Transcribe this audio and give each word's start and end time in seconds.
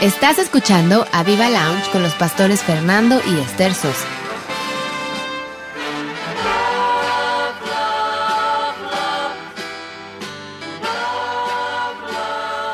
Estás 0.00 0.38
escuchando 0.38 1.04
a 1.10 1.24
Viva 1.24 1.50
Lounge 1.50 1.90
con 1.90 2.04
los 2.04 2.14
pastores 2.14 2.62
Fernando 2.62 3.20
y 3.26 3.40
Esther 3.40 3.74
Sosa. 3.74 4.06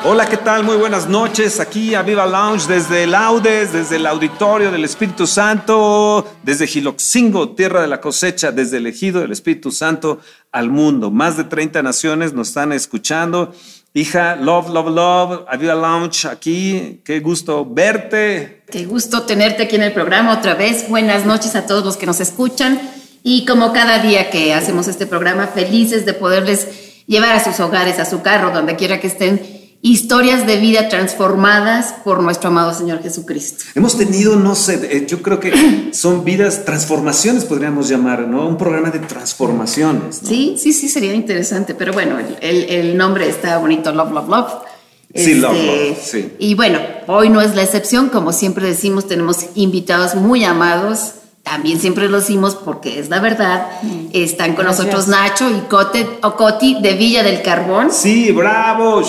Hola, 0.03 0.29
¿qué 0.29 0.37
tal? 0.37 0.63
Muy 0.63 0.77
buenas 0.77 1.09
noches. 1.09 1.59
Aquí 1.59 1.95
a 1.95 2.03
Viva 2.03 2.27
Lounge 2.27 2.67
desde 2.67 3.07
Laudes, 3.07 3.73
desde 3.73 3.95
el 3.95 4.05
auditorio 4.05 4.69
del 4.69 4.85
Espíritu 4.85 5.25
Santo, 5.25 6.31
desde 6.43 6.67
Giloxingo, 6.67 7.55
tierra 7.55 7.81
de 7.81 7.87
la 7.87 8.01
cosecha, 8.01 8.51
desde 8.51 8.77
el 8.77 8.85
ejido 8.85 9.21
del 9.21 9.31
Espíritu 9.31 9.71
Santo 9.71 10.19
al 10.51 10.69
mundo. 10.69 11.09
Más 11.09 11.37
de 11.37 11.45
30 11.45 11.81
naciones 11.81 12.33
nos 12.33 12.49
están 12.49 12.71
escuchando. 12.71 13.51
Hija, 13.97 14.35
love, 14.35 14.67
love, 14.71 14.89
love, 14.89 15.45
a 15.47 15.55
Viva 15.55 15.73
Lounge 15.73 16.27
aquí. 16.27 16.99
Qué 17.05 17.21
gusto 17.21 17.65
verte. 17.65 18.63
Qué 18.69 18.83
gusto 18.83 19.21
tenerte 19.21 19.63
aquí 19.63 19.77
en 19.77 19.83
el 19.83 19.93
programa 19.93 20.33
otra 20.33 20.53
vez. 20.53 20.89
Buenas 20.89 21.25
noches 21.25 21.55
a 21.55 21.65
todos 21.65 21.85
los 21.85 21.95
que 21.95 22.05
nos 22.05 22.19
escuchan. 22.19 22.77
Y 23.23 23.45
como 23.45 23.71
cada 23.71 23.99
día 23.99 24.29
que 24.29 24.53
hacemos 24.53 24.89
este 24.89 25.07
programa, 25.07 25.47
felices 25.47 26.05
de 26.05 26.13
poderles 26.13 27.05
llevar 27.07 27.35
a 27.35 27.41
sus 27.41 27.57
hogares, 27.61 27.97
a 27.97 28.03
su 28.03 28.21
carro, 28.21 28.51
donde 28.51 28.75
quiera 28.75 28.99
que 28.99 29.07
estén 29.07 29.64
historias 29.85 30.47
de 30.47 30.57
vida 30.57 30.89
transformadas 30.89 31.93
por 32.03 32.23
nuestro 32.23 32.49
amado 32.49 32.73
Señor 32.73 33.03
Jesucristo. 33.03 33.65
Hemos 33.75 33.95
tenido, 33.95 34.35
no 34.35 34.55
sé, 34.55 34.79
eh, 34.91 35.05
yo 35.07 35.21
creo 35.21 35.39
que 35.39 35.53
son 35.93 36.23
vidas, 36.23 36.65
transformaciones 36.65 37.45
podríamos 37.45 37.87
llamar, 37.87 38.27
¿no? 38.27 38.47
Un 38.47 38.57
programa 38.57 38.89
de 38.89 38.97
transformaciones. 38.97 40.21
Sí, 40.23 40.55
sí, 40.57 40.73
sí, 40.73 40.89
sería 40.89 41.13
interesante, 41.13 41.75
pero 41.75 41.93
bueno, 41.93 42.17
el, 42.41 42.63
el, 42.63 42.97
nombre 42.97 43.29
está 43.29 43.59
bonito, 43.59 43.91
Love, 43.91 44.11
Love, 44.11 44.29
Love. 44.29 44.53
Sí, 45.13 45.35
love, 45.35 45.55
este, 45.55 45.89
love, 45.89 45.97
sí. 46.03 46.33
Y 46.39 46.55
bueno, 46.55 46.79
hoy 47.05 47.29
no 47.29 47.39
es 47.39 47.53
la 47.53 47.61
excepción, 47.61 48.09
como 48.09 48.33
siempre 48.33 48.65
decimos, 48.65 49.07
tenemos 49.07 49.45
invitados 49.53 50.15
muy 50.15 50.43
amados 50.45 51.13
también 51.45 51.79
siempre 51.79 52.09
lo 52.09 52.19
decimos 52.19 52.55
porque 52.55 52.99
es 52.99 53.09
la 53.09 53.19
verdad. 53.19 53.67
Mm. 53.83 54.07
Están 54.13 54.55
con 54.55 54.65
nosotros 54.65 55.07
Nacho 55.07 55.47
y 55.51 55.59
Cote, 55.69 56.17
o 56.23 56.35
Coti 56.35 56.77
de 56.81 56.93
Villa 56.93 57.21
del 57.21 57.43
Carbón. 57.43 57.91
Sí, 57.91 58.31
bravo, 58.31 59.03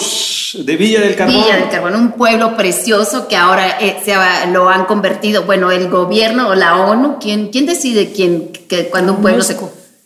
de 0.55 0.77
Villa 0.77 1.01
del 1.01 1.17
Carbón. 1.17 1.35
Villa 1.35 1.57
del 1.57 1.71
Carbón, 1.71 1.97
un 1.97 2.13
pueblo 2.13 2.55
precioso 2.55 3.27
que 3.27 3.37
ahora 3.37 3.79
eh, 3.81 4.03
se 4.05 4.15
lo 4.53 4.69
han 4.69 4.85
convertido, 4.85 5.45
bueno, 5.45 5.71
el 5.71 5.89
gobierno 5.89 6.49
o 6.49 6.55
la 6.55 6.77
ONU, 6.77 7.17
¿quién, 7.19 7.49
quién 7.49 7.65
decide 7.65 8.13
quién, 8.13 8.53
que 8.69 8.89
cuando 8.89 9.15
un 9.15 9.23
pueblo 9.23 9.43
se... 9.43 9.57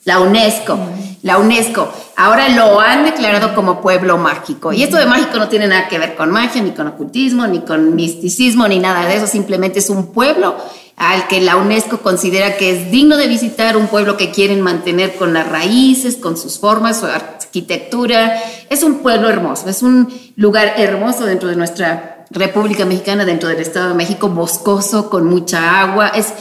La 0.04 0.20
UNESCO. 0.20 0.78
La 1.22 1.38
UNESCO. 1.38 1.92
Ahora 2.20 2.50
lo 2.50 2.78
han 2.78 3.04
declarado 3.04 3.54
como 3.54 3.80
pueblo 3.80 4.18
mágico. 4.18 4.74
Y 4.74 4.82
esto 4.82 4.98
de 4.98 5.06
mágico 5.06 5.38
no 5.38 5.48
tiene 5.48 5.66
nada 5.66 5.88
que 5.88 5.98
ver 5.98 6.16
con 6.16 6.30
magia, 6.30 6.60
ni 6.60 6.72
con 6.72 6.86
ocultismo, 6.86 7.46
ni 7.46 7.60
con 7.60 7.96
misticismo, 7.96 8.68
ni 8.68 8.78
nada 8.78 9.06
de 9.06 9.16
eso. 9.16 9.26
Simplemente 9.26 9.78
es 9.78 9.88
un 9.88 10.12
pueblo 10.12 10.54
al 10.96 11.28
que 11.28 11.40
la 11.40 11.56
UNESCO 11.56 12.02
considera 12.02 12.58
que 12.58 12.72
es 12.72 12.90
digno 12.90 13.16
de 13.16 13.26
visitar, 13.26 13.78
un 13.78 13.86
pueblo 13.86 14.18
que 14.18 14.30
quieren 14.30 14.60
mantener 14.60 15.14
con 15.14 15.32
las 15.32 15.48
raíces, 15.48 16.16
con 16.16 16.36
sus 16.36 16.58
formas, 16.58 17.00
su 17.00 17.06
arquitectura. 17.06 18.38
Es 18.68 18.82
un 18.82 18.98
pueblo 18.98 19.30
hermoso, 19.30 19.70
es 19.70 19.82
un 19.82 20.12
lugar 20.36 20.74
hermoso 20.76 21.24
dentro 21.24 21.48
de 21.48 21.56
nuestra 21.56 22.26
República 22.28 22.84
Mexicana, 22.84 23.24
dentro 23.24 23.48
del 23.48 23.60
Estado 23.60 23.88
de 23.88 23.94
México, 23.94 24.28
boscoso, 24.28 25.08
con 25.08 25.24
mucha 25.24 25.80
agua, 25.80 26.08
es 26.08 26.34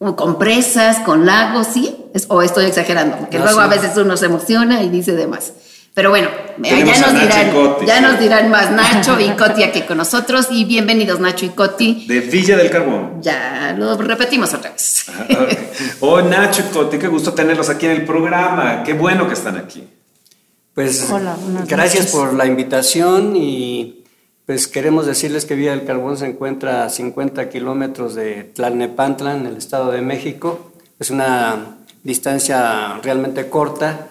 con 0.00 0.38
presas, 0.38 1.00
con 1.00 1.26
lagos, 1.26 1.66
¿sí? 1.74 1.94
o 2.28 2.42
estoy 2.42 2.64
exagerando, 2.64 3.18
porque 3.18 3.38
luego 3.38 3.60
a 3.60 3.66
veces 3.66 3.96
uno 3.96 4.16
se 4.16 4.26
emociona 4.26 4.82
y 4.82 4.88
dice 4.88 5.12
demás. 5.12 5.52
Pero 5.92 6.10
bueno, 6.10 6.28
ya 6.62 6.78
nos, 6.84 7.20
dirán, 7.20 7.76
ya 7.84 8.00
nos 8.00 8.18
dirán 8.18 8.48
más 8.48 8.70
Nacho 8.72 9.18
y 9.20 9.28
Coti 9.30 9.64
aquí 9.64 9.82
con 9.82 9.98
nosotros. 9.98 10.46
Y 10.50 10.64
bienvenidos 10.64 11.18
Nacho 11.20 11.44
y 11.44 11.50
Coti. 11.50 12.06
De 12.06 12.20
Villa 12.20 12.56
del 12.56 12.70
Carbón. 12.70 13.20
Ya 13.20 13.74
lo 13.76 13.96
repetimos 13.96 14.54
otra 14.54 14.70
vez. 14.70 15.06
Oh, 16.00 16.22
Nacho 16.22 16.62
y 16.68 16.72
Coti, 16.72 16.98
qué 16.98 17.08
gusto 17.08 17.34
tenerlos 17.34 17.68
aquí 17.68 17.86
en 17.86 17.92
el 17.92 18.04
programa. 18.06 18.82
Qué 18.84 18.94
bueno 18.94 19.26
que 19.26 19.34
están 19.34 19.56
aquí. 19.56 19.86
Pues 20.74 21.06
gracias 21.66 22.06
por 22.06 22.32
la 22.32 22.46
invitación 22.46 23.36
y 23.36 23.99
pues 24.50 24.66
queremos 24.66 25.06
decirles 25.06 25.44
que 25.44 25.54
Villa 25.54 25.70
del 25.70 25.84
Carbón 25.84 26.16
se 26.16 26.26
encuentra 26.26 26.82
a 26.84 26.90
50 26.90 27.48
kilómetros 27.50 28.16
de 28.16 28.42
Tlalnepantla, 28.42 29.36
en 29.36 29.46
el 29.46 29.56
Estado 29.56 29.92
de 29.92 30.00
México. 30.00 30.72
Es 30.98 31.10
una 31.10 31.76
distancia 32.02 32.98
realmente 33.00 33.48
corta 33.48 34.08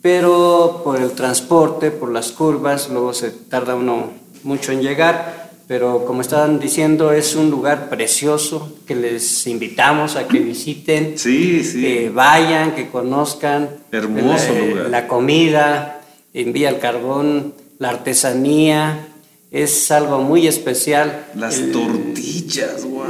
pero 0.00 0.82
por 0.84 1.00
el 1.00 1.10
transporte, 1.10 1.90
por 1.90 2.12
las 2.12 2.30
curvas, 2.30 2.88
luego 2.88 3.12
se 3.12 3.32
tarda 3.32 3.74
uno 3.74 4.12
mucho 4.44 4.70
en 4.70 4.80
llegar, 4.80 5.50
pero 5.66 6.04
como 6.04 6.20
estaban 6.20 6.60
diciendo, 6.60 7.10
es 7.10 7.34
un 7.34 7.50
lugar 7.50 7.88
precioso 7.88 8.72
que 8.86 8.94
les 8.94 9.44
invitamos 9.48 10.14
a 10.14 10.28
que 10.28 10.38
visiten, 10.38 11.18
sí, 11.18 11.64
sí. 11.64 11.82
que 11.82 12.10
vayan, 12.10 12.76
que 12.76 12.88
conozcan. 12.90 13.70
Hermoso 13.90 14.54
la, 14.54 14.60
lugar. 14.60 14.90
La 14.90 15.08
comida, 15.08 16.00
envía 16.32 16.68
el 16.68 16.78
carbón, 16.78 17.54
la 17.80 17.88
artesanía, 17.88 19.08
es 19.50 19.90
algo 19.90 20.18
muy 20.18 20.46
especial. 20.46 21.26
Las 21.34 21.60
tortillas, 21.72 22.84
wow. 22.84 23.04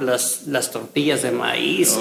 las, 0.00 0.46
las, 0.46 0.70
tortillas 0.70 1.22
de 1.22 1.30
maíz. 1.30 1.96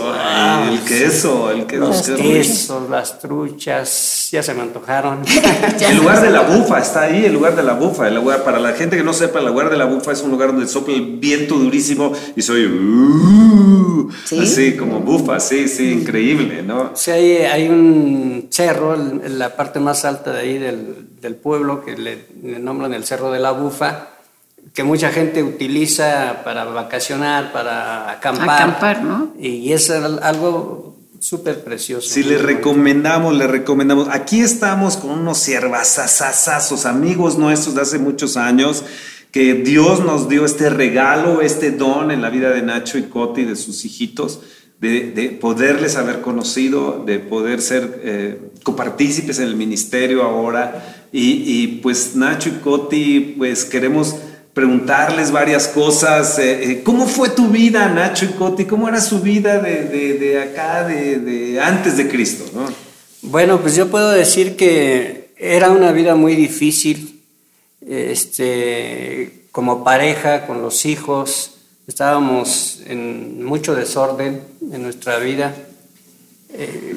El 0.69 0.79
queso, 0.81 1.51
el 1.51 1.65
queso. 1.65 1.79
Los 1.85 2.01
quesos, 2.01 2.89
las 2.89 3.19
truchas, 3.19 4.27
ya 4.29 4.43
se 4.43 4.53
me 4.53 4.63
antojaron. 4.63 5.23
el 5.79 5.97
lugar 5.97 6.21
de 6.21 6.31
la 6.31 6.41
bufa, 6.41 6.79
está 6.79 7.03
ahí 7.03 7.25
el 7.25 7.33
lugar 7.33 7.55
de 7.55 7.63
la 7.63 7.73
bufa. 7.73 8.09
El 8.09 8.15
lugar, 8.15 8.43
para 8.43 8.59
la 8.59 8.73
gente 8.73 8.97
que 8.97 9.03
no 9.03 9.13
sepa, 9.13 9.39
el 9.39 9.45
lugar 9.45 9.69
de 9.69 9.77
la 9.77 9.85
bufa 9.85 10.11
es 10.11 10.21
un 10.21 10.31
lugar 10.31 10.49
donde 10.49 10.67
sopla 10.67 10.93
el 10.93 11.17
viento 11.19 11.55
durísimo 11.55 12.11
y 12.35 12.41
soy 12.41 12.65
uh, 12.65 14.09
así 14.41 14.75
como 14.75 14.99
bufa, 14.99 15.39
sí, 15.39 15.69
sí, 15.69 15.91
increíble, 15.91 16.61
¿no? 16.61 16.91
Sí, 16.93 17.11
hay, 17.11 17.37
hay 17.37 17.69
un 17.69 18.47
cerro, 18.49 18.95
en 18.95 19.39
la 19.39 19.55
parte 19.55 19.79
más 19.79 20.03
alta 20.03 20.33
de 20.33 20.39
ahí 20.41 20.57
del, 20.57 21.07
del 21.21 21.35
pueblo 21.35 21.83
que 21.83 21.97
le, 21.97 22.25
le 22.43 22.59
nombran 22.59 22.93
el 22.93 23.03
Cerro 23.05 23.31
de 23.31 23.39
la 23.39 23.51
Bufa 23.51 24.09
que 24.73 24.83
mucha 24.83 25.09
gente 25.11 25.43
utiliza 25.43 26.41
para 26.43 26.65
vacacionar, 26.65 27.51
para 27.51 28.11
acampar. 28.11 28.49
Acampar, 28.49 29.03
¿no? 29.03 29.33
Y 29.39 29.71
es 29.71 29.89
algo 29.89 30.95
súper 31.19 31.63
precioso. 31.63 32.09
Sí, 32.09 32.23
le 32.23 32.37
recomendamos, 32.37 33.35
le 33.35 33.47
recomendamos. 33.47 34.07
Aquí 34.11 34.41
estamos 34.41 34.97
con 34.97 35.11
unos 35.11 35.39
siervasasasazos, 35.39 36.85
amigos 36.85 37.37
nuestros 37.37 37.75
de 37.75 37.81
hace 37.81 37.97
muchos 37.97 38.37
años, 38.37 38.83
que 39.31 39.55
Dios 39.55 40.03
nos 40.03 40.29
dio 40.29 40.45
este 40.45 40.69
regalo, 40.69 41.41
este 41.41 41.71
don 41.71 42.11
en 42.11 42.21
la 42.21 42.29
vida 42.29 42.49
de 42.49 42.61
Nacho 42.61 42.97
y 42.97 43.03
Coti 43.03 43.41
y 43.41 43.45
de 43.45 43.55
sus 43.55 43.85
hijitos. 43.85 44.41
De, 44.79 45.35
poderles 45.41 45.95
haber 45.95 46.21
conocido, 46.21 47.03
de 47.03 47.17
poder 47.17 47.63
ser 47.63 47.99
eh, 48.03 48.51
copartícipes 48.61 49.39
en 49.39 49.47
el 49.47 49.55
ministerio 49.55 50.21
ahora. 50.21 50.96
Y, 51.11 51.67
pues 51.81 52.15
Nacho 52.15 52.49
y 52.49 52.53
Coti, 52.59 53.35
pues 53.37 53.65
queremos 53.65 54.15
preguntarles 54.53 55.31
varias 55.31 55.67
cosas. 55.67 56.37
Eh, 56.39 56.71
eh, 56.71 56.83
¿Cómo 56.83 57.07
fue 57.07 57.29
tu 57.29 57.47
vida, 57.47 57.87
Nacho 57.89 58.25
y 58.25 58.29
Coti? 58.29 58.65
¿Cómo 58.65 58.87
era 58.87 58.99
su 58.99 59.21
vida 59.21 59.59
de, 59.59 59.83
de, 59.85 60.41
acá, 60.41 60.85
de, 60.85 61.59
antes 61.61 61.97
de 61.97 62.07
Cristo? 62.07 62.45
Bueno, 63.21 63.59
pues 63.61 63.75
yo 63.75 63.87
puedo 63.87 64.11
decir 64.11 64.55
que 64.55 65.31
era 65.37 65.71
una 65.71 65.91
vida 65.91 66.15
muy 66.15 66.35
difícil, 66.35 67.23
este, 67.87 69.45
como 69.51 69.83
pareja, 69.83 70.45
con 70.45 70.61
los 70.61 70.85
hijos, 70.85 71.55
estábamos 71.87 72.81
en 72.85 73.43
mucho 73.43 73.75
desorden 73.75 74.41
en 74.71 74.83
nuestra 74.83 75.19
vida. 75.19 75.55
Eh, 76.53 76.95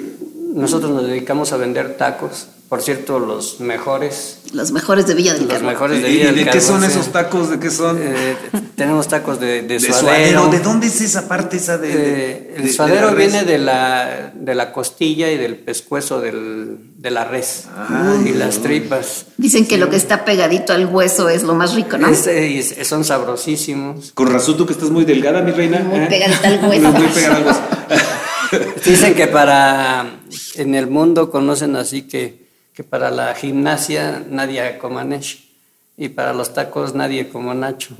nosotros 0.52 0.90
nos 0.90 1.06
dedicamos 1.06 1.52
a 1.52 1.56
vender 1.56 1.96
tacos 1.96 2.48
por 2.70 2.82
cierto, 2.82 3.18
los 3.18 3.58
mejores. 3.58 4.38
Los 4.52 4.70
mejores 4.70 5.04
de 5.08 5.14
Villa 5.14 5.34
del 5.34 5.48
Los 5.48 5.60
mejores 5.60 6.00
de 6.00 6.08
Villa 6.08 6.26
del 6.26 6.38
¿Y 6.38 6.44
de 6.44 6.50
qué 6.52 6.60
son 6.60 6.84
esos 6.84 7.10
tacos? 7.10 7.50
¿De 7.50 7.58
qué 7.58 7.68
son? 7.68 7.98
Eh, 8.00 8.36
tenemos 8.76 9.08
tacos 9.08 9.40
de, 9.40 9.62
de, 9.62 9.80
de 9.80 9.92
suadero. 9.92 10.46
¿De 10.46 10.60
dónde 10.60 10.86
es 10.86 11.00
esa 11.00 11.26
parte 11.26 11.56
esa 11.56 11.78
de...? 11.78 11.90
Eh, 11.92 12.54
el 12.58 12.72
suadero 12.72 13.12
viene 13.16 13.42
de 13.42 13.58
la, 13.58 14.30
de 14.32 14.54
la 14.54 14.72
costilla 14.72 15.32
y 15.32 15.36
del 15.36 15.56
pescuezo 15.56 16.20
del, 16.20 16.78
de 16.96 17.10
la 17.10 17.24
res. 17.24 17.64
Ah, 17.76 18.16
y 18.24 18.34
las 18.34 18.58
tripas. 18.58 19.26
Dicen 19.36 19.66
que 19.66 19.76
lo 19.76 19.90
que 19.90 19.96
está 19.96 20.24
pegadito 20.24 20.72
al 20.72 20.86
hueso 20.86 21.28
es 21.28 21.42
lo 21.42 21.56
más 21.56 21.74
rico, 21.74 21.98
¿no? 21.98 22.06
Es, 22.08 22.76
son 22.84 23.02
sabrosísimos. 23.02 24.12
Con 24.12 24.32
razón 24.32 24.56
tú 24.56 24.64
que 24.64 24.74
estás 24.74 24.90
muy 24.90 25.04
delgada, 25.04 25.42
mi 25.42 25.50
reina. 25.50 25.80
Muy 25.80 25.98
¿eh? 25.98 26.06
pegadita 26.08 26.46
al 26.46 26.64
hueso. 26.68 26.92
muy 26.92 27.08
pegada 27.08 27.36
al 27.36 27.46
hueso. 27.46 27.60
Dicen 28.84 29.14
que 29.16 29.26
para... 29.26 30.20
En 30.54 30.74
el 30.76 30.86
mundo 30.88 31.30
conocen 31.30 31.74
así 31.74 32.02
que 32.02 32.39
que 32.80 32.84
para 32.84 33.10
la 33.10 33.34
gimnasia 33.34 34.24
nadie 34.30 34.78
como 34.78 35.04
Nacho 35.04 35.36
y 35.98 36.08
para 36.08 36.32
los 36.32 36.54
tacos 36.54 36.94
nadie 36.94 37.28
como 37.28 37.52
Nacho. 37.52 37.94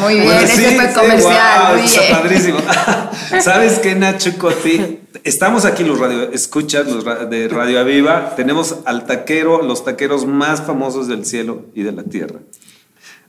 muy 0.00 0.20
bien, 0.20 0.32
ese 0.42 0.70
fue 0.70 0.90
comercial. 0.94 1.76
muy 1.76 1.82
bien. 1.82 2.02
padrísimo. 2.10 2.58
¿Sabes 3.42 3.78
qué, 3.80 3.94
Nacho 3.94 4.38
Coti? 4.38 5.00
Estamos 5.22 5.66
aquí 5.66 5.84
los 5.84 5.98
radio, 5.98 6.30
escuchas 6.32 6.86
los 6.86 7.04
de 7.28 7.48
Radio 7.48 7.80
Aviva, 7.80 8.34
tenemos 8.36 8.76
al 8.86 9.04
taquero, 9.04 9.60
los 9.60 9.84
taqueros 9.84 10.24
más 10.24 10.62
famosos 10.62 11.06
del 11.06 11.26
cielo 11.26 11.66
y 11.74 11.82
de 11.82 11.92
la 11.92 12.04
tierra. 12.04 12.40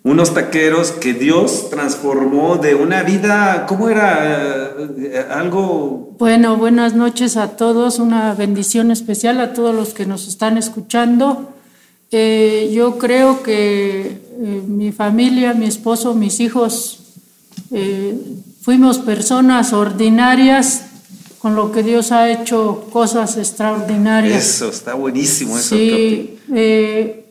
Unos 0.03 0.33
taqueros 0.33 0.91
que 0.91 1.13
Dios 1.13 1.69
transformó 1.69 2.57
de 2.57 2.75
una 2.75 3.03
vida, 3.03 3.65
¿cómo 3.67 3.89
era? 3.89 4.73
Eh, 4.97 5.25
algo... 5.29 6.15
Bueno, 6.17 6.57
buenas 6.57 6.95
noches 6.95 7.37
a 7.37 7.57
todos, 7.57 7.99
una 7.99 8.33
bendición 8.33 8.91
especial 8.91 9.39
a 9.41 9.53
todos 9.53 9.75
los 9.75 9.93
que 9.93 10.05
nos 10.05 10.27
están 10.27 10.57
escuchando. 10.57 11.53
Eh, 12.11 12.71
yo 12.73 12.97
creo 12.97 13.43
que 13.43 14.01
eh, 14.01 14.63
mi 14.67 14.91
familia, 14.91 15.53
mi 15.53 15.65
esposo, 15.65 16.15
mis 16.15 16.39
hijos, 16.39 16.95
fuimos 18.61 18.97
personas 18.97 19.73
ordinarias 19.73 20.88
con 21.39 21.55
lo 21.55 21.71
que 21.71 21.83
Dios 21.83 22.11
ha 22.11 22.29
hecho 22.29 22.87
cosas 22.91 23.37
extraordinarias. 23.37 24.45
Eso, 24.45 24.69
está 24.69 24.93
buenísimo 24.93 25.57
eso. 25.57 25.75
Sí, 25.75 26.37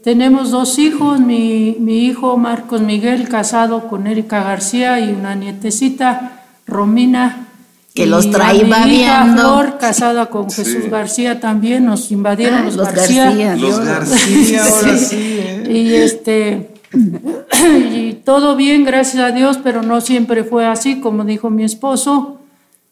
tenemos 0.02 0.50
dos 0.50 0.78
hijos, 0.78 1.20
mi, 1.20 1.76
hijo 1.86 2.38
Marcos 2.38 2.80
Miguel 2.80 3.28
casado 3.28 3.88
con 3.88 4.06
Erika 4.06 4.42
García 4.42 4.98
y 5.00 5.10
una 5.12 5.34
nietecita, 5.34 6.44
Romina. 6.66 7.48
Que 7.94 8.06
los 8.06 8.30
trae 8.30 8.58
invadiendo. 8.58 9.42
Flor, 9.42 9.78
casada 9.78 10.26
con 10.26 10.50
Jesús 10.50 10.88
García 10.88 11.40
también, 11.40 11.84
nos 11.84 12.10
invadieron 12.10 12.64
los, 12.64 12.76
García. 12.76 13.56
Los 13.56 13.80
García, 13.80 14.64
ahora 14.64 14.96
sí. 14.96 15.16
¿eh? 15.20 15.68
Y 15.68 15.94
este... 15.94 16.70
y 17.92 18.14
todo 18.24 18.56
bien, 18.56 18.84
gracias 18.84 19.22
a 19.22 19.32
Dios, 19.32 19.58
pero 19.62 19.82
no 19.82 20.00
siempre 20.00 20.44
fue 20.44 20.64
así, 20.64 21.00
como 21.00 21.24
dijo 21.24 21.50
mi 21.50 21.64
esposo. 21.64 22.37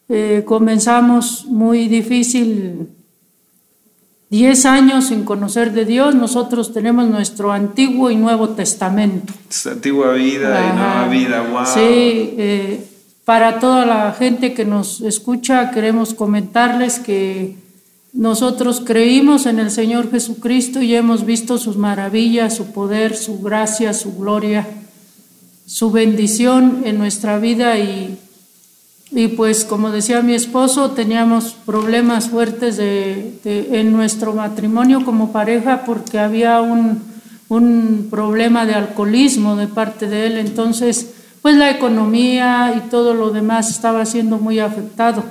Eh, 0.08 0.44
comenzamos 0.46 1.46
muy 1.46 1.88
difícil 1.88 2.88
Diez 4.28 4.66
años 4.66 5.06
sin 5.06 5.24
conocer 5.24 5.72
de 5.72 5.84
Dios, 5.84 6.16
nosotros 6.16 6.72
tenemos 6.72 7.06
nuestro 7.06 7.52
Antiguo 7.52 8.10
y 8.10 8.16
Nuevo 8.16 8.48
Testamento. 8.50 9.32
antigua 9.70 10.14
vida 10.14 10.68
y 10.68 10.76
nueva 10.76 11.08
vida, 11.08 11.42
wow. 11.42 11.64
Sí, 11.64 12.34
eh, 12.36 12.84
para 13.24 13.60
toda 13.60 13.86
la 13.86 14.12
gente 14.18 14.52
que 14.52 14.64
nos 14.64 15.00
escucha, 15.00 15.70
queremos 15.70 16.12
comentarles 16.12 16.98
que 16.98 17.56
nosotros 18.12 18.82
creímos 18.84 19.46
en 19.46 19.60
el 19.60 19.70
Señor 19.70 20.10
Jesucristo 20.10 20.82
y 20.82 20.96
hemos 20.96 21.24
visto 21.24 21.56
sus 21.56 21.76
maravillas, 21.76 22.56
su 22.56 22.72
poder, 22.72 23.16
su 23.16 23.40
gracia, 23.40 23.92
su 23.92 24.16
gloria, 24.16 24.66
su 25.66 25.92
bendición 25.92 26.82
en 26.84 26.98
nuestra 26.98 27.38
vida 27.38 27.78
y 27.78 28.15
y 29.10 29.28
pues 29.28 29.64
como 29.64 29.90
decía 29.90 30.20
mi 30.22 30.34
esposo, 30.34 30.90
teníamos 30.90 31.54
problemas 31.64 32.28
fuertes 32.28 32.76
de, 32.76 33.38
en 33.44 33.92
nuestro 33.92 34.32
matrimonio 34.32 35.04
como 35.04 35.30
pareja 35.30 35.84
porque 35.84 36.18
había 36.18 36.60
un, 36.60 37.02
un, 37.48 38.08
problema 38.10 38.66
de 38.66 38.74
alcoholismo 38.74 39.54
de 39.54 39.68
parte 39.68 40.08
de 40.08 40.26
él. 40.26 40.38
Entonces, 40.38 41.12
pues 41.40 41.56
la 41.56 41.70
economía 41.70 42.74
y 42.76 42.88
todo 42.90 43.14
lo 43.14 43.30
demás 43.30 43.70
estaba 43.70 44.04
siendo 44.06 44.38
muy 44.38 44.58
afectado. 44.58 45.22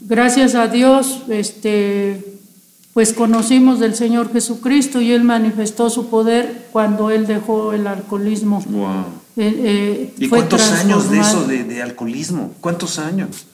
Gracias 0.00 0.54
a 0.54 0.68
Dios, 0.68 1.22
este, 1.28 2.38
pues 2.92 3.14
conocimos 3.14 3.80
del 3.80 3.94
Señor 3.94 4.30
Jesucristo 4.32 5.00
y 5.00 5.12
Él 5.12 5.24
manifestó 5.24 5.88
su 5.88 6.10
poder 6.10 6.66
cuando 6.72 7.10
Él 7.10 7.26
dejó 7.26 7.72
el 7.72 7.86
alcoholismo. 7.86 8.62
Wow. 8.68 9.04
Eh, 9.40 9.54
eh, 9.56 10.10
¿Y 10.18 10.28
cuántos 10.28 10.72
años 10.72 11.12
de 11.12 11.20
eso, 11.20 11.44
de, 11.46 11.80
alcoholismo? 11.80 12.54
¿Cuántos 12.60 12.98
años? 12.98 13.46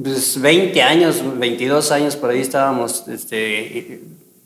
Pues 0.00 0.38
20 0.38 0.82
años, 0.82 1.22
22 1.38 1.90
años 1.90 2.16
por 2.16 2.28
ahí 2.28 2.40
estábamos 2.40 3.08
este, 3.08 4.02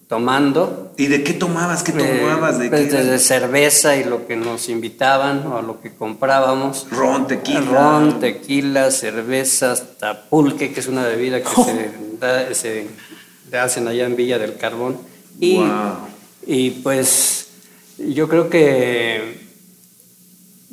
tomando. 0.07 0.93
¿Y 0.97 1.07
de 1.09 1.25
qué 1.25 1.33
tomabas? 1.33 1.83
¿Qué 1.83 1.91
eh, 1.91 2.21
tomabas? 2.21 2.61
¿De 2.61 2.69
pues 2.69 2.93
de 2.93 3.19
cerveza 3.19 3.97
y 3.97 4.05
lo 4.05 4.29
que 4.29 4.37
nos 4.37 4.69
invitaban 4.69 5.45
o 5.49 5.61
lo 5.61 5.81
que 5.81 5.93
comprábamos. 5.93 6.87
Ron, 6.89 7.27
tequila. 7.27 7.61
Ron, 7.61 8.21
tequila, 8.21 8.93
cerveza, 8.93 9.73
hasta 9.73 10.23
pulque, 10.29 10.73
que 10.73 10.79
es 10.79 10.87
una 10.87 11.03
bebida 11.03 11.43
que 11.43 11.49
se, 11.49 11.91
da, 12.21 12.55
se 12.55 12.87
hacen 13.59 13.89
allá 13.89 14.07
en 14.07 14.15
Villa 14.15 14.39
del 14.39 14.57
Carbón. 14.57 14.99
Y, 15.41 15.59
y 16.47 16.71
pues 16.71 17.49
yo 17.99 18.29
creo 18.29 18.49
que 18.49 19.44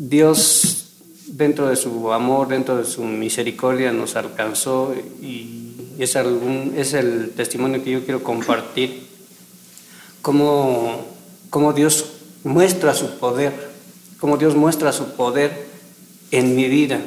Dios 0.09 0.94
dentro 1.27 1.68
de 1.69 1.75
su 1.75 2.12
amor, 2.12 2.48
dentro 2.48 2.77
de 2.77 2.86
su 2.86 3.03
misericordia 3.03 3.92
nos 3.92 4.15
alcanzó 4.15 4.95
y 5.21 5.75
es, 6.00 6.15
algún, 6.15 6.74
es 6.75 6.94
el 6.94 7.31
testimonio 7.36 7.83
que 7.83 7.92
yo 7.92 8.03
quiero 8.03 8.24
compartir, 8.24 9.07
cómo, 10.21 11.06
cómo 11.50 11.74
Dios 11.74 12.06
muestra 12.44 12.94
su 12.95 13.19
poder, 13.19 13.53
cómo 14.19 14.38
Dios 14.38 14.56
muestra 14.56 14.92
su 14.92 15.13
poder 15.13 15.68
en 16.31 16.56
mi 16.56 16.68
vida. 16.68 17.00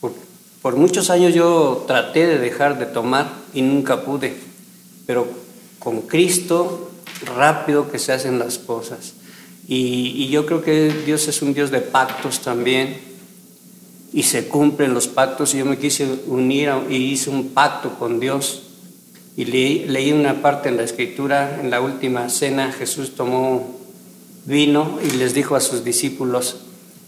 Por, 0.00 0.12
por 0.62 0.76
muchos 0.76 1.10
años 1.10 1.34
yo 1.34 1.84
traté 1.86 2.26
de 2.26 2.38
dejar 2.38 2.78
de 2.78 2.86
tomar 2.86 3.32
y 3.52 3.62
nunca 3.62 4.04
pude 4.04 4.54
pero 5.06 5.26
con 5.78 6.02
Cristo 6.02 6.90
rápido 7.36 7.90
que 7.90 7.98
se 7.98 8.12
hacen 8.12 8.38
las 8.38 8.58
cosas. 8.58 9.14
Y, 9.66 10.28
yo 10.28 10.46
creo 10.46 10.62
que 10.62 10.92
Dios 11.06 11.28
es 11.28 11.42
un 11.42 11.54
Dios 11.54 11.70
de 11.70 11.80
pactos 11.80 12.40
también. 12.40 12.98
Y 14.12 14.22
se 14.24 14.48
cumplen 14.48 14.94
los 14.94 15.08
pactos. 15.08 15.54
Y 15.54 15.58
yo 15.58 15.64
me 15.64 15.78
quise 15.78 16.06
unir 16.26 16.70
y 16.88 16.96
hice 16.96 17.30
un 17.30 17.48
pacto 17.48 17.98
con 17.98 18.20
Dios. 18.20 18.62
Y 19.36 19.46
leí, 19.46 20.12
una 20.12 20.42
parte 20.42 20.68
en 20.68 20.76
la 20.76 20.84
escritura, 20.84 21.60
en 21.60 21.70
la 21.70 21.80
última 21.80 22.28
cena 22.28 22.72
Jesús 22.72 23.16
tomó 23.16 23.80
vino 24.46 24.98
y 25.02 25.16
les 25.16 25.34
dijo 25.34 25.56
a 25.56 25.60
sus 25.60 25.82
discípulos, 25.82 26.58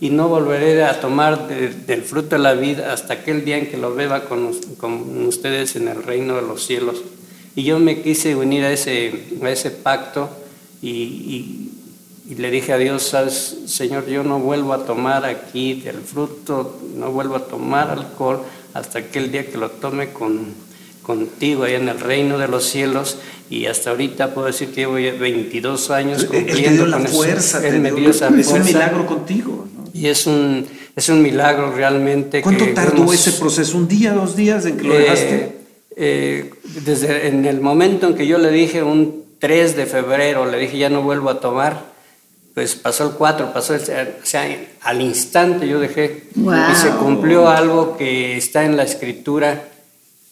y 0.00 0.10
no 0.10 0.28
volveré 0.28 0.82
a 0.84 1.00
tomar 1.00 1.46
del 1.48 2.02
fruto 2.02 2.36
de 2.36 2.42
la 2.42 2.54
vida 2.54 2.92
hasta 2.92 3.14
aquel 3.14 3.44
día 3.44 3.58
en 3.58 3.68
que 3.68 3.76
lo 3.76 3.94
beba 3.94 4.24
con 4.24 5.26
ustedes 5.26 5.76
en 5.76 5.88
el 5.88 6.02
reino 6.02 6.34
de 6.34 6.42
los 6.42 6.66
cielos. 6.66 7.02
Y 7.56 7.62
yo 7.62 7.78
me 7.78 8.02
quise 8.02 8.36
unir 8.36 8.64
a 8.64 8.72
ese, 8.72 9.24
a 9.42 9.50
ese 9.50 9.70
pacto 9.70 10.28
y, 10.82 11.70
le 12.34 12.50
dije 12.50 12.72
a 12.72 12.78
Dios, 12.78 13.04
¿sabes, 13.04 13.56
Señor, 13.66 14.06
yo 14.06 14.24
no 14.24 14.40
vuelvo 14.40 14.72
a 14.72 14.84
tomar 14.84 15.24
aquí 15.24 15.74
del 15.74 16.00
fruto, 16.00 16.80
no 16.96 17.12
vuelvo 17.12 17.36
a 17.36 17.46
tomar 17.46 17.90
alcohol 17.90 18.42
hasta 18.74 18.98
aquel 18.98 19.30
día 19.30 19.46
que 19.46 19.56
lo 19.56 19.70
tome 19.70 20.12
con, 20.12 20.54
contigo 21.02 21.64
ahí 21.64 21.74
en 21.74 21.88
el 21.88 22.00
reino 22.00 22.36
de 22.36 22.48
los 22.48 22.64
cielos 22.64 23.18
y 23.48 23.66
hasta 23.66 23.90
ahorita 23.90 24.34
puedo 24.34 24.48
decir 24.48 24.70
que 24.70 24.80
llevo 24.82 24.94
22 24.94 25.90
años 25.90 26.24
cumpliendo 26.24 26.84
él 26.84 26.90
la 26.90 26.98
fuerza, 26.98 27.66
él 27.66 27.80
me 27.80 27.92
dio 27.92 28.10
esa 28.10 28.28
es 28.28 28.48
un 28.48 28.64
milagro 28.64 29.06
contigo. 29.06 29.68
Y 29.94 30.08
es 30.08 30.26
un, 30.26 30.66
es 30.94 31.08
un 31.08 31.22
milagro 31.22 31.72
realmente. 31.72 32.42
¿Cuánto 32.42 32.66
tardó 32.74 33.12
ese 33.12 33.32
proceso? 33.32 33.78
¿Un 33.78 33.88
día, 33.88 34.12
dos 34.12 34.36
días 34.36 34.66
en 34.66 34.76
que 34.76 34.82
lo 34.82 34.94
eh, 34.94 34.98
dejaste? 34.98 35.56
Eh, 35.96 36.50
desde 36.84 37.28
en 37.28 37.46
el 37.46 37.60
momento 37.60 38.08
en 38.08 38.14
que 38.14 38.26
yo 38.26 38.36
le 38.36 38.50
dije 38.50 38.82
un 38.82 39.24
3 39.38 39.76
de 39.76 39.86
febrero, 39.86 40.44
le 40.44 40.58
dije 40.58 40.76
ya 40.76 40.90
no 40.90 41.02
vuelvo 41.02 41.30
a 41.30 41.40
tomar, 41.40 41.95
pues 42.56 42.74
pasó 42.74 43.04
el 43.04 43.10
4, 43.10 43.52
pasó 43.52 43.74
el, 43.74 43.82
o 43.82 44.24
sea, 44.24 44.48
al 44.80 45.02
instante 45.02 45.68
yo 45.68 45.78
dejé. 45.78 46.24
Y 46.34 46.74
se 46.74 46.88
cumplió 46.92 47.50
algo 47.50 47.98
que 47.98 48.38
está 48.38 48.64
en 48.64 48.78
la 48.78 48.82
escritura 48.82 49.68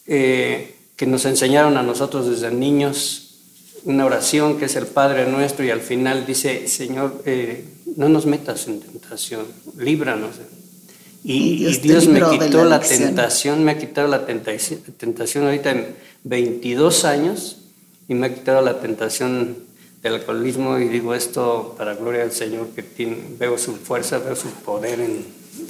eh, 0.07 0.73
que 0.95 1.05
nos 1.05 1.25
enseñaron 1.25 1.77
a 1.77 1.83
nosotros 1.83 2.27
desde 2.27 2.49
niños, 2.49 3.41
una 3.83 4.07
oración 4.07 4.57
que 4.57 4.65
es 4.65 4.75
el 4.75 4.87
Padre 4.87 5.27
nuestro 5.27 5.63
y 5.65 5.69
al 5.69 5.81
final 5.81 6.25
dice, 6.25 6.67
Señor, 6.67 7.21
eh, 7.27 7.63
no 7.95 8.09
nos 8.09 8.25
metas 8.25 8.67
en 8.69 8.79
tentación, 8.79 9.45
líbranos. 9.77 10.31
Y, 11.23 11.77
Dios, 11.77 12.07
me 12.07 12.21
quitó 12.39 12.65
la, 12.65 12.79
tentación, 12.79 13.63
me 13.63 13.73
ha 13.73 13.77
quitado 13.77 14.07
la 14.07 14.25
tentación, 14.25 14.79
tentación 14.97 15.45
ahorita 15.45 15.69
en 15.69 15.95
22 16.23 17.05
años 17.05 17.57
y 18.07 18.15
me 18.15 18.25
ha 18.25 18.33
quitado 18.33 18.63
la 18.63 18.79
tentación 18.79 19.74
del 20.05 20.21
alcoholismo 20.21 20.77
y 20.77 20.87
digo 20.87 21.13
esto 21.15 21.73
para 21.77 21.95
gloria 21.95 22.21
del 22.21 22.31
Señor 22.31 22.67
que 22.75 22.83
tiene, 22.83 23.17
veo 23.39 23.57
su 23.57 23.75
fuerza, 23.75 24.19
veo 24.19 24.35
su 24.35 24.47
poder 24.49 24.99
en, 24.99 25.25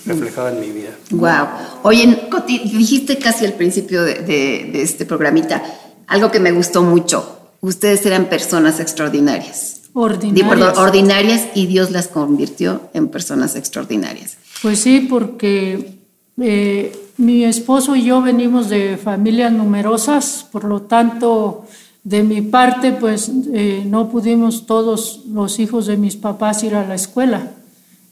reflejado 0.06 0.50
en 0.50 0.60
mi 0.60 0.72
vida. 0.72 0.92
Wow. 1.12 1.48
Oye, 1.84 2.28
dijiste 2.66 3.18
casi 3.18 3.46
al 3.46 3.54
principio 3.54 4.04
de, 4.04 4.16
de 4.24 4.82
este 4.82 5.06
programita 5.06 5.64
algo 6.08 6.32
que 6.32 6.40
me 6.40 6.52
gustó 6.52 6.84
mucho. 6.84 7.50
Ustedes 7.62 8.06
eran 8.06 8.26
personas 8.26 8.80
extraordinarias. 8.80 9.82
Ordinarias. 9.94 10.78
ordinarias 10.78 11.48
y 11.56 11.68
Dios 11.68 11.92
las 11.92 12.10
convirtió 12.10 12.90
en 12.94 13.08
personas 13.08 13.56
extraordinarias. 13.56 14.38
Pues 14.62 14.80
sí, 14.80 15.08
porque 15.10 16.00
eh, 16.42 17.10
mi 17.16 17.46
esposo 17.46 17.96
y 17.96 18.04
yo 18.04 18.22
venimos 18.22 18.70
de 18.70 18.98
familias 18.98 19.54
numerosas, 19.54 20.46
por 20.52 20.66
lo 20.66 20.82
tanto, 20.82 21.66
de 22.06 22.24
mi 22.24 22.44
parte, 22.44 22.92
pues 22.92 23.32
eh, 23.52 23.84
no 23.86 24.10
pudimos 24.10 24.68
todos 24.68 25.24
los 25.28 25.60
hijos 25.60 25.88
de 25.88 25.98
mis 25.98 26.16
papás 26.16 26.64
ir 26.64 26.76
a 26.76 26.88
la 26.88 26.94
escuela. 26.94 27.52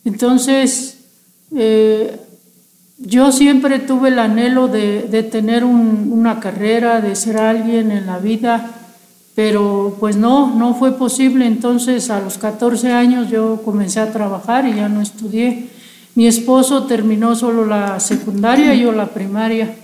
Entonces, 0.04 0.98
eh, 1.56 2.20
yo 2.98 3.32
siempre 3.32 3.78
tuve 3.78 4.10
el 4.10 4.18
anhelo 4.18 4.68
de, 4.68 5.28
tener 5.32 5.64
una 5.64 6.40
carrera, 6.40 7.02
de 7.02 7.16
ser 7.16 7.38
alguien 7.38 7.92
en 7.92 8.08
la 8.08 8.18
vida, 8.18 8.72
pero 9.36 9.96
pues 10.00 10.16
no, 10.16 10.56
no 10.56 10.74
fue 10.74 10.98
posible. 10.98 11.46
Entonces 11.46 12.10
a 12.10 12.20
los 12.20 12.40
14 12.40 12.92
años 12.92 13.30
yo 13.30 13.62
comencé 13.64 14.00
a 14.00 14.12
trabajar 14.12 14.68
y 14.68 14.74
ya 14.74 14.90
no 14.90 15.02
estudié. 15.02 15.70
Mi 16.16 16.26
esposo 16.26 16.86
terminó 16.86 17.36
solo 17.36 17.66
la 17.66 18.00
secundaria, 18.00 18.74
yo 18.74 18.92
la 18.92 19.08
primaria. 19.08 19.76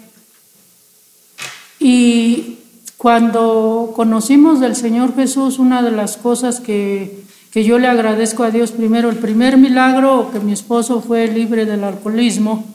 Y 1.79 2.58
cuando 2.99 3.93
conocimos 3.95 4.59
del 4.59 4.75
Señor 4.75 5.15
Jesús, 5.15 5.57
una 5.57 5.81
de 5.81 5.91
las 5.91 6.17
cosas 6.17 6.59
que, 6.59 7.23
que 7.49 7.63
yo 7.63 7.79
le 7.79 7.87
agradezco 7.87 8.43
a 8.43 8.51
Dios, 8.51 8.71
primero, 8.71 9.09
el 9.09 9.15
primer 9.15 9.57
milagro, 9.57 10.31
que 10.33 10.41
mi 10.41 10.51
esposo 10.51 10.99
fue 10.99 11.29
libre 11.29 11.65
del 11.65 11.85
alcoholismo, 11.85 12.65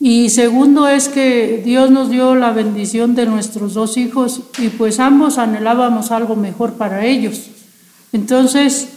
y 0.00 0.30
segundo 0.30 0.88
es 0.88 1.10
que 1.10 1.60
Dios 1.62 1.90
nos 1.90 2.08
dio 2.08 2.34
la 2.34 2.52
bendición 2.52 3.14
de 3.14 3.26
nuestros 3.26 3.74
dos 3.74 3.98
hijos 3.98 4.40
y 4.58 4.68
pues 4.70 5.00
ambos 5.00 5.36
anhelábamos 5.36 6.12
algo 6.12 6.34
mejor 6.34 6.74
para 6.74 7.04
ellos. 7.04 7.50
Entonces, 8.14 8.88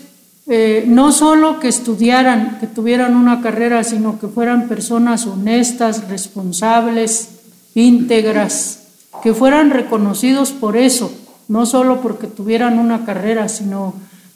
eh, 0.47 0.85
no 0.87 1.11
solo 1.11 1.59
que 1.59 1.67
estudiaran, 1.67 2.59
que 2.61 2.67
tuvieran 2.67 3.17
una 3.17 3.41
carrera, 3.41 3.83
sino 3.83 4.19
que 4.21 4.29
fueran 4.29 4.69
personas 4.69 5.27
honestas, 5.27 6.07
responsables, 6.07 7.41
íntegras, 7.75 8.80
que 9.21 9.33
fueran 9.33 9.69
reconocidos 9.69 10.51
por 10.51 10.77
eso, 10.77 11.11
no 11.47 11.65
solo 11.65 12.01
porque 12.01 12.27
tuvieran 12.27 12.79
una 12.79 13.05
carrera, 13.05 13.49
sino 13.49 13.93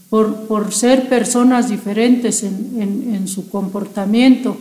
por, 0.10 0.48
por 0.48 0.74
ser 0.74 1.10
personas 1.10 1.70
diferentes 1.70 2.44
en, 2.44 3.14
en 3.14 3.28
su 3.28 3.50
comportamiento. 3.50 4.58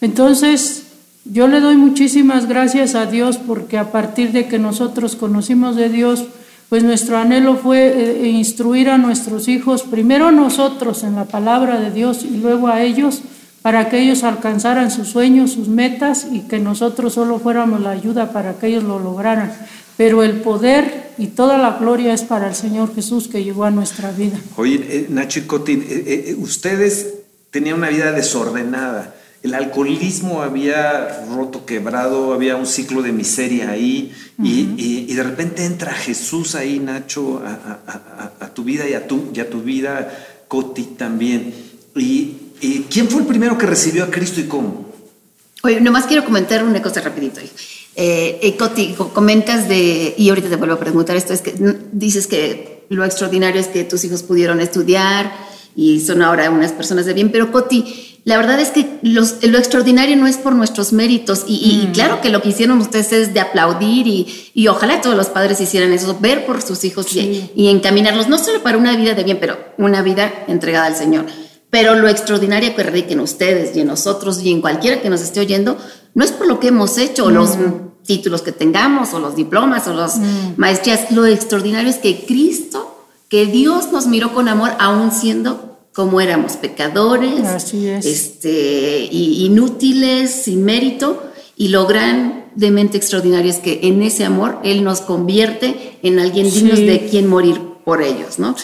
Entonces, 0.00 0.84
yo 1.24 1.46
le 1.46 1.60
doy 1.60 1.76
muchísimas 1.76 2.48
gracias 2.48 2.94
a 2.94 3.06
Dios 3.06 3.36
porque 3.36 3.76
a 3.78 3.92
partir 3.92 4.32
de 4.32 4.48
que 4.48 4.58
nosotros 4.58 5.14
conocimos 5.16 5.76
de 5.76 5.88
Dios, 5.88 6.24
pues 6.68 6.84
nuestro 6.84 7.16
anhelo 7.16 7.56
fue 7.56 8.24
eh, 8.24 8.28
instruir 8.28 8.90
a 8.90 8.98
nuestros 8.98 9.48
hijos, 9.48 9.82
primero 9.82 10.30
nosotros 10.30 11.02
en 11.02 11.16
la 11.16 11.24
palabra 11.24 11.80
de 11.80 11.90
Dios 11.90 12.24
y 12.24 12.36
luego 12.36 12.68
a 12.68 12.82
ellos, 12.82 13.22
para 13.62 13.88
que 13.88 14.00
ellos 14.00 14.24
alcanzaran 14.24 14.90
sus 14.90 15.08
sueños, 15.08 15.52
sus 15.52 15.68
metas 15.68 16.26
y 16.30 16.40
que 16.40 16.58
nosotros 16.58 17.14
solo 17.14 17.38
fuéramos 17.38 17.80
la 17.80 17.90
ayuda 17.90 18.32
para 18.32 18.54
que 18.54 18.68
ellos 18.68 18.84
lo 18.84 18.98
lograran. 18.98 19.52
Pero 19.96 20.22
el 20.22 20.40
poder 20.40 21.12
y 21.18 21.28
toda 21.28 21.58
la 21.58 21.78
gloria 21.78 22.14
es 22.14 22.22
para 22.22 22.48
el 22.48 22.54
Señor 22.54 22.94
Jesús 22.94 23.28
que 23.28 23.42
llegó 23.42 23.64
a 23.64 23.70
nuestra 23.70 24.12
vida. 24.12 24.38
Oye, 24.56 24.76
eh, 24.88 25.06
Nacho 25.08 25.40
y 25.40 25.42
Coti, 25.42 25.82
eh, 25.88 26.36
ustedes 26.38 27.14
tenían 27.50 27.78
una 27.78 27.88
vida 27.88 28.12
desordenada 28.12 29.14
el 29.42 29.54
alcoholismo 29.54 30.42
había 30.42 31.24
roto, 31.28 31.64
quebrado, 31.64 32.34
había 32.34 32.56
un 32.56 32.66
ciclo 32.66 33.02
de 33.02 33.12
miseria 33.12 33.70
ahí 33.70 34.12
y, 34.42 35.14
de 35.14 35.22
repente 35.22 35.64
entra 35.64 35.92
Jesús 35.92 36.54
ahí, 36.54 36.80
Nacho, 36.80 37.40
a, 37.44 38.48
tu 38.54 38.64
vida 38.64 38.88
y 38.88 38.94
a 38.94 39.06
tu, 39.06 39.30
y 39.32 39.42
tu 39.44 39.62
vida, 39.62 40.12
Coti 40.48 40.82
también. 40.82 41.54
Y, 41.94 42.47
quién 42.60 43.08
fue 43.08 43.22
el 43.22 43.26
primero 43.26 43.56
que 43.58 43.66
recibió 43.66 44.04
a 44.04 44.10
Cristo 44.10 44.40
y 44.40 44.44
cómo? 44.44 44.88
Oye, 45.62 45.80
nomás 45.80 46.06
quiero 46.06 46.24
comentar 46.24 46.62
una 46.64 46.80
cosa 46.80 47.00
rapidito. 47.00 47.40
Eh, 47.40 48.38
eh, 48.42 48.56
Coti, 48.56 48.94
comentas 49.12 49.68
de, 49.68 50.14
y 50.16 50.28
ahorita 50.28 50.48
te 50.48 50.56
vuelvo 50.56 50.74
a 50.74 50.78
preguntar 50.78 51.16
esto, 51.16 51.32
es 51.32 51.42
que 51.42 51.54
dices 51.90 52.28
que 52.28 52.86
lo 52.90 53.04
extraordinario 53.04 53.60
es 53.60 53.66
que 53.66 53.82
tus 53.82 54.04
hijos 54.04 54.22
pudieron 54.22 54.60
estudiar 54.60 55.32
y 55.74 56.00
son 56.00 56.22
ahora 56.22 56.48
unas 56.50 56.72
personas 56.72 57.06
de 57.06 57.12
bien, 57.12 57.32
pero 57.32 57.50
Coti, 57.50 58.18
la 58.24 58.36
verdad 58.36 58.60
es 58.60 58.68
que 58.68 58.98
lo 59.02 59.58
extraordinario 59.58 60.14
no 60.16 60.26
es 60.26 60.36
por 60.36 60.54
nuestros 60.54 60.92
méritos 60.92 61.44
y, 61.46 61.86
mm. 61.88 61.92
claro 61.92 62.20
que 62.20 62.28
lo 62.28 62.42
que 62.42 62.50
hicieron 62.50 62.78
ustedes 62.78 63.12
es 63.12 63.34
de 63.34 63.40
aplaudir 63.40 64.06
y, 64.54 64.68
ojalá 64.68 65.00
todos 65.00 65.16
los 65.16 65.28
padres 65.28 65.60
hicieran 65.60 65.92
eso, 65.92 66.16
ver 66.20 66.44
por 66.46 66.62
sus 66.62 66.84
hijos 66.84 67.06
y, 67.16 67.68
encaminarlos, 67.68 68.28
no 68.28 68.38
solo 68.38 68.62
para 68.62 68.76
una 68.78 68.96
vida 68.96 69.14
de 69.14 69.24
bien, 69.24 69.38
pero 69.40 69.58
una 69.78 70.02
vida 70.02 70.44
entregada 70.46 70.86
al 70.86 70.94
Señor. 70.94 71.26
Pero 71.70 71.94
lo 71.94 72.08
extraordinario 72.08 72.74
que 72.74 72.82
radiquen 72.82 73.20
ustedes 73.20 73.76
y 73.76 73.80
en 73.80 73.88
nosotros 73.88 74.42
y 74.42 74.50
en 74.50 74.60
cualquiera 74.60 75.02
que 75.02 75.10
nos 75.10 75.20
esté 75.20 75.40
oyendo, 75.40 75.76
no 76.14 76.24
es 76.24 76.32
por 76.32 76.46
lo 76.46 76.58
que 76.60 76.68
hemos 76.68 76.96
hecho, 76.96 77.26
o 77.26 77.30
los 77.30 77.50
títulos 78.04 78.40
que 78.42 78.52
tengamos, 78.52 79.12
o 79.12 79.18
los 79.18 79.36
diplomas, 79.36 79.86
o 79.86 79.92
las 79.92 80.18
mm. 80.18 80.54
maestrías. 80.56 81.10
Lo 81.10 81.26
extraordinario 81.26 81.90
es 81.90 81.96
que 81.96 82.24
Cristo, 82.24 83.06
que 83.28 83.46
Dios 83.46 83.92
nos 83.92 84.06
miró 84.06 84.32
con 84.32 84.48
amor, 84.48 84.72
aún 84.78 85.12
siendo 85.12 85.68
como 85.92 86.20
éramos 86.20 86.52
pecadores, 86.52 87.74
este, 88.04 89.08
inútiles, 89.10 90.30
sin 90.30 90.64
mérito, 90.64 91.22
y 91.56 91.68
lo 91.68 91.86
grandemente 91.86 92.96
extraordinario 92.96 93.50
es 93.50 93.58
que 93.58 93.80
en 93.82 94.02
ese 94.02 94.24
amor 94.24 94.60
Él 94.62 94.84
nos 94.84 95.00
convierte 95.00 95.98
en 96.04 96.20
alguien 96.20 96.48
digno 96.50 96.76
de 96.76 97.08
quien 97.10 97.26
morir 97.26 97.60
por 97.84 98.00
ellos, 98.02 98.38
¿no? 98.38 98.54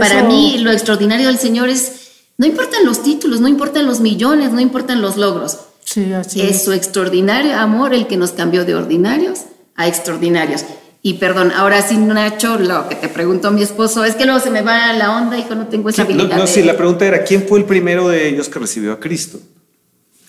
Para 0.00 0.24
mí 0.24 0.58
lo 0.58 0.70
extraordinario 0.70 1.28
del 1.28 1.38
Señor 1.38 1.70
es, 1.70 2.01
no 2.42 2.48
importan 2.48 2.84
los 2.84 3.04
títulos, 3.04 3.40
no 3.40 3.46
importan 3.46 3.86
los 3.86 4.00
millones, 4.00 4.50
no 4.50 4.58
importan 4.58 5.00
los 5.00 5.16
logros. 5.16 5.58
es 5.94 6.64
su 6.64 6.72
extraordinario 6.72 7.56
amor 7.56 7.94
el 7.94 8.08
que 8.08 8.16
nos 8.16 8.32
cambió 8.32 8.64
de 8.64 8.74
ordinarios 8.74 9.42
a 9.76 9.86
extraordinarios. 9.86 10.64
Y 11.02 11.14
perdón, 11.14 11.52
ahora 11.52 11.82
sí, 11.82 11.96
Nacho, 11.96 12.58
lo 12.58 12.88
que 12.88 12.96
te 12.96 13.08
preguntó 13.08 13.52
mi 13.52 13.62
esposo, 13.62 14.04
es 14.04 14.16
que 14.16 14.24
luego 14.24 14.40
se 14.40 14.50
me 14.50 14.62
va 14.62 14.92
la 14.92 15.16
onda, 15.16 15.38
hijo, 15.38 15.54
no 15.54 15.68
tengo 15.68 15.88
esa 15.88 16.02
habilidad. 16.02 16.36
No, 16.36 16.48
sí, 16.48 16.64
la 16.64 16.76
pregunta 16.76 17.06
era, 17.06 17.22
¿quién 17.22 17.46
fue 17.46 17.60
el 17.60 17.64
primero 17.64 18.08
de 18.08 18.30
ellos 18.30 18.48
que 18.48 18.58
recibió 18.58 18.92
a 18.92 18.98
Cristo? 18.98 19.38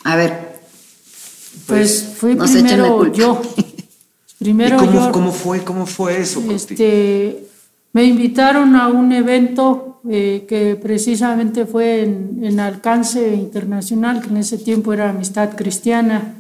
A 0.04 0.16
ver. 0.16 0.60
Pues, 1.66 2.14
fui 2.16 2.36
primero 2.36 3.12
yo. 3.12 3.42
primero 4.38 4.78
cómo, 4.78 5.12
¿Cómo 5.12 5.32
fue, 5.32 5.64
cómo 5.64 5.88
fue 5.88 6.22
eso? 6.22 6.44
Este, 6.52 7.48
me 7.92 8.04
invitaron 8.04 8.76
a 8.76 8.88
un 8.88 9.12
evento 9.12 9.93
eh, 10.10 10.46
que 10.48 10.76
precisamente 10.76 11.66
fue 11.66 12.04
en, 12.04 12.60
alcance 12.60 13.34
internacional, 13.34 14.22
que 14.22 14.30
en 14.30 14.38
ese 14.38 14.58
tiempo 14.58 14.92
era 14.94 15.10
Amistad 15.10 15.56
Cristiana, 15.56 16.36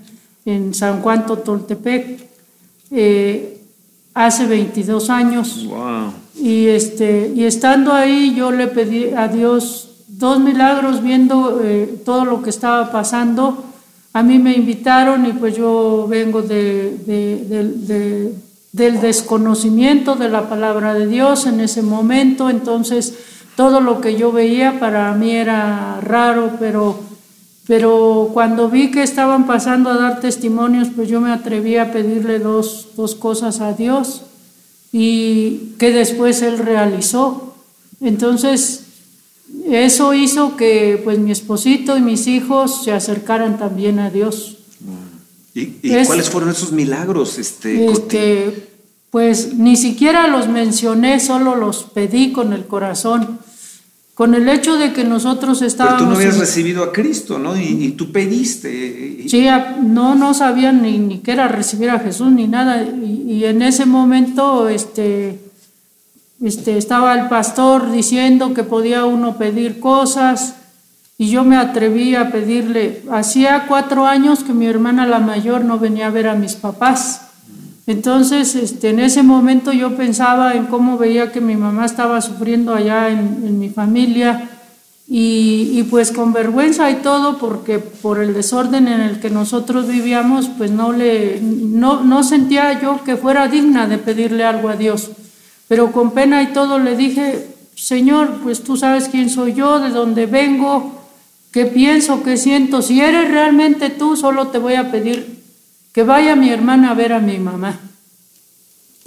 en 0.46 0.74
San 0.74 1.01
Juan 1.01 1.25
Totoltepec. 1.25 2.27
Eh, 2.91 3.53
hace 4.13 4.46
22 4.46 5.10
años. 5.10 5.67
Y, 6.36 6.67
este, 6.67 7.32
y 7.36 7.46
estando 7.46 7.93
ahí 7.93 8.34
yo 8.36 8.51
le 8.51 8.67
pedí 8.67 9.10
a 9.15 9.27
Dios 9.27 9.89
dos 10.08 10.39
milagros 10.39 11.01
viendo 11.01 11.62
eh, 11.63 12.01
todo 12.05 12.25
lo 12.25 12.41
que 12.41 12.50
estaba 12.50 12.91
pasando. 12.91 13.63
A 14.13 14.22
mí 14.24 14.39
me 14.39 14.53
invitaron 14.53 15.25
y 15.25 15.34
pues 15.34 15.55
yo 15.55 16.05
vengo 16.08 16.41
de, 16.41 18.34
del 18.72 19.01
desconocimiento 19.01 20.15
de 20.15 20.29
la 20.29 20.50
palabra 20.50 20.93
de 20.93 21.08
Dios 21.08 21.48
en 21.48 21.60
ese 21.60 21.82
momento, 21.82 22.50
entonces 22.50 23.13
todo 23.55 23.81
lo 23.81 24.01
que 24.01 24.15
yo 24.15 24.31
veía 24.31 24.79
para 24.79 25.13
mí 25.13 25.31
era 25.31 26.00
raro, 26.01 26.57
pero 26.60 27.00
pero 27.65 28.29
cuando 28.33 28.69
vi 28.69 28.91
que 28.91 29.03
estaban 29.03 29.48
pasando 29.48 29.89
a 29.89 29.98
dar 29.98 30.19
testimonios, 30.19 30.89
pues 30.93 31.07
yo 31.07 31.22
me 31.22 31.31
atreví 31.31 31.77
a 31.77 31.93
pedirle 31.93 32.39
dos, 32.39 32.89
dos 32.98 33.15
cosas 33.15 33.62
a 33.62 33.72
Dios 33.72 34.24
y 34.91 35.74
que 35.79 35.91
después 35.91 36.41
Él 36.41 36.57
realizó. 36.57 37.55
Entonces, 38.01 38.81
eso 39.65 40.13
hizo 40.13 40.57
que 40.57 41.00
pues 41.03 41.19
mi 41.19 41.31
esposito 41.31 41.95
y 41.95 42.01
mis 42.01 42.27
hijos 42.27 42.83
se 42.83 42.91
acercaran 42.91 43.57
también 43.57 44.00
a 44.00 44.10
Dios. 44.10 44.57
¿Y, 45.55 45.67
cuáles 46.05 46.29
fueron 46.29 46.50
esos 46.50 46.72
milagros? 46.72 47.38
Este, 47.38 47.86
este, 47.86 48.73
pues 49.13 49.53
ni 49.53 49.75
siquiera 49.75 50.27
los 50.27 50.48
mencioné, 50.48 51.20
solo 51.20 51.53
los 51.53 51.84
pedí 51.84 52.32
con 52.32 52.51
el 52.51 52.65
corazón. 52.65 53.38
Con 54.15 54.34
el 54.34 54.50
hecho 54.50 54.75
de 54.77 54.91
que 54.91 55.03
nosotros 55.03 55.62
estábamos... 55.62 56.00
Pero 56.00 56.10
tú 56.10 56.13
no 56.15 56.17
habías 56.17 56.39
recibido 56.39 56.84
a 56.84 56.91
Cristo, 56.91 57.38
¿no? 57.38 57.55
Y, 57.55 57.91
tú 57.91 58.12
pediste. 58.12 59.27
Sí, 59.27 59.46
no, 59.84 60.15
no 60.15 60.34
sabían 60.34 60.82
ni, 60.82 60.98
ni 60.98 61.20
qué 61.20 61.34
era 61.34 61.48
recibir 61.48 61.91
a 61.91 62.00
Jesús 62.00 62.32
ni 62.32 62.48
nada. 62.48 62.82
Y, 62.82 63.46
en 63.46 63.62
ese 63.62 63.86
momento 63.86 64.67
este, 64.67 65.39
este, 66.41 66.79
estaba 66.79 67.13
el 67.13 67.29
pastor 67.29 67.91
diciendo 67.91 68.55
que 68.55 68.63
podía 68.63 69.05
uno 69.05 69.38
pedir 69.38 69.79
cosas 69.79 70.55
y 71.20 71.29
yo 71.29 71.43
me 71.43 71.58
atreví 71.58 72.15
a 72.15 72.32
pedirle. 72.32 73.03
Hacía 73.12 73.67
cuatro 73.67 74.08
años 74.08 74.43
que 74.43 74.53
mi 74.53 74.65
hermana 74.65 75.05
la 75.05 75.20
mayor 75.20 75.63
no 75.63 75.77
venía 75.77 76.08
a 76.08 76.10
ver 76.10 76.27
a 76.27 76.34
mis 76.34 76.55
papás. 76.55 77.27
Entonces, 77.86 78.56
este, 78.56 78.90
en 78.90 79.00
ese 79.00 79.24
momento 79.24 79.74
yo 79.74 79.96
pensaba 79.98 80.54
en 80.54 80.68
cómo 80.68 80.98
veía 80.98 81.32
que 81.32 81.42
mi 81.42 81.58
mamá 81.58 81.86
estaba 81.86 82.22
sufriendo 82.22 82.74
allá 82.74 83.10
en, 83.10 83.60
mi 83.60 83.70
familia 83.70 84.50
y, 85.06 85.84
pues 85.90 86.12
con 86.12 86.32
vergüenza 86.32 86.90
y 86.90 86.96
todo, 86.96 87.38
porque 87.38 87.80
por 87.80 88.20
el 88.20 88.34
desorden 88.34 88.88
en 88.88 89.02
el 89.02 89.20
que 89.20 89.30
nosotros 89.30 89.88
vivíamos, 89.88 90.50
pues 90.58 90.72
no, 90.72 90.94
le, 90.94 91.40
no, 91.42 92.04
no 92.04 92.24
sentía 92.24 92.82
yo 92.82 93.04
que 93.04 93.18
fuera 93.18 93.50
digna 93.50 93.86
de 93.86 93.98
pedirle 93.98 94.46
algo 94.46 94.70
a 94.70 94.78
Dios. 94.78 95.12
Pero 95.68 95.92
con 95.92 96.12
pena 96.12 96.42
y 96.42 96.48
todo 96.48 96.80
le 96.80 96.96
dije, 96.96 97.48
Señor, 97.75 98.40
pues 98.44 98.63
tú 98.63 98.78
sabes 98.78 99.10
quién 99.10 99.30
soy 99.30 99.54
yo, 99.54 99.80
de 99.80 99.90
dónde 99.90 100.25
vengo, 100.25 101.04
qué 101.52 101.66
pienso, 101.66 102.24
qué 102.24 102.38
siento. 102.38 102.82
Si 102.82 103.02
eres 103.02 103.30
realmente 103.30 103.90
tú, 103.90 104.16
solo 104.16 104.48
te 104.48 104.58
voy 104.58 104.75
a 104.75 104.90
pedir 104.90 105.33
que 105.94 106.04
vaya 106.04 106.36
mi 106.36 106.50
hermana 106.50 106.92
a 106.92 106.96
ver 106.96 107.14
a 107.14 107.20
mi 107.20 107.38
mamá. 107.40 107.80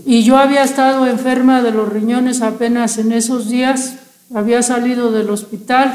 Y 0.05 0.23
yo 0.23 0.39
había 0.39 0.63
estado 0.63 1.07
enferma 1.07 1.63
de 1.63 1.73
los 1.73 1.89
riñones 1.93 2.43
apenas 2.43 2.99
en 2.99 3.13
esos 3.13 3.49
días, 3.49 3.97
había 4.35 4.63
salido 4.63 5.11
del 5.11 5.31
hospital 5.31 5.93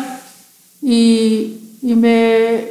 y, 0.82 1.58
y 1.82 1.96
me, 1.96 2.66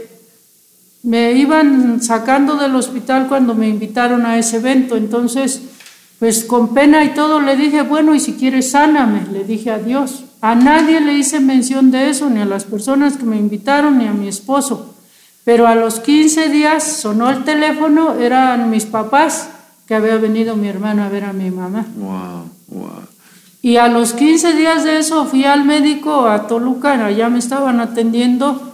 me 1.02 1.32
iban 1.32 2.02
sacando 2.02 2.56
del 2.56 2.74
hospital 2.74 3.26
cuando 3.28 3.54
me 3.54 3.68
invitaron 3.68 4.26
a 4.26 4.38
ese 4.38 4.58
evento. 4.58 4.96
Entonces, 4.96 5.62
pues 6.18 6.44
con 6.44 6.74
pena 6.74 7.04
y 7.04 7.14
todo 7.14 7.40
le 7.40 7.56
dije, 7.56 7.82
bueno, 7.82 8.14
y 8.14 8.20
si 8.20 8.34
quieres 8.34 8.72
sáname, 8.72 9.22
le 9.32 9.44
dije 9.44 9.70
a 9.70 9.78
Dios. 9.78 10.24
A 10.42 10.54
nadie 10.54 11.00
le 11.00 11.14
hice 11.14 11.40
mención 11.40 11.90
de 11.90 12.10
eso, 12.10 12.28
ni 12.28 12.40
a 12.40 12.46
las 12.46 12.64
personas 12.64 13.16
que 13.16 13.24
me 13.24 13.38
invitaron, 13.38 13.98
ni 13.98 14.06
a 14.06 14.12
mi 14.12 14.28
esposo. 14.28 14.89
Pero 15.44 15.66
a 15.66 15.74
los 15.74 16.00
15 16.00 16.48
días 16.48 16.84
sonó 16.84 17.30
el 17.30 17.44
teléfono, 17.44 18.14
eran 18.14 18.70
mis 18.70 18.86
papás, 18.86 19.48
que 19.86 19.94
había 19.94 20.16
venido 20.16 20.56
mi 20.56 20.68
hermano 20.68 21.02
a 21.02 21.08
ver 21.08 21.24
a 21.24 21.32
mi 21.32 21.50
mamá. 21.50 21.86
Y 23.62 23.76
a 23.76 23.88
los 23.88 24.12
15 24.12 24.54
días 24.54 24.84
de 24.84 24.98
eso 24.98 25.24
fui 25.26 25.44
al 25.44 25.64
médico 25.64 26.26
a 26.28 26.46
Toluca, 26.46 27.04
allá 27.04 27.28
me 27.28 27.38
estaban 27.38 27.80
atendiendo 27.80 28.70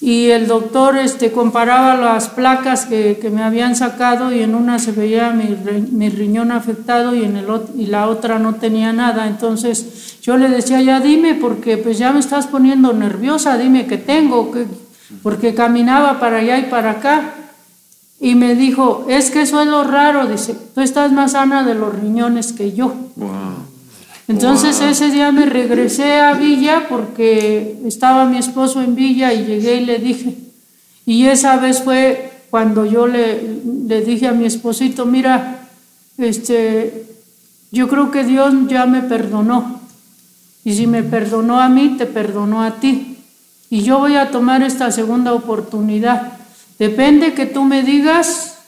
y 0.00 0.26
el 0.30 0.46
doctor 0.46 0.96
este, 0.96 1.32
comparaba 1.32 1.96
las 1.96 2.28
placas 2.28 2.86
que, 2.86 3.18
que, 3.20 3.30
me 3.30 3.42
habían 3.42 3.74
sacado 3.74 4.32
y 4.32 4.42
en 4.42 4.54
una 4.54 4.78
se 4.78 4.92
veía 4.92 5.30
mi, 5.30 5.56
mi 5.90 6.08
riñón 6.08 6.52
afectado 6.52 7.16
y 7.16 7.24
en 7.24 7.36
el 7.36 7.46
y 7.76 7.86
la 7.86 8.08
otra 8.08 8.38
no 8.38 8.54
tenía 8.54 8.92
nada. 8.92 9.26
Entonces 9.26 10.18
yo 10.22 10.36
le 10.36 10.48
decía, 10.48 10.80
ya 10.82 11.00
dime, 11.00 11.34
porque 11.34 11.78
pues 11.78 11.98
ya 11.98 12.12
me 12.12 12.20
estás 12.20 12.46
poniendo 12.46 12.92
nerviosa, 12.92 13.58
dime 13.58 13.86
qué 13.86 13.96
tengo, 13.96 14.52
que, 14.52 14.66
porque 15.22 15.54
caminaba 15.54 16.20
para 16.20 16.38
allá 16.38 16.58
y 16.58 16.64
para 16.64 16.92
acá. 16.92 17.34
Y 18.20 18.34
me 18.34 18.54
dijo, 18.54 19.06
es 19.08 19.30
que 19.30 19.42
eso 19.42 19.60
es 19.60 19.68
lo 19.68 19.84
raro, 19.84 20.26
dice, 20.26 20.56
tú 20.74 20.80
estás 20.80 21.12
más 21.12 21.32
sana 21.32 21.64
de 21.64 21.74
los 21.74 21.94
riñones 21.94 22.52
que 22.52 22.72
yo. 22.72 22.94
Entonces 24.26 24.80
ese 24.80 25.10
día 25.10 25.32
me 25.32 25.46
regresé 25.46 26.20
a 26.20 26.34
Villa 26.34 26.86
porque 26.88 27.80
estaba 27.86 28.26
mi 28.26 28.38
esposo 28.38 28.82
en 28.82 28.94
Villa 28.94 29.32
y 29.32 29.46
llegué 29.46 29.76
y 29.76 29.86
le 29.86 29.98
dije. 29.98 30.36
Y 31.06 31.26
esa 31.26 31.56
vez 31.56 31.82
fue 31.82 32.30
cuando 32.50 32.84
yo 32.84 33.06
le, 33.06 33.40
le 33.86 34.02
dije 34.02 34.26
a 34.26 34.32
mi 34.32 34.44
esposito, 34.44 35.06
mira, 35.06 35.68
este, 36.18 37.06
yo 37.70 37.88
creo 37.88 38.10
que 38.10 38.24
Dios 38.24 38.52
ya 38.66 38.86
me 38.86 39.02
perdonó. 39.02 39.80
Y 40.64 40.74
si 40.74 40.86
me 40.86 41.02
perdonó 41.02 41.60
a 41.60 41.68
mí, 41.68 41.94
te 41.96 42.04
perdonó 42.04 42.62
a 42.62 42.72
ti. 42.72 43.17
Y 43.70 43.82
yo 43.82 43.98
voy 43.98 44.16
a 44.16 44.30
tomar 44.30 44.62
esta 44.62 44.90
segunda 44.90 45.32
oportunidad. 45.34 46.32
Depende 46.78 47.34
que 47.34 47.46
tú 47.46 47.64
me 47.64 47.82
digas 47.82 48.58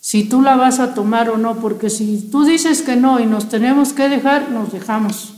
si 0.00 0.24
tú 0.24 0.40
la 0.40 0.56
vas 0.56 0.80
a 0.80 0.94
tomar 0.94 1.28
o 1.28 1.36
no, 1.36 1.56
porque 1.56 1.90
si 1.90 2.28
tú 2.32 2.44
dices 2.44 2.82
que 2.82 2.96
no 2.96 3.20
y 3.20 3.26
nos 3.26 3.48
tenemos 3.48 3.92
que 3.92 4.08
dejar, 4.08 4.50
nos 4.50 4.72
dejamos. 4.72 5.34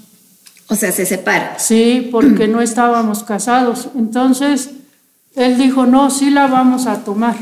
O 0.68 0.76
sea, 0.76 0.92
se 0.92 1.04
separa. 1.04 1.58
Sí, 1.58 2.08
porque 2.10 2.48
no 2.48 2.60
estábamos 2.60 3.24
casados. 3.24 3.88
Entonces, 3.96 4.70
él 5.34 5.58
dijo, 5.58 5.86
no, 5.86 6.10
sí 6.10 6.30
la 6.30 6.46
vamos 6.46 6.86
a 6.86 7.04
tomar. 7.04 7.36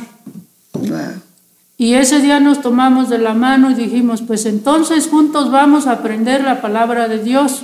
Y 1.76 1.94
ese 1.94 2.20
día 2.20 2.40
nos 2.40 2.60
tomamos 2.60 3.08
de 3.08 3.18
la 3.18 3.34
mano 3.34 3.70
y 3.70 3.74
dijimos, 3.74 4.22
pues 4.22 4.46
entonces 4.46 5.08
juntos 5.08 5.50
vamos 5.50 5.86
a 5.86 5.92
aprender 5.92 6.42
la 6.42 6.60
palabra 6.60 7.08
de 7.08 7.22
Dios. 7.22 7.62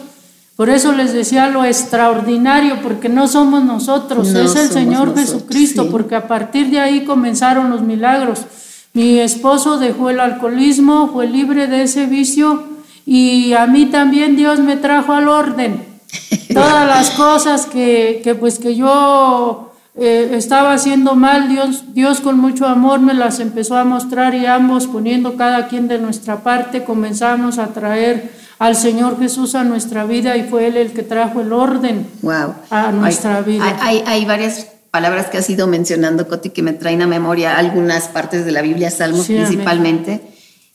Por 0.57 0.71
eso 0.71 0.93
les 0.93 1.13
decía 1.13 1.51
lo 1.51 1.65
extraordinario, 1.67 2.81
porque 2.83 3.11
no 3.11 3.29
somos 3.29 3.63
nosotros, 3.63 4.29
es 4.29 4.57
el 4.57 4.71
Señor 4.71 5.15
Jesucristo, 5.15 5.91
porque 5.91 6.15
a 6.15 6.27
partir 6.27 6.71
de 6.71 6.81
ahí 6.81 7.05
comenzaron 7.05 7.71
los 7.71 7.83
milagros. 7.83 8.47
Mi 8.95 9.19
esposo 9.19 9.79
dejó 9.79 10.09
el 10.09 10.19
alcoholismo, 10.19 11.11
fue 11.13 11.27
libre 11.27 11.67
de 11.67 11.83
ese 11.83 12.07
vicio 12.07 12.65
y 13.05 13.53
a 13.53 13.67
mí 13.67 13.87
también 13.87 14.37
Dios 14.37 14.59
me 14.61 14.77
trajo 14.77 15.13
al 15.13 15.29
orden. 15.29 15.85
Todas 16.55 16.87
las 16.89 17.11
cosas 17.11 17.67
que, 17.67 18.23
que 18.25 18.35
pues 18.35 18.59
que 18.59 18.75
yo 18.75 19.75
eh, 19.95 20.31
estaba 20.33 20.73
haciendo 20.73 21.15
mal, 21.15 21.51
Dios, 21.51 21.93
Dios 21.93 22.21
con 22.21 22.39
mucho 22.39 22.67
amor 22.67 23.01
me 23.01 23.13
las 23.13 23.41
empezó 23.41 23.77
a 23.77 23.85
mostrar 23.85 24.35
y 24.35 24.47
ambos 24.47 24.87
poniendo 24.87 25.37
cada 25.37 25.69
quien 25.69 25.89
de 25.89 25.99
nuestra 25.99 26.43
parte 26.43 26.83
comenzamos 26.85 27.59
a 27.59 27.69
traer 27.69 28.46
al 28.59 28.77
Señor 28.77 29.19
Jesús 29.19 29.55
a 29.55 29.65
nuestra 29.65 30.05
vida 30.05 30.37
y 30.37 30.45
fue 30.45 30.69
Él 30.69 30.77
el 30.77 30.93
que 30.93 31.03
trajo 31.03 31.41
el 31.41 31.53
orden 31.53 32.07
wow. 32.23 32.55
a 32.71 32.93
nuestra 32.93 33.43
vida. 33.43 33.77
Hay, 33.81 34.03
hay, 34.07 34.25
varias 34.25 34.69
palabras 34.91 35.27
que 35.27 35.39
has 35.39 35.51
ido 35.51 35.67
mencionando, 35.67 36.27
Coti, 36.27 36.51
que 36.51 36.63
me 36.63 36.73
traen 36.73 37.03
a 37.03 37.07
memoria 37.07 37.59
algunas 37.59 38.09
partes 38.09 38.45
de 38.47 38.53
la 38.53 38.63
Biblia, 38.63 38.91
Salmos 38.91 39.27
principalmente. 39.27 40.23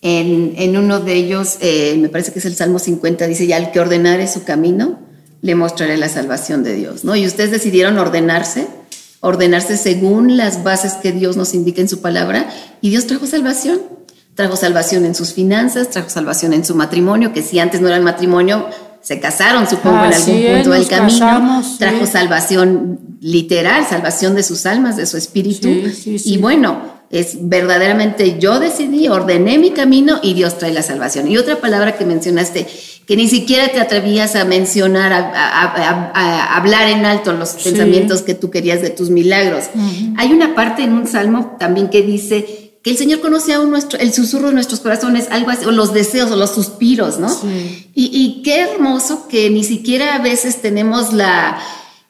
En, 0.03 0.53
en, 0.57 0.77
uno 0.77 0.99
de 0.99 1.13
ellos, 1.13 1.57
eh, 1.61 1.95
me 1.99 2.09
parece 2.09 2.31
que 2.31 2.39
es 2.39 2.45
el 2.45 2.55
Salmo 2.55 2.79
50, 2.79 3.27
dice, 3.27 3.45
ya 3.45 3.57
al 3.57 3.71
que 3.71 3.79
ordenare 3.79 4.27
su 4.27 4.43
camino, 4.43 4.99
le 5.41 5.55
mostraré 5.55 5.97
la 5.97 6.09
salvación 6.09 6.63
de 6.63 6.75
Dios, 6.75 7.03
¿no? 7.03 7.15
Y 7.15 7.25
ustedes 7.25 7.51
decidieron 7.51 7.97
ordenarse, 7.97 8.67
ordenarse 9.19 9.77
según 9.77 10.37
las 10.37 10.63
bases 10.63 10.93
que 10.93 11.11
Dios 11.11 11.37
nos 11.37 11.53
indica 11.53 11.81
en 11.81 11.89
su 11.89 12.01
palabra, 12.01 12.49
y 12.81 12.89
Dios 12.89 13.07
trajo 13.07 13.27
salvación. 13.27 13.79
Trajo 14.35 14.55
salvación 14.55 15.05
en 15.05 15.13
sus 15.13 15.33
finanzas, 15.33 15.89
trajo 15.89 16.09
salvación 16.09 16.53
en 16.53 16.63
su 16.63 16.73
matrimonio, 16.75 17.33
que 17.33 17.41
si 17.41 17.59
antes 17.59 17.81
no 17.81 17.87
era 17.87 17.97
el 17.97 18.03
matrimonio, 18.03 18.65
se 19.01 19.19
casaron, 19.19 19.67
supongo, 19.67 20.05
en 20.05 20.13
algún 20.13 20.43
punto 20.53 20.69
del 20.71 20.87
camino. 20.87 21.19
Casamos, 21.19 21.77
trajo 21.77 22.05
sí. 22.05 22.11
salvación 22.11 22.99
literal, 23.19 23.85
salvación 23.87 24.35
de 24.35 24.43
sus 24.43 24.65
almas, 24.65 24.95
de 24.95 25.05
su 25.05 25.17
espíritu. 25.17 25.67
Sí, 25.93 26.17
y 26.23 26.37
bueno, 26.37 27.01
es 27.09 27.37
verdaderamente 27.41 28.37
yo 28.39 28.59
decidí, 28.59 29.07
ordené 29.09 29.57
mi 29.57 29.71
camino 29.71 30.19
y 30.23 30.33
Dios 30.33 30.57
trae 30.57 30.71
la 30.71 30.81
salvación. 30.83 31.27
Y 31.27 31.37
otra 31.37 31.59
palabra 31.59 31.97
que 31.97 32.05
mencionaste, 32.05 32.67
que 33.05 33.17
ni 33.17 33.27
siquiera 33.27 33.67
te 33.69 33.81
atrevías 33.81 34.35
a 34.35 34.45
mencionar, 34.45 35.11
a, 35.11 35.17
a, 35.19 35.63
a, 35.65 36.11
a 36.13 36.57
hablar 36.57 36.87
en 36.89 37.05
alto 37.05 37.33
los 37.33 37.49
pensamientos 37.49 38.21
que 38.21 38.33
tú 38.35 38.49
querías 38.49 38.81
de 38.81 38.91
tus 38.91 39.09
milagros. 39.09 39.65
Uh 39.73 39.79
-huh. 39.79 40.15
Hay 40.17 40.31
una 40.31 40.55
parte 40.55 40.83
en 40.83 40.93
un 40.93 41.07
salmo 41.07 41.57
también 41.59 41.89
que 41.89 42.01
dice 42.03 42.70
que 42.83 42.89
el 42.91 42.97
Señor 42.97 43.19
conoce 43.19 43.53
aún 43.53 43.69
nuestro, 43.69 43.99
el 43.99 44.11
susurro 44.13 44.47
de 44.47 44.53
nuestros 44.55 44.79
corazones, 44.79 45.27
algo 45.29 45.51
así, 45.51 45.65
o 45.65 45.71
los 45.71 45.93
deseos 45.93 46.31
o 46.31 46.35
los 46.35 46.49
suspiros, 46.51 47.19
¿no? 47.19 47.29
Sí. 47.29 47.91
Y, 47.93 48.05
y 48.13 48.41
qué 48.41 48.61
hermoso 48.61 49.27
que 49.27 49.49
ni 49.49 49.63
siquiera 49.63 50.15
a 50.15 50.19
veces 50.19 50.61
tenemos 50.63 51.13
la, 51.13 51.59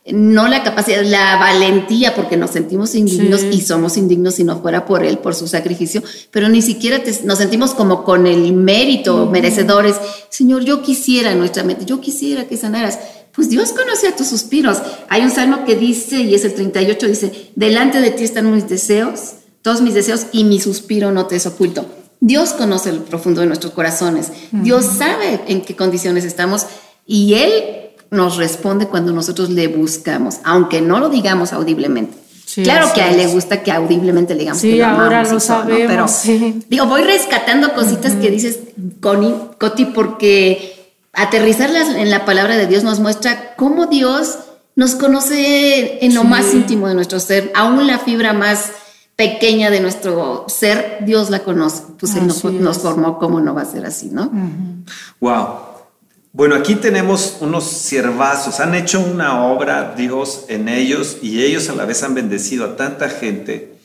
no 0.06 0.48
la 0.48 0.64
capacidad, 0.64 1.04
la 1.04 1.36
valentía, 1.38 2.16
porque 2.16 2.38
nos 2.38 2.52
sentimos 2.52 2.96
indignos 2.96 3.42
Sí. 3.42 3.50
y 3.52 3.62
somos 3.62 3.98
indignos 3.98 4.36
si 4.36 4.44
no 4.46 4.62
fuera 4.62 4.86
por 4.86 5.04
Él, 5.04 5.18
por 5.20 5.36
su 5.36 5.48
sacrificio, 5.48 6.02
pero 6.32 6.48
ni 6.50 6.62
siquiera 6.62 7.04
te- 7.04 7.22
nos 7.26 7.38
sentimos 7.40 7.72
como 7.72 8.04
con 8.06 8.26
el 8.26 8.54
mérito, 8.54 9.26
merecedores. 9.28 9.96
Señor, 10.30 10.64
yo 10.64 10.82
quisiera 10.82 11.36
nuestra 11.36 11.64
mente, 11.64 11.86
yo 11.86 12.00
quisiera 12.00 12.46
que 12.48 12.56
sanaras. 12.56 12.98
Pues 13.34 13.50
Dios 13.50 13.72
conoce 13.74 14.08
a 14.08 14.16
tus 14.16 14.28
suspiros. 14.28 14.78
Hay 15.10 15.22
un 15.22 15.32
salmo 15.32 15.64
que 15.66 15.76
dice, 15.76 16.20
y 16.22 16.34
es 16.34 16.44
el 16.46 16.54
38, 16.54 17.08
dice, 17.08 17.52
delante 17.56 18.02
de 18.02 18.12
ti 18.12 18.24
están 18.24 18.54
mis 18.54 18.68
deseos, 18.68 19.20
todos 19.62 19.82
mis 19.82 19.93
deseos 19.93 20.28
y 20.32 20.43
mi 20.43 20.60
suspiro 20.60 21.12
no 21.12 21.26
te 21.28 21.36
es 21.36 21.45
oculto. 21.45 21.86
Dios 22.19 22.52
conoce 22.54 22.89
el 22.89 23.00
profundo 23.00 23.41
de 23.41 23.47
nuestros 23.47 23.74
corazones. 23.74 24.32
Dios 24.52 24.86
sabe 24.86 25.41
en 25.47 25.62
qué 25.62 25.76
condiciones 25.76 26.24
estamos 26.24 26.65
y 27.06 27.34
Él 27.36 27.63
nos 28.12 28.38
responde 28.38 28.88
cuando 28.88 29.12
nosotros 29.12 29.50
le 29.50 29.67
buscamos, 29.67 30.38
aunque 30.43 30.82
no 30.82 31.00
lo 31.00 31.10
digamos 31.10 31.54
audiblemente. 31.54 32.17
Sí, 32.45 32.63
claro 32.63 32.91
que 32.93 33.02
a 33.02 33.10
él 33.12 33.15
le 33.17 33.24
es. 33.24 33.32
gusta 33.34 33.63
que 33.63 33.71
audiblemente 33.71 34.34
le 34.34 34.41
digamos 34.41 34.62
Sí, 34.62 34.71
que 34.71 34.78
lo 34.80 34.86
ahora 34.88 35.21
amamos 35.21 35.32
lo 35.32 35.39
todo, 35.39 35.58
¿no? 35.60 35.63
sabemos, 35.63 35.88
Pero 35.88 36.08
sí. 36.10 36.63
digo, 36.67 36.86
voy 36.88 37.02
rescatando 37.04 37.74
cositas 37.74 38.12
que 38.15 38.30
dices, 38.30 38.60
Connie, 39.00 39.34
Coti, 39.58 39.86
porque 39.86 40.91
aterrizarlas 41.13 41.95
en 41.95 42.10
la 42.12 42.26
palabra 42.26 42.58
de 42.58 42.67
Dios 42.67 42.84
nos 42.84 43.00
muestra 43.00 43.56
cómo 43.56 43.86
Dios 43.88 44.39
nos 44.76 44.95
conoce 44.95 46.04
en 46.06 46.13
lo 46.13 46.24
más 46.26 46.54
íntimo 46.54 46.88
de 46.89 46.95
nuestro 46.95 47.19
ser, 47.21 47.52
aún 47.56 47.88
la 47.88 48.00
fibra 48.00 48.34
más 48.34 48.71
pequeña 49.15 49.69
de 49.69 49.80
nuestro 49.82 50.45
ser, 50.47 51.00
Dios 51.06 51.30
la 51.30 51.39
conoce. 51.39 51.84
Pues 52.00 52.15
Él 52.15 52.28
nos, 52.28 52.43
nos 52.43 52.80
formó, 52.80 53.19
¿cómo 53.19 53.39
no 53.39 53.54
va 53.54 53.62
a 53.62 53.65
ser 53.65 53.86
así, 53.86 54.10
no? 54.12 54.32
Wow. 55.19 55.47
Bueno, 56.34 56.56
aquí 56.56 56.76
tenemos 56.76 57.38
unos 57.41 57.65
siervazos. 57.65 58.60
Han 58.60 58.74
hecho 58.74 59.02
una 59.02 59.45
obra, 59.45 59.95
Dios, 59.97 60.45
en 60.47 60.69
ellos 60.69 61.17
y 61.21 61.43
ellos 61.43 61.69
a 61.69 61.76
la 61.76 61.86
vez 61.86 62.04
han 62.04 62.15
bendecido 62.15 62.65
a 62.65 62.76
tanta 62.78 63.10
gente. 63.10 63.76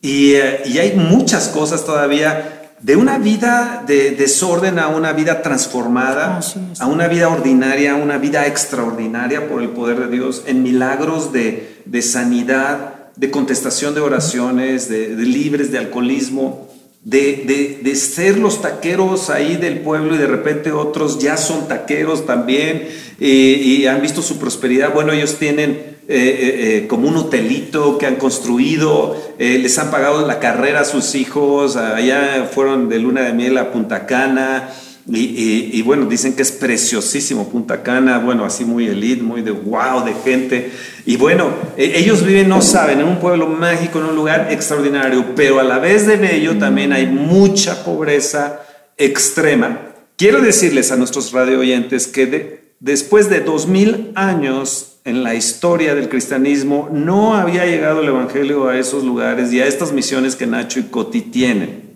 Y, 0.00 0.34
eh, 0.34 0.62
y 0.64 0.78
hay 0.78 0.96
muchas 0.96 1.48
cosas 1.48 1.84
todavía 1.84 2.62
de 2.82 2.96
una 2.96 3.18
vida 3.18 3.84
de 3.86 4.10
desorden 4.10 4.78
a 4.78 4.88
una 4.88 5.12
vida 5.12 5.40
transformada, 5.42 6.40
a 6.80 6.86
una 6.86 7.06
vida 7.06 7.28
ordinaria, 7.28 7.92
a 7.92 7.96
una 7.96 8.18
vida 8.18 8.46
extraordinaria 8.46 9.48
por 9.48 9.62
el 9.62 9.70
poder 9.70 10.00
de 10.00 10.08
Dios, 10.08 10.42
en 10.46 10.64
milagros 10.64 11.32
de, 11.32 11.82
de 11.84 12.02
sanidad, 12.02 13.01
de 13.16 13.30
contestación 13.30 13.94
de 13.94 14.00
oraciones, 14.00 14.88
de, 14.88 15.08
libres 15.16 15.70
de 15.70 15.78
alcoholismo, 15.78 16.68
de, 17.04 17.44
de- 17.46 17.80
de 17.82 17.96
ser 17.96 18.38
los 18.38 18.62
taqueros 18.62 19.28
ahí 19.30 19.56
del 19.56 19.80
pueblo 19.80 20.14
y 20.14 20.18
de 20.18 20.26
repente 20.26 20.72
otros 20.72 21.18
ya 21.18 21.36
son 21.36 21.68
taqueros 21.68 22.26
también 22.26 22.88
y 23.18 23.86
han 23.86 24.00
visto 24.02 24.22
su 24.22 24.38
prosperidad. 24.38 24.92
Bueno, 24.94 25.12
ellos 25.12 25.36
tienen 25.38 25.70
eh, 25.70 25.96
eh, 26.08 26.76
eh, 26.78 26.86
como 26.88 27.06
un 27.08 27.16
hotelito 27.16 27.96
que 27.96 28.06
han 28.06 28.16
construido, 28.16 29.16
les 29.38 29.78
han 29.78 29.90
pagado 29.90 30.26
la 30.26 30.40
carrera 30.40 30.80
a 30.80 30.84
sus 30.84 31.14
hijos, 31.14 31.76
allá 31.76 32.48
fueron 32.52 32.88
de 32.88 32.98
luna 32.98 33.22
de 33.22 33.32
miel 33.32 33.56
a 33.58 33.70
Punta 33.72 34.06
Cana. 34.06 34.68
Y, 35.04 35.82
bueno, 35.82 36.06
dicen 36.06 36.34
que 36.34 36.42
es 36.42 36.52
preciosísimo 36.52 37.48
Punta 37.48 37.82
Cana, 37.82 38.18
bueno, 38.18 38.44
así 38.44 38.64
muy 38.64 38.86
elite, 38.86 39.22
muy 39.22 39.42
de 39.42 39.50
wow, 39.50 40.04
de 40.04 40.14
gente. 40.14 40.70
Y 41.04 41.16
bueno, 41.16 41.50
e, 41.76 41.98
ellos 41.98 42.24
viven, 42.24 42.48
no 42.48 42.62
saben, 42.62 43.00
en 43.00 43.08
un 43.08 43.18
pueblo 43.18 43.48
mágico, 43.48 43.98
en 43.98 44.06
un 44.06 44.16
lugar 44.16 44.48
extraordinario, 44.50 45.34
pero 45.34 45.58
a 45.58 45.64
la 45.64 45.78
vez 45.78 46.06
de 46.06 46.16
bello 46.16 46.56
también 46.56 46.92
hay 46.92 47.06
mucha 47.06 47.84
pobreza 47.84 48.60
extrema. 48.96 49.80
Quiero 50.16 50.40
decirles 50.40 50.92
a 50.92 50.96
nuestros 50.96 51.32
radio 51.32 51.58
oyentes 51.58 52.06
que 52.06 52.74
después 52.78 53.28
de 53.28 53.40
dos 53.40 53.66
mil 53.66 54.12
años 54.14 55.00
en 55.04 55.24
la 55.24 55.34
historia 55.34 55.96
del 55.96 56.08
cristianismo 56.08 56.88
no 56.92 57.34
había 57.34 57.66
llegado 57.66 58.02
el 58.02 58.08
Evangelio 58.08 58.68
a 58.68 58.78
esos 58.78 59.02
lugares 59.02 59.52
y 59.52 59.60
a 59.60 59.66
estas 59.66 59.92
misiones 59.92 60.36
que 60.36 60.46
Nacho 60.46 60.78
y 60.78 60.84
Coti 60.84 61.22
tienen. 61.22 61.90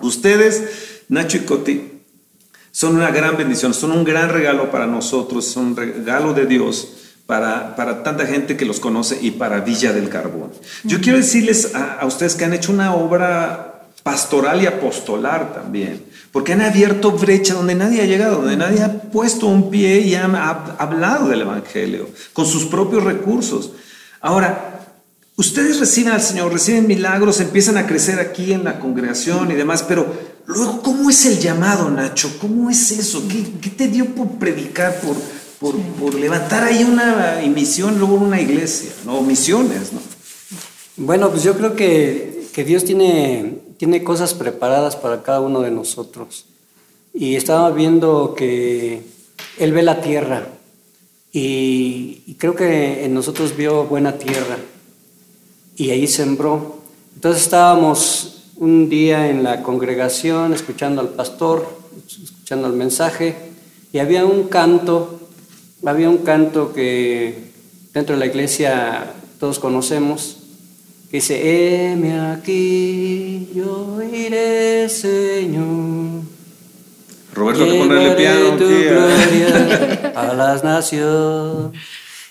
Ustedes, 0.00 1.02
Nacho 1.08 1.36
y 1.36 1.40
Coti, 1.40 1.95
son 2.76 2.94
una 2.94 3.10
gran 3.10 3.38
bendición, 3.38 3.72
son 3.72 3.90
un 3.90 4.04
gran 4.04 4.28
regalo 4.28 4.70
para 4.70 4.86
nosotros, 4.86 5.46
son 5.46 5.68
un 5.68 5.76
regalo 5.76 6.34
de 6.34 6.44
Dios 6.44 6.88
para, 7.24 7.74
para 7.74 8.02
tanta 8.02 8.26
gente 8.26 8.58
que 8.58 8.66
los 8.66 8.80
conoce 8.80 9.18
y 9.22 9.30
para 9.30 9.60
Villa 9.60 9.94
del 9.94 10.10
Carbón. 10.10 10.52
Yo 10.84 11.00
quiero 11.00 11.16
decirles 11.16 11.74
a, 11.74 11.94
a 11.94 12.04
ustedes 12.04 12.34
que 12.34 12.44
han 12.44 12.52
hecho 12.52 12.72
una 12.72 12.94
obra 12.94 13.88
pastoral 14.02 14.62
y 14.62 14.66
apostolar 14.66 15.54
también, 15.54 16.04
porque 16.32 16.52
han 16.52 16.60
abierto 16.60 17.12
brecha 17.12 17.54
donde 17.54 17.74
nadie 17.74 18.02
ha 18.02 18.04
llegado, 18.04 18.42
donde 18.42 18.58
nadie 18.58 18.82
ha 18.82 18.92
puesto 18.92 19.46
un 19.46 19.70
pie 19.70 20.00
y 20.00 20.14
ha 20.14 20.26
hablado 20.76 21.28
del 21.28 21.40
Evangelio 21.40 22.10
con 22.34 22.44
sus 22.44 22.66
propios 22.66 23.04
recursos. 23.04 23.72
Ahora, 24.20 24.82
ustedes 25.36 25.80
reciben 25.80 26.12
al 26.12 26.20
Señor, 26.20 26.52
reciben 26.52 26.86
milagros, 26.86 27.40
empiezan 27.40 27.78
a 27.78 27.86
crecer 27.86 28.20
aquí 28.20 28.52
en 28.52 28.64
la 28.64 28.80
congregación 28.80 29.50
y 29.50 29.54
demás, 29.54 29.82
pero 29.82 30.35
luego, 30.46 30.82
¿cómo 30.82 31.10
es 31.10 31.26
el 31.26 31.38
llamado, 31.38 31.90
Nacho? 31.90 32.36
¿Cómo 32.40 32.70
es 32.70 32.90
eso? 32.92 33.22
¿Qué, 33.28 33.70
te 33.70 33.88
dio 33.88 34.06
por 34.14 34.28
predicar, 34.38 35.00
por, 35.00 35.16
por, 35.60 35.80
por, 35.80 36.14
levantar 36.14 36.64
ahí 36.64 36.84
una 36.84 37.40
misión, 37.54 37.98
luego 37.98 38.14
una 38.14 38.40
iglesia, 38.40 38.90
¿no? 39.04 39.20
Misiones, 39.22 39.92
¿no? 39.92 40.00
Bueno, 40.96 41.30
pues 41.30 41.42
yo 41.42 41.56
creo 41.56 41.76
que, 41.76 42.48
que 42.52 42.64
Dios 42.64 42.84
tiene 42.84 43.66
tiene 43.76 44.02
cosas 44.02 44.34
preparadas 44.34 44.96
para 44.96 45.22
cada 45.22 45.40
uno 45.40 45.60
de 45.60 45.70
nosotros. 45.70 46.46
Y 47.12 47.36
estaba 47.36 47.70
viendo 47.70 48.34
que 48.34 49.02
Él 49.58 49.72
ve 49.72 49.82
la 49.82 50.00
tierra 50.00 50.48
y, 51.32 52.34
creo 52.38 52.54
que 52.54 53.04
en 53.04 53.14
nosotros 53.14 53.56
vio 53.56 53.84
buena 53.84 54.18
tierra 54.18 54.58
y 55.76 55.90
ahí 55.90 56.06
sembró. 56.06 56.80
Entonces 57.14 57.42
estábamos 57.42 58.35
un 58.56 58.88
día 58.88 59.28
en 59.28 59.42
la 59.42 59.62
congregación 59.62 60.52
escuchando 60.52 61.00
al 61.00 61.10
pastor, 61.10 61.78
escuchando 62.06 62.66
el 62.68 62.74
mensaje 62.74 63.34
y 63.92 63.98
había 63.98 64.24
un 64.24 64.48
canto, 64.48 65.20
había 65.84 66.08
un 66.08 66.18
canto 66.18 66.72
que 66.72 67.52
dentro 67.92 68.14
de 68.14 68.20
la 68.20 68.26
iglesia 68.26 69.14
todos 69.38 69.58
conocemos, 69.58 70.38
dice, 71.10 71.92
heme 71.92 72.20
aquí, 72.20 73.50
yo 73.54 74.02
iré, 74.02 74.88
Señor. 74.88 76.22
Roberto, 77.34 77.66
te 77.66 77.78
pone 77.78 78.10
el 78.10 78.16
piano. 78.16 78.56
Tu 78.56 78.64
gloria 78.64 80.12
a 80.16 80.32
las 80.34 80.64
naciones. 80.64 81.78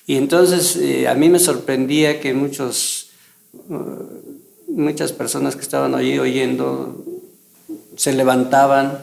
Y 0.07 0.17
entonces 0.17 0.75
eh, 0.77 1.07
a 1.07 1.13
mí 1.13 1.29
me 1.29 1.39
sorprendía 1.39 2.19
que 2.19 2.33
muchos, 2.33 3.09
uh, 3.69 4.14
muchas 4.75 5.13
personas 5.13 5.55
que 5.55 5.61
estaban 5.61 5.95
allí 5.95 6.19
oyendo 6.19 7.03
se 7.95 8.13
levantaban 8.13 8.99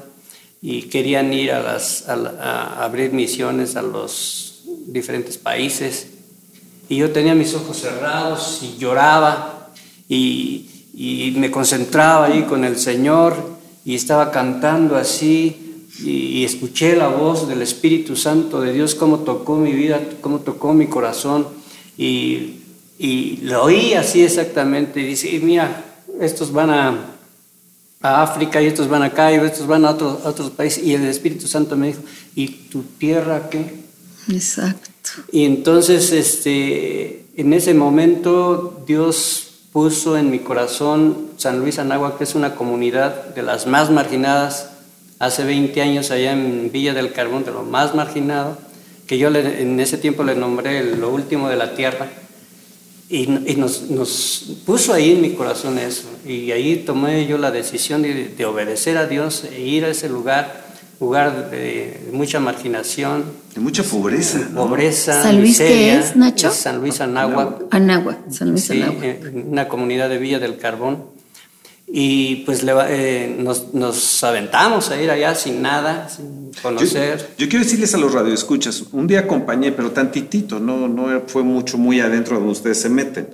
y 0.61 0.83
querían 0.83 1.33
ir 1.33 1.51
a, 1.53 2.85
abrir 2.85 3.13
misiones 3.13 3.75
a 3.77 3.83
los 3.83 4.63
diferentes 4.87 5.39
países. 5.39 6.09
Y 6.89 6.97
yo 6.97 7.11
tenía 7.11 7.35
mis 7.35 7.55
ojos 7.55 7.79
cerrados 7.79 8.61
y 8.63 8.79
lloraba 8.79 9.71
y, 10.09 10.69
me 11.37 11.51
concentraba 11.51 12.27
ahí 12.27 12.43
con 12.43 12.65
el 12.65 12.79
Señor 12.79 13.35
y 13.85 13.95
estaba 13.95 14.31
cantando 14.31 14.97
así 14.97 15.89
y, 16.05 16.45
escuché 16.45 16.97
la 16.97 17.09
voz 17.09 17.49
del 17.49 17.63
Espíritu 17.63 18.15
Santo 18.15 18.61
de 18.61 18.73
Dios, 18.73 18.95
cómo 18.95 19.21
tocó 19.21 19.57
mi 19.57 19.73
vida, 19.73 20.01
cómo 20.21 20.41
tocó 20.41 20.75
mi 20.75 20.87
corazón 20.87 21.49
y, 21.97 22.62
lo 23.43 23.65
oí 23.65 23.95
así 23.95 24.23
exactamente 24.23 25.01
y 25.01 25.05
dice, 25.05 25.41
mira, 25.43 25.85
estos 26.21 26.53
van 26.53 26.71
a, 26.71 27.17
a, 28.01 28.23
África 28.23 28.63
y 28.63 28.67
estos 28.67 28.89
van 28.89 29.03
acá 29.03 29.33
y 29.33 29.37
estos 29.37 29.67
van 29.67 29.85
a 29.85 29.91
otros, 29.91 30.25
a 30.25 30.29
otros 30.29 30.51
países 30.51 30.85
y 30.85 30.95
el 30.95 31.07
Espíritu 31.07 31.49
Santo 31.49 31.77
me 31.77 31.89
dijo, 31.89 32.03
¿y 32.37 32.47
tu 32.47 32.83
tierra 32.83 33.51
qué? 33.51 33.83
Exacto. 34.31 34.91
Y 35.33 35.45
entonces, 35.45 36.13
este, 36.13 37.27
en 37.37 37.53
ese 37.53 37.75
momento 37.75 38.85
Dios 38.87 39.49
puso 39.73 40.17
en 40.17 40.31
mi 40.31 40.39
corazón 40.39 41.31
San 41.39 41.59
Luis 41.59 41.79
Anáhuac, 41.79 42.19
que 42.19 42.25
es 42.25 42.35
una 42.35 42.55
comunidad 42.55 43.35
de 43.35 43.43
las 43.43 43.67
más 43.67 43.91
marginadas, 43.91 44.69
hace 45.19 45.45
20 45.45 45.81
años 45.81 46.11
allá 46.11 46.33
en 46.33 46.71
Villa 46.71 46.95
del 46.95 47.13
Carbón, 47.13 47.45
de 47.45 47.53
lo 47.53 47.63
más 47.63 47.95
marginado, 47.95 48.59
que 49.07 49.19
yo 49.19 49.29
en 49.29 49.81
ese 49.81 49.99
tiempo 49.99 50.25
le 50.25 50.35
nombré 50.35 50.97
lo 50.97 51.11
último 51.11 51.49
de 51.49 51.57
la 51.57 51.75
tierra, 51.75 52.09
y, 53.13 53.57
nos, 53.57 54.57
puso 54.65 54.93
ahí 54.93 55.13
en 55.13 55.21
mi 55.21 55.35
corazón 55.35 55.79
eso, 55.79 56.09
y 56.27 56.51
ahí 56.51 56.77
tomé 56.77 57.27
yo 57.27 57.39
la 57.39 57.51
decisión 57.51 58.03
de, 58.03 58.29
de 58.29 58.45
obedecer 58.45 58.97
a 58.97 59.07
Dios 59.07 59.45
e 59.45 59.61
ir 59.61 59.85
a 59.85 59.89
ese 59.89 60.09
lugar 60.09 60.63
lugar 61.03 61.51
de 61.51 62.11
mucha 62.13 62.39
marginación. 62.39 63.25
De 63.55 63.61
mucha 63.61 63.83
pobreza. 63.83 64.49
Pobreza. 64.55 65.21
¿San 65.21 65.41
Luis 65.41 65.59
qué 65.59 65.99
es, 65.99 66.15
Nacho? 66.15 66.51
San 66.53 66.79
Luis 66.79 67.01
Anáhuac. 67.01 67.65
Anáhuac, 67.71 68.31
San 68.31 68.51
Luis 68.51 68.65
sí, 68.65 68.83
una 69.35 69.67
comunidad 69.67 70.09
de 70.09 70.19
Villa 70.19 70.39
del 70.39 70.59
Carbón. 70.59 71.05
Y 71.95 72.37
pues 72.47 72.65
eh, 72.89 73.37
nos, 73.39 73.75
nos, 73.75 74.25
aventamos 74.25 74.91
a 74.91 75.01
ir 75.01 75.11
allá 75.11 75.35
sin 75.35 75.61
nada, 75.61 76.09
sin 76.09 76.51
conocer. 76.63 77.35
Yo, 77.37 77.51
quiero 77.51 77.65
decirles 77.65 77.95
a 77.95 77.99
los 77.99 78.15
radioescuchas, 78.15 78.85
un 78.93 79.07
día 79.07 79.21
acompañé, 79.21 79.73
pero 79.73 79.91
tantitito, 79.91 80.59
no, 80.59 80.89
no 80.89 81.23
fue 81.27 81.43
mucho, 81.43 81.77
muy 81.77 82.01
adentro 82.01 82.37
donde 82.37 82.53
ustedes 82.53 82.81
se 82.81 82.89
meten. 82.89 83.29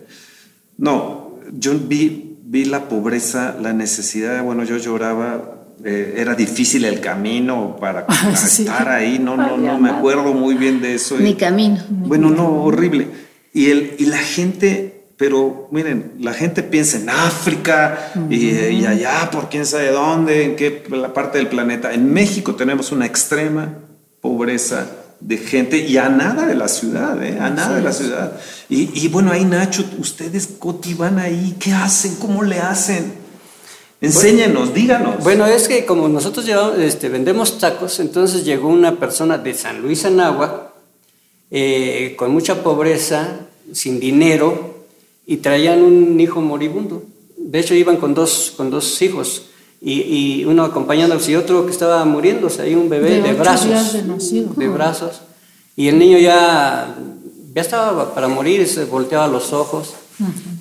No, 0.76 1.38
yo 1.52 1.78
vi, 1.78 2.36
vi 2.42 2.64
la 2.64 2.88
pobreza, 2.88 3.56
la 3.62 3.72
necesidad, 3.72 4.42
bueno, 4.42 4.64
yo 4.64 4.76
lloraba 4.76 5.58
eh, 5.84 6.14
era 6.16 6.34
difícil 6.34 6.84
el 6.84 7.00
camino 7.00 7.76
para, 7.78 8.04
estar 8.32 8.88
ahí, 8.88 9.20
no, 9.20 9.36
no, 9.36 9.56
no, 9.56 9.78
me 9.78 9.90
acuerdo 9.90 10.34
muy 10.34 10.56
bien 10.56 10.80
de 10.80 10.94
eso. 10.94 11.16
Mi 11.16 11.34
camino. 11.34 11.78
Bueno, 11.88 12.30
no, 12.30 12.64
horrible. 12.64 13.06
Y, 13.52 13.70
el, 13.70 13.94
y 13.98 14.06
la 14.06 14.18
gente, 14.18 14.97
pero 15.18 15.68
miren, 15.72 16.12
la 16.20 16.32
gente 16.32 16.62
piensa 16.62 16.96
en 16.96 17.10
África 17.10 18.12
y, 18.30 18.84
allá 18.86 19.28
por 19.32 19.48
quién 19.48 19.66
sabe 19.66 19.90
dónde, 19.90 20.44
en 20.44 20.56
qué 20.56 20.84
la 20.90 21.12
parte 21.12 21.38
del 21.38 21.48
planeta. 21.48 21.92
En 21.92 22.12
México 22.12 22.54
tenemos 22.54 22.92
una 22.92 23.04
extrema 23.04 23.74
pobreza 24.20 24.86
de 25.18 25.36
gente 25.38 25.76
y 25.76 25.96
a 25.96 26.08
nada 26.08 26.46
de 26.46 26.54
la 26.54 26.68
ciudad, 26.68 27.20
¿eh? 27.20 27.36
a 27.40 27.50
nada 27.50 27.74
de 27.74 27.82
la 27.82 27.92
ciudad. 27.92 28.32
Y, 28.68 29.04
y 29.04 29.08
bueno, 29.08 29.32
ahí 29.32 29.44
Nacho, 29.44 29.84
ustedes 29.98 30.46
Coti 30.56 30.94
van 30.94 31.18
ahí, 31.18 31.56
¿qué 31.58 31.72
hacen? 31.72 32.14
¿Cómo 32.14 32.44
le 32.44 32.60
hacen? 32.60 33.12
Enséñenos, 34.00 34.72
díganos. 34.72 35.24
Bueno, 35.24 35.44
es 35.46 35.66
que 35.66 35.84
como 35.84 36.08
nosotros 36.08 36.46
llevamos, 36.46 36.78
este, 36.78 37.08
vendemos 37.08 37.58
tacos, 37.58 37.98
entonces 37.98 38.44
llegó 38.44 38.68
una 38.68 39.00
persona 39.00 39.36
de 39.36 39.52
San 39.54 39.82
Luis 39.82 40.04
Anagua 40.04 40.74
eh, 41.50 42.14
con 42.16 42.30
mucha 42.30 42.62
pobreza, 42.62 43.40
sin 43.72 43.98
dinero, 43.98 44.77
y 45.28 45.36
traían 45.36 45.82
un 45.82 46.18
hijo 46.18 46.40
moribundo. 46.40 47.04
De 47.36 47.60
hecho, 47.60 47.74
iban 47.74 47.98
con 47.98 48.14
dos, 48.14 48.52
con 48.56 48.70
dos 48.70 49.00
hijos, 49.00 49.42
y, 49.80 50.44
uno 50.44 50.64
acompañándolos 50.64 51.28
y 51.28 51.36
otro 51.36 51.64
que 51.64 51.70
estaba 51.70 52.04
muriéndose, 52.04 52.62
ahí 52.62 52.74
un 52.74 52.88
bebé 52.88 53.22
de, 53.22 53.32
brazos. 53.34 53.92
De, 54.56 54.68
brazos. 54.68 55.20
Y 55.76 55.86
el 55.86 56.00
niño 56.00 56.18
ya, 56.18 56.96
ya 57.54 57.62
estaba 57.62 58.12
para 58.12 58.26
morir, 58.26 58.66
se 58.66 58.86
volteaba 58.86 59.28
los 59.28 59.52
ojos. 59.52 59.94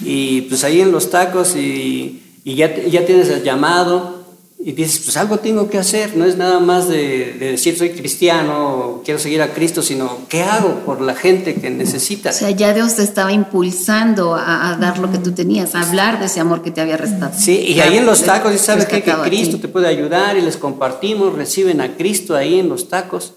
Y 0.03 0.41
pues 0.41 0.63
ahí 0.63 0.81
en 0.81 0.91
los 0.91 1.09
tacos 1.09 1.55
y 1.55 2.21
y 2.47 2.55
ya, 2.55 2.73
ya 2.73 3.05
tienes 3.05 3.27
el 3.27 3.43
llamado 3.43 4.23
y 4.59 4.71
dices, 4.71 5.01
pues 5.05 5.17
algo 5.17 5.37
tengo 5.37 5.69
que 5.69 5.77
hacer, 5.77 6.17
no 6.17 6.25
es 6.25 6.35
nada 6.35 6.59
más 6.59 6.89
de, 6.89 7.35
decir 7.39 7.77
soy 7.77 7.91
cristiano, 7.91 9.01
quiero 9.05 9.19
seguir 9.19 9.41
a 9.43 9.53
Cristo, 9.53 9.83
sino 9.83 10.21
qué 10.29 10.41
hago 10.41 10.79
por 10.79 10.99
la 10.99 11.13
gente 11.13 11.53
que 11.55 11.69
necesita. 11.69 12.31
O 12.31 12.33
sea, 12.33 12.49
ya 12.49 12.73
Dios 12.73 12.95
te 12.95 13.03
estaba 13.03 13.31
impulsando 13.31 14.33
a, 14.33 14.75
dar 14.79 14.97
lo 14.97 15.11
que 15.11 15.19
tú 15.19 15.31
tenías, 15.31 15.75
a 15.75 15.81
hablar 15.81 16.19
de 16.19 16.25
ese 16.25 16.39
amor 16.39 16.63
que 16.63 16.71
te 16.71 16.81
había 16.81 16.97
restado. 16.97 17.33
Sí, 17.37 17.55
y 17.55 17.79
ahí 17.81 17.97
en 17.97 18.07
los 18.07 18.23
tacos, 18.23 18.55
y 18.55 18.57
sabes 18.57 18.85
que, 18.85 19.03
que 19.03 19.13
Cristo 19.25 19.59
te 19.59 19.67
puede 19.67 19.87
ayudar 19.87 20.35
y 20.37 20.41
les 20.41 20.57
compartimos, 20.57 21.35
reciben 21.35 21.79
a 21.79 21.95
Cristo 21.95 22.35
ahí 22.35 22.59
en 22.59 22.67
los 22.67 22.89
tacos. 22.89 23.35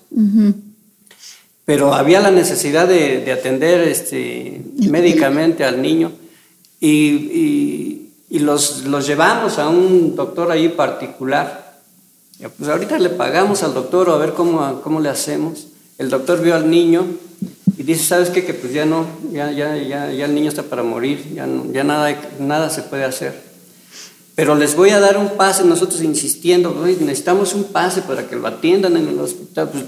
Pero 1.66 1.92
había 1.94 2.20
la 2.20 2.30
necesidad 2.30 2.88
de, 2.88 3.30
atender 3.30 3.86
este, 3.86 4.62
médicamente 4.78 5.64
al 5.64 5.82
niño 5.82 6.12
y 6.80 7.99
y 7.99 7.99
los, 8.38 8.84
los 8.84 9.06
llevamos 9.06 9.58
a 9.58 9.68
un 9.68 10.14
doctor 10.14 10.50
ahí 10.52 10.68
particular 10.68 11.80
Pues 12.56 12.70
ahorita 12.70 12.98
le 12.98 13.10
pagamos 13.10 13.62
al 13.62 13.74
doctor 13.74 14.08
o 14.08 14.14
a 14.14 14.18
ver 14.18 14.32
cómo, 14.34 14.80
cómo 14.82 15.00
le 15.00 15.08
hacemos. 15.08 15.66
El 15.98 16.08
doctor 16.08 16.40
vio 16.40 16.54
al 16.54 16.70
niño 16.70 17.04
y 17.76 17.82
dice, 17.82 18.04
¿sabes 18.04 18.30
qué? 18.30 18.44
Que 18.44 18.54
pues 18.54 18.72
ya 18.72 18.84
no, 18.84 19.06
ya, 19.32 19.50
ya, 19.50 19.76
ya, 19.76 20.12
ya 20.12 20.24
el 20.26 20.34
niño 20.34 20.48
está 20.48 20.62
para 20.62 20.82
morir, 20.82 21.34
ya, 21.34 21.48
ya 21.72 21.84
nada, 21.84 22.14
nada 22.38 22.70
se 22.70 22.82
puede 22.82 23.04
hacer. 23.04 23.50
Pero 24.34 24.54
les 24.54 24.76
voy 24.76 24.90
a 24.90 25.00
dar 25.00 25.18
un 25.18 25.36
pase, 25.36 25.64
nosotros 25.64 26.02
insistiendo, 26.02 26.74
necesitamos 26.84 27.52
un 27.54 27.64
pase 27.64 28.02
para 28.02 28.26
que 28.28 28.36
lo 28.36 28.46
atiendan 28.46 28.96
en 28.96 29.08
el 29.08 29.18
hospital, 29.18 29.68
pues, 29.70 29.84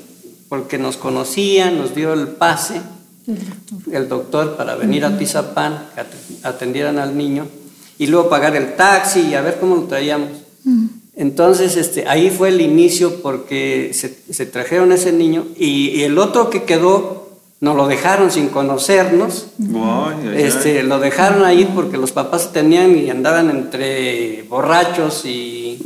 porque 0.48 0.78
nos 0.78 0.96
conocían, 0.96 1.78
nos 1.78 1.94
dio 1.94 2.12
el 2.12 2.28
pase, 2.28 2.80
el 3.90 4.08
doctor, 4.08 4.56
para 4.56 4.74
venir 4.74 5.04
a 5.04 5.16
Tizapán, 5.16 5.88
que 5.94 6.02
atendieran 6.46 6.98
al 6.98 7.16
niño, 7.16 7.46
y 8.02 8.08
luego 8.08 8.28
pagar 8.28 8.56
el 8.56 8.74
taxi 8.74 9.20
y 9.20 9.34
a 9.34 9.42
ver 9.42 9.58
cómo 9.60 9.76
lo 9.76 9.82
traíamos. 9.82 10.30
Entonces, 11.14 11.76
este, 11.76 12.08
ahí 12.08 12.30
fue 12.30 12.48
el 12.48 12.60
inicio 12.60 13.22
porque 13.22 13.92
se, 13.94 14.46
trajeron 14.46 14.90
ese 14.90 15.12
niño 15.12 15.46
y, 15.56 16.02
el 16.02 16.18
otro 16.18 16.50
que 16.50 16.64
quedó, 16.64 17.38
nos 17.60 17.76
lo 17.76 17.86
dejaron 17.86 18.32
sin 18.32 18.48
conocernos. 18.48 19.46
este, 20.34 20.82
Lo 20.82 20.98
dejaron 20.98 21.44
ahí 21.44 21.70
porque 21.72 21.96
los 21.96 22.10
papás 22.10 22.52
tenían 22.52 22.98
y 22.98 23.08
andaban 23.08 23.50
entre 23.50 24.42
borrachos 24.48 25.24
y, 25.24 25.78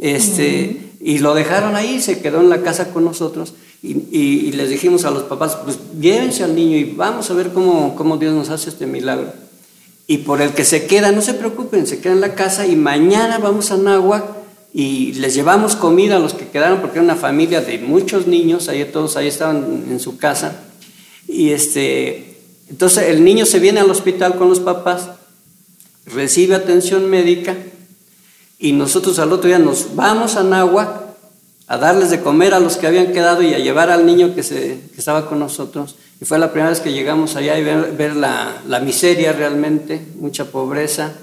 este, 0.00 0.92
y 1.00 1.18
lo 1.18 1.34
dejaron 1.34 1.74
ahí, 1.74 2.00
se 2.00 2.20
quedó 2.20 2.40
en 2.40 2.50
la 2.50 2.62
casa 2.62 2.92
con 2.92 3.04
nosotros. 3.04 3.54
Y, 3.82 4.52
les 4.52 4.70
dijimos 4.70 5.04
a 5.06 5.10
los 5.10 5.24
papás, 5.24 5.56
pues 5.64 5.76
llévense 6.00 6.44
al 6.44 6.54
niño 6.54 6.76
y 6.76 6.84
vamos 6.84 7.28
a 7.32 7.34
ver 7.34 7.52
cómo, 7.52 7.96
cómo 7.96 8.16
Dios 8.16 8.32
nos 8.32 8.48
hace 8.48 8.70
este 8.70 8.86
milagro. 8.86 9.41
Y 10.12 10.18
por 10.18 10.42
el 10.42 10.52
que 10.52 10.66
se 10.66 10.84
queda, 10.84 11.10
no 11.10 11.22
se 11.22 11.32
preocupen, 11.32 11.86
se 11.86 12.02
queda 12.02 12.12
en 12.12 12.20
la 12.20 12.34
casa 12.34 12.66
y 12.66 12.76
mañana 12.76 13.38
vamos 13.38 13.70
a 13.70 13.78
Nahuac 13.78 14.22
y 14.74 15.14
les 15.14 15.32
llevamos 15.32 15.74
comida 15.74 16.16
a 16.16 16.18
los 16.18 16.34
que 16.34 16.48
quedaron 16.48 16.82
porque 16.82 16.98
era 16.98 17.04
una 17.04 17.16
familia 17.16 17.62
de 17.62 17.78
muchos 17.78 18.26
niños, 18.26 18.68
ahí 18.68 18.84
todos 18.84 19.16
ahí 19.16 19.28
estaban 19.28 19.86
en 19.88 19.98
su 20.00 20.18
casa. 20.18 20.64
Y 21.26 21.52
este, 21.52 22.36
entonces 22.68 23.08
el 23.08 23.24
niño 23.24 23.46
se 23.46 23.58
viene 23.58 23.80
al 23.80 23.90
hospital 23.90 24.36
con 24.36 24.50
los 24.50 24.60
papás, 24.60 25.08
recibe 26.04 26.56
atención 26.56 27.08
médica 27.08 27.56
y 28.58 28.72
nosotros 28.72 29.18
al 29.18 29.32
otro 29.32 29.48
día 29.48 29.58
nos 29.58 29.96
vamos 29.96 30.36
a 30.36 30.42
Nahuac 30.42 30.90
a 31.68 31.78
darles 31.78 32.10
de 32.10 32.20
comer 32.20 32.52
a 32.52 32.60
los 32.60 32.76
que 32.76 32.86
habían 32.86 33.14
quedado 33.14 33.40
y 33.40 33.54
a 33.54 33.60
llevar 33.60 33.88
al 33.88 34.04
niño 34.04 34.34
que, 34.34 34.42
se, 34.42 34.78
que 34.92 34.98
estaba 34.98 35.26
con 35.26 35.38
nosotros. 35.38 35.96
Y 36.22 36.24
fue 36.24 36.38
la 36.38 36.52
primera 36.52 36.70
vez 36.70 36.78
que 36.78 36.92
llegamos 36.92 37.34
allá 37.34 37.58
y 37.58 37.64
ver, 37.64 37.96
ver 37.96 38.14
la, 38.14 38.62
la, 38.68 38.78
miseria 38.78 39.32
realmente, 39.32 40.00
mucha 40.20 40.52
pobreza, 40.52 41.14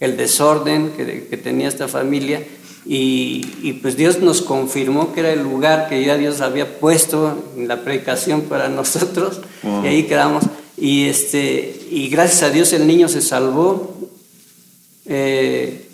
el 0.00 0.16
desorden 0.16 0.90
que, 0.90 1.28
que 1.28 1.36
tenía 1.36 1.68
esta 1.68 1.86
familia 1.86 2.42
y, 2.84 3.74
pues 3.80 3.96
Dios 3.96 4.18
nos 4.18 4.42
confirmó 4.42 5.12
que 5.12 5.20
era 5.20 5.32
el 5.32 5.44
lugar 5.44 5.88
que 5.88 6.04
ya 6.04 6.16
Dios 6.16 6.40
había 6.40 6.80
puesto 6.80 7.52
en 7.56 7.68
la 7.68 7.84
predicación 7.84 8.40
para 8.40 8.68
nosotros 8.80 9.40
y 9.62 9.86
ahí 9.86 10.02
quedamos. 10.08 10.42
Y, 10.76 11.04
este, 11.04 11.86
y 11.88 12.08
gracias 12.08 12.42
a 12.42 12.50
Dios 12.50 12.72
el 12.72 12.88
niño 12.88 13.08
se 13.08 13.22
salvó 13.22 14.00
eh, 15.04 15.88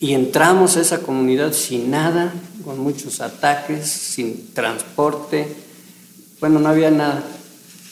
y 0.00 0.14
entramos 0.14 0.76
a 0.76 0.80
esa 0.80 0.98
comunidad 1.02 1.52
sin 1.52 1.92
nada, 1.92 2.34
con 2.64 2.80
muchos 2.80 3.20
ataques, 3.20 3.86
sin 3.86 4.52
transporte. 4.52 5.46
Bueno, 6.40 6.58
no 6.58 6.68
había 6.68 6.90
nada. 6.90 7.22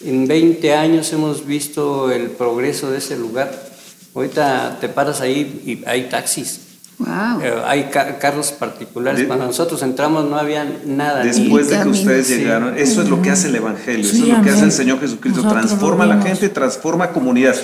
En 0.04 0.26
20 0.26 0.74
años 0.74 1.12
hemos 1.12 1.46
visto 1.46 2.10
el 2.10 2.30
progreso 2.30 2.90
de 2.90 2.98
ese 2.98 3.16
lugar. 3.16 3.50
Ahorita 4.14 4.78
te 4.80 4.88
paras 4.88 5.20
ahí 5.20 5.62
y 5.66 5.88
hay 5.88 6.08
taxis 6.08 6.70
eh, 7.42 7.54
hay 7.64 7.90
carros 8.20 8.52
particulares. 8.52 9.26
Cuando 9.26 9.46
nosotros 9.46 9.82
entramos 9.82 10.28
no 10.28 10.36
había 10.36 10.66
nada. 10.84 11.22
Después 11.22 11.70
de 11.70 11.80
que 11.80 11.88
ustedes 11.88 12.28
llegaron, 12.28 12.76
eso 12.76 13.02
es 13.02 13.08
lo 13.08 13.22
que 13.22 13.30
hace 13.30 13.48
el 13.48 13.56
Evangelio, 13.56 14.00
eso 14.00 14.24
es 14.24 14.28
lo 14.28 14.42
que 14.42 14.50
hace 14.50 14.64
el 14.64 14.72
Señor 14.72 15.00
Jesucristo. 15.00 15.46
transforma 15.48 16.04
a 16.04 16.08
la 16.08 16.22
gente, 16.22 16.48
transforma 16.48 17.10
comunidad. 17.10 17.56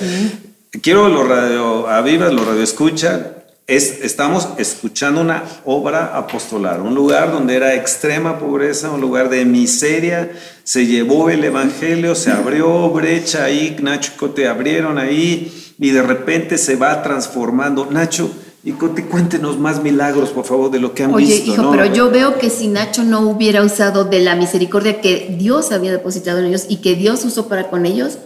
Quiero 0.82 1.08
los 1.08 1.26
radio 1.26 1.88
avivas, 1.88 2.32
los 2.32 2.46
radio 2.46 2.62
escucha. 2.62 3.32
Es, 3.68 4.00
estamos 4.02 4.50
escuchando 4.58 5.20
una 5.20 5.42
obra 5.64 6.16
apostolar, 6.16 6.80
un 6.80 6.94
lugar 6.94 7.32
donde 7.32 7.56
era 7.56 7.74
extrema 7.74 8.38
pobreza, 8.38 8.92
un 8.92 9.00
lugar 9.00 9.28
de 9.28 9.44
miseria. 9.44 10.30
Se 10.62 10.86
llevó 10.86 11.30
el 11.30 11.42
Evangelio, 11.42 12.14
se 12.14 12.30
abrió 12.30 12.88
brecha 12.90 13.42
ahí, 13.42 13.76
Nacho 13.82 14.12
y 14.14 14.18
Cote 14.18 14.46
abrieron 14.46 14.98
ahí 14.98 15.74
y 15.80 15.90
de 15.90 16.00
repente 16.00 16.58
se 16.58 16.76
va 16.76 17.02
transformando. 17.02 17.88
Nacho, 17.90 18.30
y 18.62 18.70
cuéntenos 18.70 19.58
más 19.58 19.82
milagros, 19.82 20.30
por 20.30 20.44
favor, 20.44 20.70
de 20.70 20.78
lo 20.78 20.94
que 20.94 21.02
han 21.02 21.16
visto. 21.16 21.34
Oye, 21.34 21.52
hijo, 21.52 21.70
pero 21.72 21.86
yo 21.86 22.08
veo 22.12 22.38
que 22.38 22.50
si 22.50 22.68
Nacho 22.68 23.02
no 23.02 23.20
hubiera 23.20 23.62
usado 23.62 24.04
de 24.04 24.20
la 24.20 24.36
misericordia 24.36 25.00
que 25.00 25.34
Dios 25.40 25.72
había 25.72 25.90
depositado 25.90 26.38
en 26.38 26.46
ellos 26.46 26.66
y 26.68 26.76
que 26.76 26.94
Dios 26.94 27.24
usó 27.24 27.48
para 27.48 27.68
con 27.68 27.84
ellos, 27.84 28.18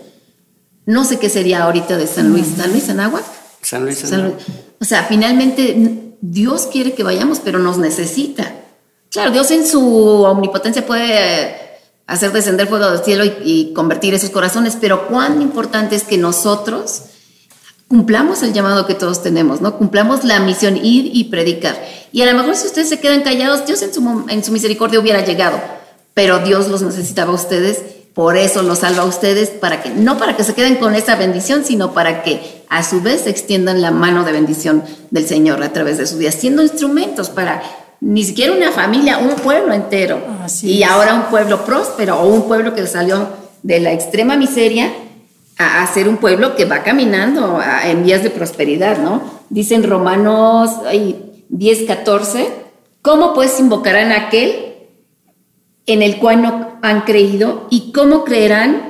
no 0.85 1.07
sé 1.07 1.18
qué 1.18 1.31
sería 1.31 1.62
ahorita 1.62 1.96
de 1.96 2.07
San 2.07 2.31
Luis. 2.31 2.46
¿San 2.59 2.72
Luis 2.72 2.90
en 2.90 3.00
agua? 3.00 3.22
San 3.62 3.85
Luis 3.85 4.12
agua. 4.12 4.33
O 4.81 4.85
sea, 4.85 5.05
finalmente 5.05 6.14
Dios 6.20 6.68
quiere 6.73 6.94
que 6.94 7.03
vayamos, 7.03 7.40
pero 7.40 7.59
nos 7.59 7.79
necesita. 7.79 8.55
Claro, 9.11 9.31
Dios 9.33 9.51
en 9.51 9.66
su 9.66 10.23
omnipotencia 10.23 10.87
puede 10.87 11.57
hacer 12.07 12.33
descender 12.33 12.68
fuego 12.68 12.90
del 12.90 13.05
cielo 13.05 13.25
y, 13.25 13.35
y 13.44 13.73
convertir 13.73 14.14
esos 14.14 14.31
corazones, 14.31 14.77
pero 14.81 15.07
cuán 15.09 15.42
importante 15.42 15.96
es 15.96 16.05
que 16.05 16.18
nosotros 16.18 17.03
cumplamos 17.90 18.42
el 18.44 18.53
llamado 18.53 18.87
que 18.87 18.94
todos 18.94 19.20
tenemos, 19.20 19.61
¿no? 19.61 19.77
Cumplamos 19.77 20.23
la 20.23 20.38
misión, 20.38 20.77
ir 20.77 21.11
y 21.12 21.25
predicar. 21.25 21.77
Y 22.12 22.23
a 22.23 22.33
lo 22.33 22.38
mejor 22.38 22.55
si 22.55 22.68
ustedes 22.68 22.88
se 22.88 23.01
quedan 23.01 23.23
callados, 23.23 23.66
Dios 23.66 23.83
en 23.83 23.92
su, 23.92 24.27
en 24.29 24.44
su 24.44 24.53
misericordia 24.53 25.01
hubiera 25.01 25.25
llegado, 25.25 25.61
pero 26.14 26.38
Dios 26.38 26.68
los 26.68 26.83
necesitaba 26.83 27.33
a 27.33 27.35
ustedes, 27.35 27.83
por 28.14 28.37
eso 28.37 28.62
los 28.62 28.81
salva 28.81 29.03
a 29.03 29.07
ustedes, 29.07 29.51
para 29.51 29.83
que, 29.83 29.90
no 29.90 30.18
para 30.18 30.37
que 30.37 30.44
se 30.44 30.55
queden 30.55 30.77
con 30.77 30.94
esa 30.94 31.16
bendición, 31.16 31.64
sino 31.64 31.92
para 31.92 32.23
que 32.23 32.64
a 32.68 32.83
su 32.83 33.01
vez 33.01 33.27
extiendan 33.27 33.81
la 33.81 33.90
mano 33.90 34.25
de 34.25 34.33
bendición 34.33 34.83
del 35.11 35.27
Señor 35.27 35.62
a 35.62 35.73
través 35.73 35.99
de 35.99 36.07
su 36.07 36.18
vida, 36.18 36.33
siendo 36.33 36.62
instrumentos 36.62 37.31
para 37.31 37.62
ni 38.01 38.25
siquiera 38.25 38.53
una 38.53 38.73
familia, 38.73 39.18
un 39.18 39.37
pueblo 39.37 39.75
entero. 39.75 40.20
y 40.62 40.83
ahora 40.83 41.14
un 41.14 41.25
pueblo 41.25 41.64
próspero 41.64 42.20
o 42.20 42.29
un 42.29 42.49
pueblo 42.49 42.75
que 42.75 42.87
salió 42.87 43.29
de 43.62 43.81
la 43.81 43.92
extrema 43.92 44.37
miseria 44.37 44.90
a, 45.59 45.87
ser 45.87 46.09
un 46.09 46.16
pueblo 46.16 46.57
que 46.57 46.64
va 46.64 46.83
caminando 46.83 47.61
en 47.85 48.03
vías 48.03 48.23
de 48.23 48.31
prosperidad, 48.31 48.99
¿no? 48.99 49.23
Dicen 49.51 49.83
Romanos 49.83 50.70
10, 51.51 51.83
14, 51.87 52.49
¿cómo 53.03 53.35
pues 53.35 53.61
invocarán 53.61 54.12
a 54.12 54.29
aquel 54.29 54.70
en 55.92 56.03
el 56.03 56.18
cual 56.18 56.42
no 56.42 56.79
han 56.83 57.03
creído 57.03 57.66
y 57.70 57.92
cómo 57.92 58.24
creerán? 58.24 58.88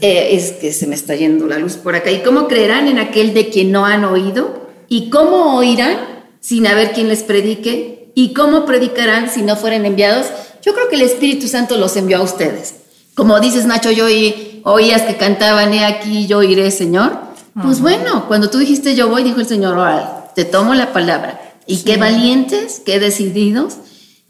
Eh, 0.00 0.30
es 0.32 0.52
que 0.52 0.72
se 0.72 0.86
me 0.86 0.94
está 0.94 1.14
yendo 1.14 1.46
la 1.46 1.58
luz 1.58 1.74
por 1.74 1.94
acá. 1.94 2.10
¿Y 2.10 2.22
cómo 2.22 2.48
creerán 2.48 2.88
en 2.88 2.98
aquel 2.98 3.32
de 3.32 3.48
quien 3.48 3.70
no 3.70 3.86
han 3.86 4.04
oído? 4.04 4.68
¿Y 4.88 5.08
cómo 5.08 5.56
oirán 5.56 5.96
sin 6.40 6.66
haber 6.66 6.92
quien 6.92 7.08
les 7.08 7.22
predique? 7.22 8.10
¿Y 8.14 8.34
cómo 8.34 8.66
predicarán 8.66 9.30
si 9.30 9.42
no 9.42 9.56
fueran 9.56 9.86
enviados? 9.86 10.26
Yo 10.62 10.74
creo 10.74 10.88
que 10.88 10.96
el 10.96 11.02
Espíritu 11.02 11.46
Santo 11.46 11.76
los 11.76 11.96
envió 11.96 12.18
a 12.18 12.22
ustedes. 12.22 12.74
Como 13.14 13.38
dices, 13.38 13.66
Nacho, 13.66 13.90
yo 13.90 14.08
y 14.08 14.60
oías 14.64 15.02
que 15.02 15.16
cantaban, 15.16 15.72
he 15.72 15.84
aquí, 15.84 16.26
yo 16.26 16.42
iré, 16.42 16.70
Señor. 16.70 17.30
Pues 17.62 17.80
bueno, 17.80 18.26
cuando 18.26 18.50
tú 18.50 18.58
dijiste 18.58 18.94
yo 18.94 19.08
voy, 19.08 19.22
dijo 19.22 19.40
el 19.40 19.46
Señor, 19.46 19.78
te 20.34 20.44
tomo 20.44 20.74
la 20.74 20.92
palabra. 20.92 21.40
Y 21.66 21.78
qué 21.78 21.96
valientes, 21.96 22.82
qué 22.84 22.98
decididos 22.98 23.76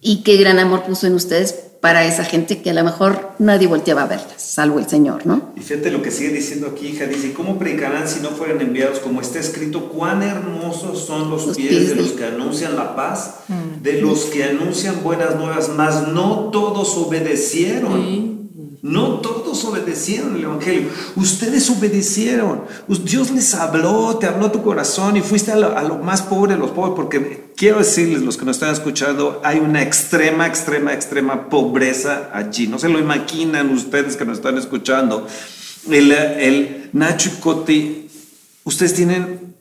y 0.01 0.23
qué 0.23 0.37
gran 0.37 0.59
amor 0.59 0.83
puso 0.83 1.07
en 1.07 1.15
ustedes 1.15 1.70
para 1.81 2.05
esa 2.05 2.25
gente 2.25 2.61
que 2.61 2.71
a 2.71 2.75
lo 2.75 2.85
mejor 2.85 3.31
nadie 3.39 3.67
volteaba 3.67 4.03
a 4.03 4.07
verlas, 4.07 4.35
salvo 4.37 4.79
el 4.79 4.89
Señor, 4.89 5.25
¿no? 5.25 5.53
Y 5.57 5.61
fíjate 5.61 5.91
lo 5.91 6.03
que 6.03 6.11
sigue 6.11 6.31
diciendo 6.31 6.67
aquí, 6.67 6.89
hija, 6.89 7.07
dice, 7.07 7.33
¿cómo 7.33 7.59
predicarán 7.59 8.07
si 8.07 8.21
no 8.21 8.31
fueran 8.31 8.61
enviados? 8.61 8.99
Como 8.99 9.21
está 9.21 9.39
escrito, 9.39 9.89
cuán 9.89 10.23
hermosos 10.23 11.07
son 11.07 11.31
los, 11.31 11.57
pies, 11.57 11.89
de 11.89 11.95
los 11.95 12.13
que 12.13 12.27
anuncian 12.27 12.77
la 12.77 12.95
paz, 12.95 13.37
mm. 13.49 13.83
de 13.83 14.03
los 14.03 14.25
que 14.27 14.45
anuncian 14.45 15.03
buenas 15.03 15.37
nuevas, 15.37 15.71
mas 15.75 16.09
no 16.09 16.51
todos 16.53 16.97
obedecieron. 16.99 18.40
No 18.83 19.21
todos 19.21 19.63
obedecieron 19.65 20.37
el 20.37 20.45
Evangelio. 20.45 20.89
Ustedes 21.15 21.69
obedecieron. 21.69 22.63
Dios 23.05 23.31
les 23.31 23.55
habló, 23.55 24.17
te 24.17 24.27
habló 24.27 24.51
tu 24.51 24.63
corazón 24.63 25.19
y 25.19 25.21
fuiste 25.21 25.53
a 25.53 25.57
lo, 25.57 25.99
más 25.99 26.23
pobre 26.23 26.55
de 26.55 26.59
los 26.59 26.71
pobres. 26.71 26.95
Porque 26.97 27.53
quiero 27.57 27.79
decirles, 27.79 28.23
los 28.23 28.39
que 28.39 28.47
nos 28.47 28.57
están 28.57 28.73
escuchando, 28.73 29.43
hay 29.45 29.59
una 29.59 29.83
extrema, 29.83 30.47
extrema, 30.47 30.95
extrema 30.95 31.51
pobreza 31.51 32.31
allí. 32.33 32.69
No 32.69 32.79
se 32.79 32.89
lo 32.89 32.99
imaginan 32.99 33.71
ustedes 33.71 34.17
que 34.17 34.25
nos 34.25 34.39
están 34.39 34.57
escuchando. 34.57 35.27
El, 35.91 36.13
el 36.13 36.91
Nacho 36.95 37.31
y 37.35 37.41
Coti, 37.41 38.11
ustedes 38.65 38.95
tienen 38.95 39.55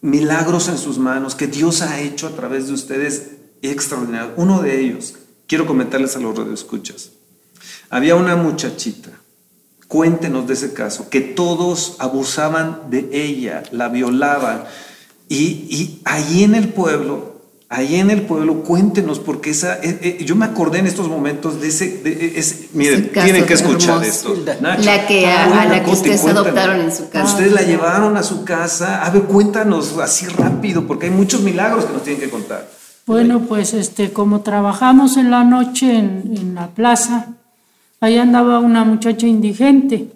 milagros 0.00 0.68
en 0.68 0.78
sus 0.78 0.98
manos 0.98 1.34
que 1.34 1.46
Dios 1.46 1.82
ha 1.82 2.00
hecho 2.00 2.26
a 2.26 2.30
través 2.30 2.68
de 2.68 2.72
ustedes 2.72 3.32
extraordinario. 3.60 4.32
Uno 4.36 4.62
de 4.62 4.80
ellos, 4.80 5.14
quiero 5.46 5.66
comentarles 5.66 6.16
a 6.16 6.20
los 6.20 6.36
radioescuchas. 6.36 7.10
Había 7.90 8.16
una 8.16 8.36
muchachita, 8.36 9.10
cuéntenos 9.86 10.46
de 10.46 10.54
ese 10.54 10.72
caso, 10.72 11.08
que 11.08 11.20
todos 11.20 11.96
abusaban 11.98 12.90
de 12.90 13.08
ella, 13.12 13.62
la 13.72 13.88
violaban. 13.88 14.64
Y, 15.28 15.66
y 15.70 16.02
allí 16.04 16.44
en 16.44 16.54
el 16.54 16.68
pueblo 16.70 17.38
ahí 17.70 17.96
en 17.96 18.10
el 18.10 18.22
pueblo, 18.22 18.62
cuéntenos, 18.62 19.18
porque 19.18 19.50
esa, 19.50 19.74
eh, 19.76 19.98
eh, 20.20 20.24
yo 20.24 20.36
me 20.36 20.46
acordé 20.46 20.78
en 20.78 20.86
estos 20.86 21.08
momentos 21.08 21.60
de 21.60 21.68
ese, 21.68 21.98
de, 21.98 22.38
ese 22.38 22.70
miren, 22.72 23.12
tienen 23.12 23.44
que 23.44 23.54
escuchar 23.54 24.02
esto. 24.02 24.34
la 24.60 25.06
que 25.06 25.26
a, 25.26 25.66
la 25.66 25.84
que 25.84 25.90
ustedes 25.90 26.24
adoptaron 26.24 26.80
en 26.80 26.94
su 26.94 27.10
casa. 27.10 27.24
Ustedes 27.26 27.52
la 27.52 27.62
llevaron 27.62 28.16
a 28.16 28.22
su 28.22 28.44
casa, 28.44 29.04
a 29.04 29.10
ver, 29.10 29.24
cuéntanos 29.24 29.98
así 29.98 30.26
rápido, 30.26 30.86
porque 30.86 31.06
hay 31.06 31.12
muchos 31.12 31.42
milagros 31.42 31.84
que 31.84 31.92
nos 31.92 32.02
tienen 32.02 32.22
que 32.22 32.30
contar. 32.30 32.68
Bueno, 33.06 33.40
pues 33.40 33.74
este, 33.74 34.12
como 34.12 34.40
trabajamos 34.40 35.16
en 35.16 35.30
la 35.30 35.44
noche 35.44 35.98
en, 35.98 36.32
en 36.36 36.54
la 36.54 36.68
plaza, 36.68 37.28
ahí 38.00 38.16
andaba 38.16 38.58
una 38.58 38.84
muchacha 38.84 39.26
indigente, 39.26 40.12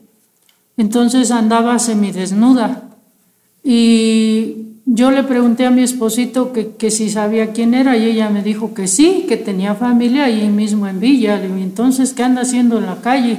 entonces 0.76 1.30
andaba 1.30 1.78
semidesnuda 1.78 2.88
y 3.64 4.62
yo 4.84 5.10
le 5.10 5.22
pregunté 5.22 5.66
a 5.66 5.70
mi 5.70 5.82
esposito 5.82 6.52
que, 6.52 6.72
que, 6.74 6.90
si 6.90 7.08
sabía 7.08 7.52
quién 7.52 7.74
era 7.74 7.96
y 7.96 8.04
ella 8.04 8.28
me 8.30 8.42
dijo 8.42 8.74
que 8.74 8.88
sí, 8.88 9.26
que 9.28 9.36
tenía 9.36 9.74
familia 9.74 10.24
ahí 10.24 10.48
mismo 10.48 10.88
en 10.88 10.98
Villa. 10.98 11.40
Entonces, 11.42 12.12
¿qué 12.12 12.24
anda 12.24 12.42
haciendo 12.42 12.78
en 12.78 12.86
la 12.86 13.00
calle? 13.00 13.38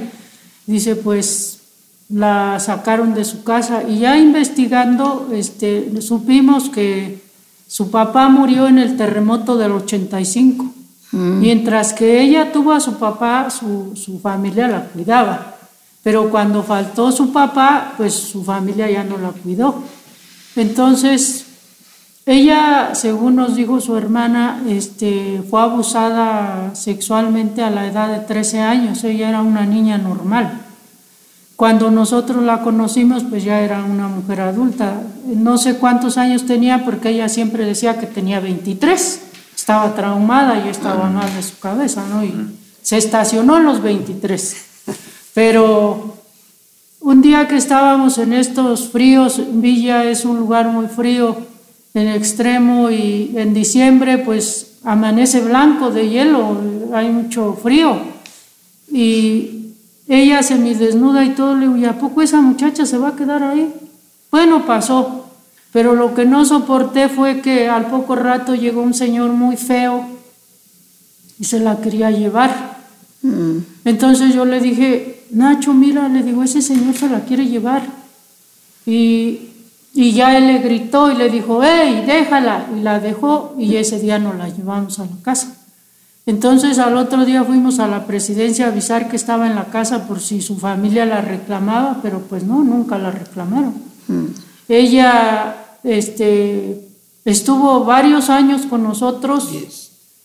Dice, 0.66 0.96
pues 0.96 1.60
la 2.08 2.58
sacaron 2.60 3.14
de 3.14 3.24
su 3.24 3.44
casa 3.44 3.82
y 3.88 4.00
ya 4.00 4.16
investigando, 4.16 5.30
este, 5.32 6.00
supimos 6.00 6.70
que 6.70 7.22
su 7.66 7.90
papá 7.90 8.28
murió 8.28 8.66
en 8.66 8.78
el 8.78 8.96
terremoto 8.96 9.56
del 9.58 9.72
85. 9.72 10.73
Mm. 11.14 11.38
Mientras 11.38 11.92
que 11.92 12.20
ella 12.20 12.50
tuvo 12.50 12.72
a 12.72 12.80
su 12.80 12.94
papá, 12.94 13.48
su, 13.48 13.92
su 13.94 14.18
familia 14.18 14.66
la 14.66 14.84
cuidaba. 14.86 15.54
Pero 16.02 16.28
cuando 16.28 16.64
faltó 16.64 17.12
su 17.12 17.32
papá, 17.32 17.94
pues 17.96 18.14
su 18.14 18.42
familia 18.42 18.90
ya 18.90 19.04
no 19.04 19.16
la 19.16 19.30
cuidó. 19.30 19.76
Entonces, 20.56 21.46
ella, 22.26 22.94
según 22.94 23.36
nos 23.36 23.54
dijo 23.54 23.80
su 23.80 23.96
hermana, 23.96 24.62
este, 24.68 25.42
fue 25.48 25.62
abusada 25.62 26.74
sexualmente 26.74 27.62
a 27.62 27.70
la 27.70 27.86
edad 27.86 28.08
de 28.08 28.26
13 28.26 28.60
años. 28.60 29.04
Ella 29.04 29.28
era 29.28 29.40
una 29.40 29.64
niña 29.64 29.98
normal. 29.98 30.62
Cuando 31.54 31.92
nosotros 31.92 32.42
la 32.42 32.62
conocimos, 32.62 33.22
pues 33.22 33.44
ya 33.44 33.60
era 33.60 33.84
una 33.84 34.08
mujer 34.08 34.40
adulta. 34.40 35.00
No 35.24 35.56
sé 35.58 35.76
cuántos 35.76 36.18
años 36.18 36.44
tenía 36.44 36.84
porque 36.84 37.10
ella 37.10 37.28
siempre 37.28 37.64
decía 37.64 38.00
que 38.00 38.06
tenía 38.06 38.40
23. 38.40 39.20
Estaba 39.64 39.94
traumada 39.94 40.62
y 40.62 40.68
estaba 40.68 41.08
mal 41.08 41.34
de 41.34 41.42
su 41.42 41.58
cabeza, 41.58 42.04
¿no? 42.10 42.22
Y 42.22 42.34
se 42.82 42.98
estacionó 42.98 43.56
en 43.56 43.64
los 43.64 43.80
23. 43.80 44.56
Pero 45.32 46.18
un 47.00 47.22
día 47.22 47.48
que 47.48 47.56
estábamos 47.56 48.18
en 48.18 48.34
estos 48.34 48.90
fríos, 48.90 49.40
Villa 49.52 50.04
es 50.04 50.26
un 50.26 50.38
lugar 50.38 50.68
muy 50.68 50.88
frío 50.88 51.38
en 51.94 52.08
extremo 52.08 52.90
y 52.90 53.32
en 53.36 53.54
diciembre 53.54 54.18
pues 54.18 54.72
amanece 54.84 55.40
blanco 55.40 55.90
de 55.90 56.10
hielo, 56.10 56.58
hay 56.92 57.08
mucho 57.08 57.58
frío. 57.62 57.96
Y 58.92 59.72
ella 60.06 60.42
se 60.42 60.56
me 60.56 60.74
desnuda 60.74 61.24
y 61.24 61.30
todo, 61.30 61.54
le 61.54 61.60
digo, 61.62 61.78
¿y 61.78 61.86
a 61.86 61.98
poco 61.98 62.20
esa 62.20 62.42
muchacha 62.42 62.84
se 62.84 62.98
va 62.98 63.08
a 63.08 63.16
quedar 63.16 63.42
ahí? 63.42 63.72
Bueno, 64.30 64.66
pasó, 64.66 65.23
pero 65.74 65.96
lo 65.96 66.14
que 66.14 66.24
no 66.24 66.44
soporté 66.44 67.08
fue 67.08 67.40
que 67.40 67.68
al 67.68 67.86
poco 67.86 68.14
rato 68.14 68.54
llegó 68.54 68.80
un 68.80 68.94
señor 68.94 69.32
muy 69.32 69.56
feo 69.56 70.06
y 71.36 71.42
se 71.42 71.58
la 71.58 71.80
quería 71.80 72.12
llevar. 72.12 72.78
Mm. 73.22 73.58
Entonces 73.84 74.32
yo 74.32 74.44
le 74.44 74.60
dije, 74.60 75.24
Nacho, 75.32 75.74
mira, 75.74 76.08
le 76.08 76.22
digo, 76.22 76.44
ese 76.44 76.62
señor 76.62 76.94
se 76.94 77.08
la 77.08 77.22
quiere 77.24 77.46
llevar. 77.46 77.82
Y, 78.86 79.48
y 79.92 80.12
ya 80.12 80.38
él 80.38 80.46
le 80.46 80.60
gritó 80.60 81.10
y 81.10 81.16
le 81.16 81.28
dijo, 81.28 81.60
hey, 81.64 82.04
déjala. 82.06 82.68
Y 82.76 82.80
la 82.80 83.00
dejó 83.00 83.56
y 83.58 83.74
ese 83.74 83.98
día 83.98 84.20
nos 84.20 84.36
la 84.36 84.48
llevamos 84.48 85.00
a 85.00 85.06
la 85.06 85.22
casa. 85.22 85.56
Entonces 86.24 86.78
al 86.78 86.96
otro 86.96 87.24
día 87.24 87.42
fuimos 87.42 87.80
a 87.80 87.88
la 87.88 88.06
presidencia 88.06 88.66
a 88.66 88.68
avisar 88.68 89.08
que 89.08 89.16
estaba 89.16 89.48
en 89.48 89.56
la 89.56 89.64
casa 89.64 90.06
por 90.06 90.20
si 90.20 90.40
su 90.40 90.56
familia 90.56 91.04
la 91.04 91.20
reclamaba, 91.20 91.98
pero 92.00 92.20
pues 92.20 92.44
no, 92.44 92.62
nunca 92.62 92.96
la 92.96 93.10
reclamaron. 93.10 93.74
Mm. 94.06 94.26
Ella 94.68 95.62
este, 95.84 96.80
estuvo 97.24 97.84
varios 97.84 98.30
años 98.30 98.62
con 98.66 98.82
nosotros. 98.82 99.50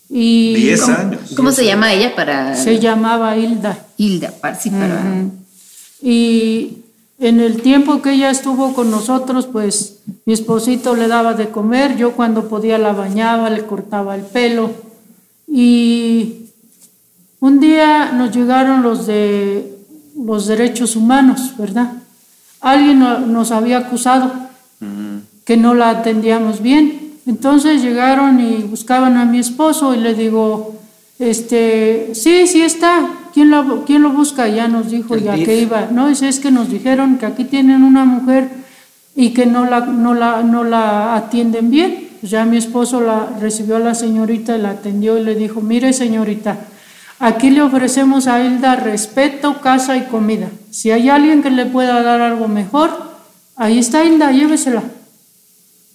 Y 0.08 0.54
Diez 0.54 0.88
años. 0.88 1.20
¿Cómo 1.36 1.52
se 1.52 1.64
llama 1.64 1.92
ella 1.92 2.14
para...? 2.16 2.56
Se 2.56 2.80
llamaba 2.80 3.36
Hilda. 3.36 3.86
Hilda, 3.96 4.32
sí, 4.58 4.70
para... 4.70 5.00
Y 6.02 6.78
en 7.20 7.38
el 7.38 7.60
tiempo 7.60 8.00
que 8.00 8.14
ella 8.14 8.30
estuvo 8.30 8.72
con 8.72 8.90
nosotros, 8.90 9.46
pues 9.46 9.98
mi 10.24 10.32
esposito 10.32 10.96
le 10.96 11.06
daba 11.06 11.34
de 11.34 11.50
comer, 11.50 11.96
yo 11.96 12.12
cuando 12.12 12.48
podía 12.48 12.78
la 12.78 12.92
bañaba, 12.92 13.50
le 13.50 13.66
cortaba 13.66 14.14
el 14.14 14.22
pelo. 14.22 14.70
Y 15.46 16.46
un 17.40 17.60
día 17.60 18.12
nos 18.12 18.34
llegaron 18.34 18.82
los 18.82 19.06
de 19.06 19.76
los 20.16 20.46
derechos 20.46 20.96
humanos, 20.96 21.54
¿verdad? 21.58 21.92
Alguien 22.60 23.00
nos 23.00 23.50
había 23.52 23.78
acusado 23.78 24.32
que 25.50 25.56
no 25.56 25.74
la 25.74 25.90
atendíamos 25.90 26.62
bien 26.62 27.10
entonces 27.26 27.82
llegaron 27.82 28.40
y 28.40 28.62
buscaban 28.62 29.16
a 29.16 29.24
mi 29.24 29.38
esposo 29.38 29.94
y 29.94 29.98
le 29.98 30.14
digo, 30.14 30.74
este, 31.18 32.10
sí, 32.14 32.46
sí 32.46 32.62
está, 32.62 33.08
¿quién 33.34 33.50
lo, 33.50 33.84
quién 33.84 34.02
lo 34.02 34.10
busca? 34.10 34.48
Ya 34.48 34.68
nos 34.68 34.90
dijo 34.90 35.16
ya 35.16 35.34
que 35.34 35.60
iba, 35.60 35.88
no, 35.90 36.08
es, 36.08 36.22
es 36.22 36.40
que 36.40 36.50
nos 36.50 36.70
dijeron 36.70 37.18
que 37.18 37.26
aquí 37.26 37.44
tienen 37.44 37.84
una 37.84 38.04
mujer 38.04 38.48
y 39.14 39.30
que 39.30 39.46
no 39.46 39.64
la, 39.64 39.80
no 39.80 40.14
la, 40.14 40.42
no 40.42 40.64
la 40.64 41.14
atienden 41.14 41.70
bien. 41.70 42.08
Pues 42.20 42.32
ya 42.32 42.44
mi 42.44 42.56
esposo 42.56 43.00
la 43.00 43.28
recibió 43.40 43.76
a 43.76 43.80
la 43.80 43.94
señorita 43.94 44.56
y 44.56 44.60
la 44.60 44.70
atendió 44.70 45.18
y 45.18 45.24
le 45.24 45.34
dijo, 45.34 45.60
mire 45.60 45.92
señorita, 45.92 46.58
aquí 47.18 47.50
le 47.50 47.62
ofrecemos 47.62 48.26
a 48.26 48.44
Hilda 48.44 48.76
respeto, 48.76 49.60
casa 49.60 49.96
y 49.96 50.02
comida. 50.06 50.48
Si 50.70 50.90
hay 50.90 51.08
alguien 51.08 51.42
que 51.42 51.50
le 51.50 51.66
pueda 51.66 52.02
dar 52.02 52.20
algo 52.20 52.48
mejor, 52.48 52.90
ahí 53.56 53.78
está 53.78 54.04
Hilda, 54.04 54.32
llévesela 54.32 54.82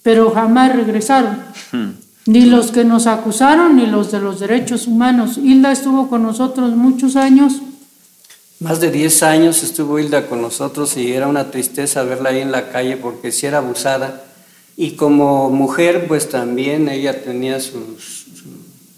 pero 0.06 0.30
jamás 0.30 0.72
regresaron. 0.72 1.36
Hmm. 1.72 1.94
Ni 2.26 2.44
los 2.44 2.70
que 2.70 2.84
nos 2.84 3.08
acusaron, 3.08 3.74
ni 3.74 3.86
los 3.86 4.12
de 4.12 4.20
los 4.20 4.38
derechos 4.38 4.86
humanos. 4.86 5.36
Hilda 5.36 5.72
estuvo 5.72 6.08
con 6.08 6.22
nosotros 6.22 6.76
muchos 6.76 7.16
años. 7.16 7.54
Más 8.60 8.78
de 8.78 8.92
10 8.92 9.24
años 9.24 9.64
estuvo 9.64 9.98
Hilda 9.98 10.28
con 10.28 10.42
nosotros 10.42 10.96
y 10.96 11.12
era 11.12 11.26
una 11.26 11.50
tristeza 11.50 12.04
verla 12.04 12.28
ahí 12.28 12.38
en 12.38 12.52
la 12.52 12.70
calle 12.70 12.96
porque 12.96 13.32
sí 13.32 13.46
era 13.46 13.58
abusada. 13.58 14.22
Y 14.76 14.92
como 14.92 15.50
mujer, 15.50 16.06
pues 16.06 16.28
también 16.28 16.88
ella 16.88 17.24
tenía 17.24 17.58
sus, 17.58 18.26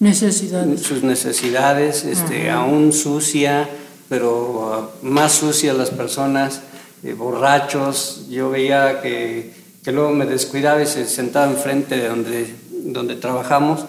necesidades. 0.01 0.83
Sus 0.83 1.03
necesidades, 1.03 2.05
este, 2.05 2.51
aún 2.51 2.93
sucia, 2.93 3.67
pero 4.11 4.93
más 5.01 5.33
sucia 5.33 5.73
las 5.73 5.89
personas, 5.89 6.61
eh, 7.03 7.15
borrachos. 7.15 8.27
Yo 8.29 8.51
veía 8.51 9.01
que 9.01 9.58
que 9.83 9.93
luego 9.93 10.11
me 10.11 10.27
descuidaba 10.27 10.83
y 10.83 10.87
se 10.87 11.07
sentaba 11.07 11.51
enfrente 11.51 11.97
de 11.97 12.09
donde, 12.09 12.55
donde 12.85 13.17
trabajamos 13.17 13.85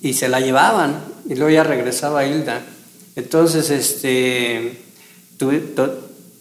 y 0.00 0.14
se 0.14 0.28
la 0.28 0.40
llevaban 0.40 1.04
y 1.28 1.34
luego 1.34 1.50
ya 1.50 1.64
regresaba 1.64 2.26
Hilda. 2.26 2.62
Entonces, 3.16 3.70
este, 3.70 4.78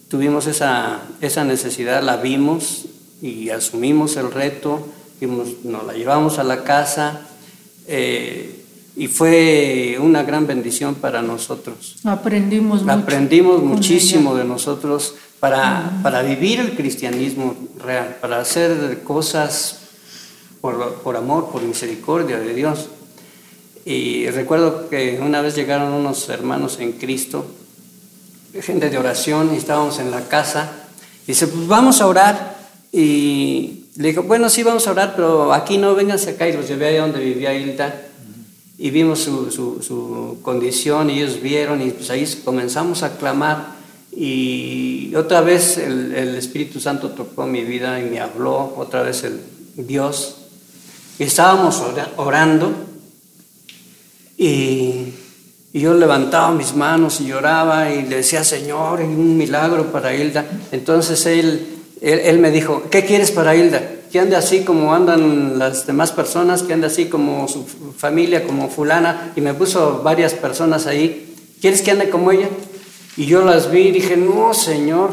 tuvimos 0.10 0.48
esa, 0.48 1.02
esa 1.22 1.44
necesidad, 1.44 2.04
la 2.04 2.18
vimos 2.18 2.86
y 3.22 3.50
asumimos 3.50 4.18
el 4.18 4.32
reto, 4.32 4.88
nos 5.22 5.86
la 5.86 5.94
llevamos 5.94 6.38
a 6.38 6.44
la 6.44 6.64
casa 6.64 7.22
eh, 7.88 8.64
y 8.96 9.08
fue 9.08 9.98
una 10.00 10.24
gran 10.24 10.48
bendición 10.48 10.96
para 10.96 11.22
nosotros. 11.22 11.98
Aprendimos 12.04 12.82
mucho. 12.82 12.94
Aprendimos 12.94 13.64
muchísimo 13.64 14.36
de 14.36 14.44
nosotros 14.46 15.16
para, 15.40 16.00
para 16.02 16.22
vivir 16.22 16.60
el 16.60 16.76
cristianismo 16.76 17.56
real, 17.84 18.18
para 18.22 18.40
hacer 18.40 19.04
cosas 19.04 19.80
por, 20.62 20.96
por, 20.96 21.16
amor, 21.18 21.50
por 21.52 21.62
misericordia 21.62 22.40
de 22.40 22.54
Dios. 22.54 22.90
Y 23.86 24.28
recuerdo 24.32 24.90
que 24.90 25.20
una 25.22 25.42
vez 25.42 25.56
llegaron 25.56 25.94
unos 25.94 26.28
hermanos 26.30 26.80
en 26.80 26.94
Cristo, 26.94 27.46
gente 28.60 28.90
de 28.90 28.98
oración, 28.98 29.52
y 29.54 29.58
estábamos 29.58 30.00
en 30.00 30.10
la 30.10 30.28
casa, 30.28 30.72
dice, 31.28 31.48
pues 31.48 31.68
vamos 31.68 32.02
a 32.02 32.08
orar. 32.08 32.56
Y 32.92 33.86
le 33.98 34.08
dijo, 34.10 34.24
bueno, 34.24 34.50
sí, 34.50 34.64
vamos 34.64 34.88
a 34.88 34.92
orar, 34.92 35.14
pero 35.16 35.54
aquí 35.54 35.78
no, 35.78 35.94
vénganse 35.94 36.32
acá, 36.32 36.48
y 36.48 36.54
los 36.54 36.68
llevé 36.68 36.88
allá 36.88 37.02
donde 37.02 37.20
vivía 37.20 37.54
Hilda, 37.54 38.08
y 38.78 38.90
vimos 38.90 39.20
su, 39.20 39.52
su, 39.52 39.84
su 39.84 40.40
condición, 40.42 41.10
y 41.10 41.20
ellos 41.22 41.42
vieron, 41.42 41.82
y 41.82 41.92
pues 41.92 42.10
ahí 42.10 42.26
comenzamos 42.44 43.04
a 43.04 43.18
clamar. 43.18 43.75
Y 44.16 45.14
otra 45.16 45.42
vez 45.42 45.78
el, 45.78 46.36
Espíritu 46.36 46.80
Santo 46.80 47.10
tocó 47.10 47.46
mi 47.46 47.64
vida 47.64 48.00
y 48.00 48.04
me 48.04 48.20
habló, 48.20 48.74
otra 48.78 49.02
vez 49.02 49.24
el 49.24 49.42
Dios. 49.76 50.38
Estábamos 51.20 51.82
orando 52.18 52.74
y, 54.38 55.14
yo 55.74 55.94
levantaba 55.94 56.52
mis 56.52 56.74
manos 56.74 57.20
y 57.20 57.28
lloraba 57.28 57.92
y 57.94 58.04
le 58.04 58.18
decía, 58.18 58.46
Señor, 58.46 59.02
un 59.02 59.38
milagro 59.38 59.92
para 59.92 60.16
Hilda. 60.16 60.46
Entonces 60.72 61.26
él, 61.26 61.68
él, 62.02 62.40
me 62.40 62.52
dijo, 62.52 62.84
¿qué 62.90 63.04
quieres 63.04 63.32
para 63.32 63.56
Hilda? 63.56 63.92
que 64.16 64.22
ande 64.22 64.38
así 64.38 64.62
como 64.62 64.96
andan 64.96 65.60
las 65.60 65.86
demás 65.88 66.14
personas, 66.14 66.64
que 66.64 66.72
ande 66.72 66.88
así 66.88 67.08
como 67.08 67.50
su 67.50 67.66
familia, 67.98 68.46
como 68.48 68.70
fulana, 68.70 69.34
y 69.36 69.42
me 69.42 69.54
puso 69.54 70.02
varias 70.04 70.34
personas 70.34 70.88
ahí, 70.88 71.36
¿quieres 71.60 71.82
que 71.82 71.92
ande 71.92 72.10
como 72.10 72.32
ella? 72.32 72.48
Y 73.18 73.26
yo 73.26 73.44
las 73.44 73.72
vi 73.72 73.88
y 73.88 73.92
dije, 73.92 74.18
no, 74.18 74.54
Señor. 74.54 75.12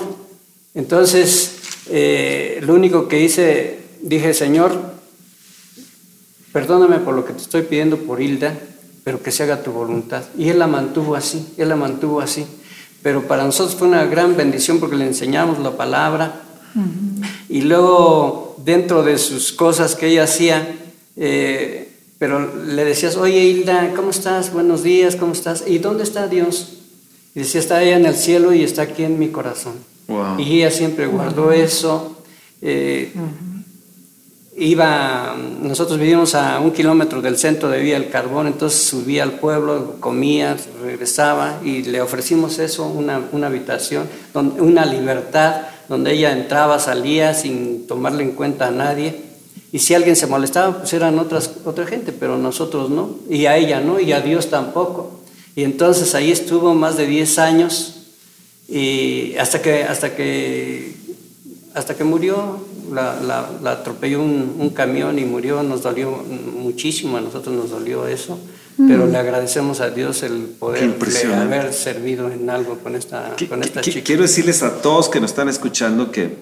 Entonces, 0.75 1.57
eh, 1.89 2.61
lo 2.63 2.75
único 2.75 3.07
que 3.07 3.21
hice, 3.21 3.79
dije, 4.03 4.35
Señor, 4.35 4.73
perdóname 6.53 6.99
por 6.99 7.15
lo 7.15 7.25
que 7.25 7.33
te 7.33 7.43
estoy 7.43 7.63
pidiendo 7.63 7.99
por 7.99 8.21
Hilda, 8.21 8.59
pero 9.05 9.23
que 9.23 9.31
se 9.31 9.45
haga 9.45 9.63
tu 9.63 9.71
voluntad. 9.71 10.25
Y 10.37 10.49
Él 10.49 10.59
la 10.59 10.67
mantuvo 10.67 11.15
así, 11.15 11.55
Él 11.57 11.69
la 11.69 11.77
mantuvo 11.77 12.21
así. 12.21 12.45
Pero 13.03 13.27
para 13.27 13.45
nosotros 13.45 13.77
fue 13.77 13.89
una 13.89 14.05
gran 14.07 14.37
bendición 14.37 14.81
porque 14.81 14.97
le 14.97 15.07
enseñamos 15.07 15.59
la 15.59 15.77
palabra. 15.77 16.43
Y 17.49 17.63
luego, 17.63 18.57
dentro 18.65 19.03
de 19.03 19.19
sus 19.19 19.53
cosas 19.53 19.95
que 19.95 20.09
ella 20.09 20.25
hacía, 20.25 20.77
eh, 21.17 21.89
pero 22.19 22.55
le 22.65 22.85
decías, 22.85 23.17
oye 23.17 23.45
Hilda, 23.45 23.93
¿cómo 23.95 24.11
estás? 24.11 24.53
Buenos 24.53 24.83
días, 24.83 25.17
¿cómo 25.17 25.33
estás? 25.33 25.65
¿Y 25.67 25.79
dónde 25.79 26.05
está 26.05 26.29
Dios? 26.29 26.82
Y 27.35 27.41
decía, 27.41 27.61
está 27.61 27.83
ella 27.83 27.97
en 27.97 28.07
el 28.07 28.15
cielo 28.15 28.53
y 28.53 28.63
está 28.63 28.83
aquí 28.83 29.05
en 29.05 29.19
mi 29.19 29.29
corazón. 29.29 29.75
Y 30.39 30.59
ella 30.59 30.71
siempre 30.71 31.07
guardó 31.07 31.53
eso. 31.53 32.19
Eh, 32.61 33.13
iba, 34.57 35.35
nosotros 35.63 35.99
vivimos 35.99 36.35
a 36.35 36.61
un 36.61 36.73
kilómetro 36.73 37.23
del 37.23 37.39
centro 37.39 37.69
de 37.69 37.81
Vía 37.81 37.99
del 37.99 38.11
Carbón, 38.11 38.47
entonces 38.47 38.83
subía 38.83 39.23
al 39.23 39.33
pueblo, 39.33 39.97
comía, 40.01 40.57
regresaba 40.83 41.59
y 41.65 41.83
le 41.83 42.01
ofrecimos 42.03 42.59
eso, 42.59 42.87
una, 42.87 43.21
una 43.33 43.47
habitación, 43.47 44.07
una 44.35 44.85
libertad 44.85 45.63
donde 45.89 46.13
ella 46.13 46.33
entraba, 46.33 46.79
salía 46.79 47.35
sin 47.35 47.87
tomarle 47.87 48.23
en 48.23 48.33
cuenta 48.33 48.69
a 48.69 48.71
nadie. 48.71 49.33
Y 49.73 49.79
si 49.79 49.95
alguien 49.95 50.17
se 50.17 50.27
molestaba, 50.27 50.79
pues 50.79 50.93
eran 50.93 51.19
otras, 51.19 51.51
otra 51.65 51.87
gente, 51.87 52.13
pero 52.13 52.37
nosotros 52.37 52.91
no, 52.91 53.17
y 53.31 53.47
a 53.47 53.57
ella 53.57 53.81
no, 53.81 53.99
y 53.99 54.13
a 54.13 54.21
Dios 54.21 54.51
tampoco. 54.51 55.22
Y 55.55 55.65
entonces 55.65 56.15
ahí 56.15 56.31
estuvo 56.31 56.75
más 56.75 56.97
de 56.97 57.07
10 57.07 57.39
años 57.39 58.03
y 58.69 59.35
hasta 59.37 59.61
que, 59.61 59.85
hasta 59.85 60.15
que, 60.17 60.95
hasta 61.75 61.95
que 61.95 62.05
murió, 62.05 62.65
la, 62.93 63.19
la, 63.63 63.71
atropelló 63.71 64.23
un, 64.23 64.71
camión 64.71 65.19
y 65.19 65.25
murió, 65.25 65.63
nos 65.63 65.83
dolió 65.83 66.11
muchísimo, 66.11 67.17
a 67.17 67.21
nosotros 67.21 67.55
nos 67.55 67.71
dolió 67.71 68.07
eso, 68.07 68.39
pero 68.89 69.07
le 69.07 69.19
agradecemos 69.19 69.81
a 69.81 69.91
Dios 69.91 70.23
el 70.23 70.45
poder 70.59 70.95
haber 71.35 71.73
servido 71.75 72.31
en 72.31 72.49
algo 72.49 72.79
con 72.79 72.97
esta, 72.97 73.37
con 73.49 73.63
esta 73.63 73.83
chica. 73.83 74.01
Quiero 74.03 74.23
decirles 74.23 74.63
a 74.63 74.81
todos 74.81 75.09
que 75.09 75.21
nos 75.21 75.33
están 75.33 75.49
escuchando 75.49 76.11
que 76.11 76.37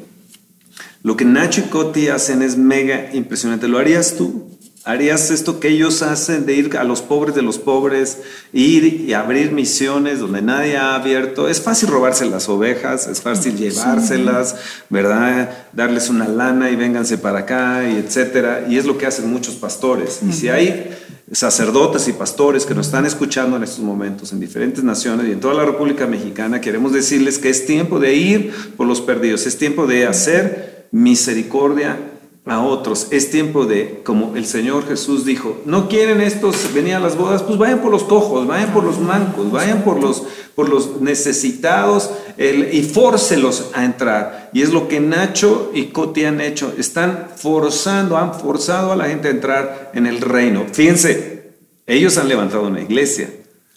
lo 1.03 1.17
que 1.17 1.25
Nacho 1.25 1.63
y 1.63 1.65
Coti 1.65 2.09
hacen 2.09 2.43
es 2.43 2.57
mega 2.57 3.11
impresionante. 3.13 3.67
¿Lo 3.69 3.79
harías 3.79 4.17
tú? 4.17 4.50
¿Harías 4.83 5.31
esto 5.31 5.61
que 5.61 5.69
ellos 5.69 6.01
hacen 6.01 6.47
de 6.47 6.55
ir 6.55 6.75
a 6.79 6.85
los 6.85 7.03
pobres 7.03 7.35
de 7.35 7.43
los 7.43 7.59
pobres, 7.59 8.23
ir 8.55 8.85
y 8.85 9.13
abrir 9.13 9.53
misiones 9.53 10.21
donde 10.21 10.41
nadie 10.41 10.79
ha 10.79 10.95
abierto? 10.95 11.49
Es 11.49 11.61
fácil 11.61 11.91
robarse 11.91 12.25
las 12.25 12.49
ovejas, 12.49 13.07
es 13.07 13.21
fácil 13.21 13.59
llevárselas, 13.59 14.57
¿verdad? 14.89 15.67
Darles 15.75 16.09
una 16.09 16.27
lana 16.27 16.71
y 16.71 16.77
vénganse 16.77 17.19
para 17.19 17.41
acá 17.41 17.87
y 17.87 17.99
etcétera. 17.99 18.65
Y 18.71 18.79
es 18.79 18.87
lo 18.87 18.97
que 18.97 19.05
hacen 19.05 19.31
muchos 19.31 19.57
pastores. 19.57 20.21
Y 20.27 20.33
si 20.33 20.49
hay 20.49 20.97
sacerdotes 21.31 22.09
y 22.09 22.15
pastores 22.15 22.65
que 22.65 22.75
nos 22.75 22.87
están 22.87 23.05
escuchando 23.05 23.59
en 23.59 23.65
estos 23.65 23.81
momentos 23.81 24.33
en 24.33 24.41
diferentes 24.41 24.83
naciones 24.83 25.29
y 25.29 25.33
en 25.33 25.41
toda 25.41 25.53
la 25.53 25.67
República 25.67 26.07
Mexicana, 26.07 26.63
queremos 26.63 26.95
decirles 26.95 27.39
que 27.39 27.51
es 27.51 27.67
tiempo 27.67 28.01
de 28.01 28.15
ir 28.15 28.55
por 28.79 28.87
los 28.87 29.03
perdidos, 29.03 29.47
es 29.47 29.59
tiempo 29.59 29.87
de 29.87 30.07
hacer 30.07 30.89
misericordia 30.91 31.99
a 32.51 32.61
otros. 32.61 33.07
Es 33.13 33.31
tiempo 33.31 33.65
de, 33.65 34.01
como 34.03 34.35
el 34.35 34.45
Señor 34.45 34.85
Jesús 34.89 35.25
dijo, 35.25 35.63
no 35.67 35.89
quieren 35.89 36.21
estos 36.21 36.75
venir 36.75 36.95
a 36.95 37.01
las 37.01 37.17
bodas, 37.17 37.45
pues 37.45 37.57
vayan 37.57 37.79
por 37.79 37.93
los 37.93 38.03
cojos, 38.03 38.45
vayan 38.45 38.73
por 38.73 38.83
los 38.83 38.99
mancos, 38.99 39.53
vayan 39.53 39.85
por 39.85 40.01
los, 40.01 40.25
por 40.57 40.69
los 40.69 41.01
necesitados 41.01 42.11
y 42.37 42.83
fórcelos 42.83 43.71
a 43.73 43.85
entrar. 43.85 44.51
Y 44.53 44.63
es 44.63 44.71
lo 44.71 44.89
que 44.89 44.99
Nacho 44.99 45.71
y 45.73 45.87
Coti 45.87 46.25
han 46.25 46.41
hecho, 46.41 46.75
están 46.77 47.29
forzando, 47.37 48.17
han 48.17 48.35
forzado 48.35 48.91
a 48.91 48.97
la 48.97 49.05
gente 49.05 49.29
a 49.29 49.31
entrar 49.31 49.93
en 49.95 50.09
el 50.09 50.21
reino. 50.21 50.67
Fíjense, 50.73 51.53
ellos 51.87 52.19
han 52.19 52.29
levantado 52.29 52.67
una 52.67 52.81
iglesia. 52.81 53.31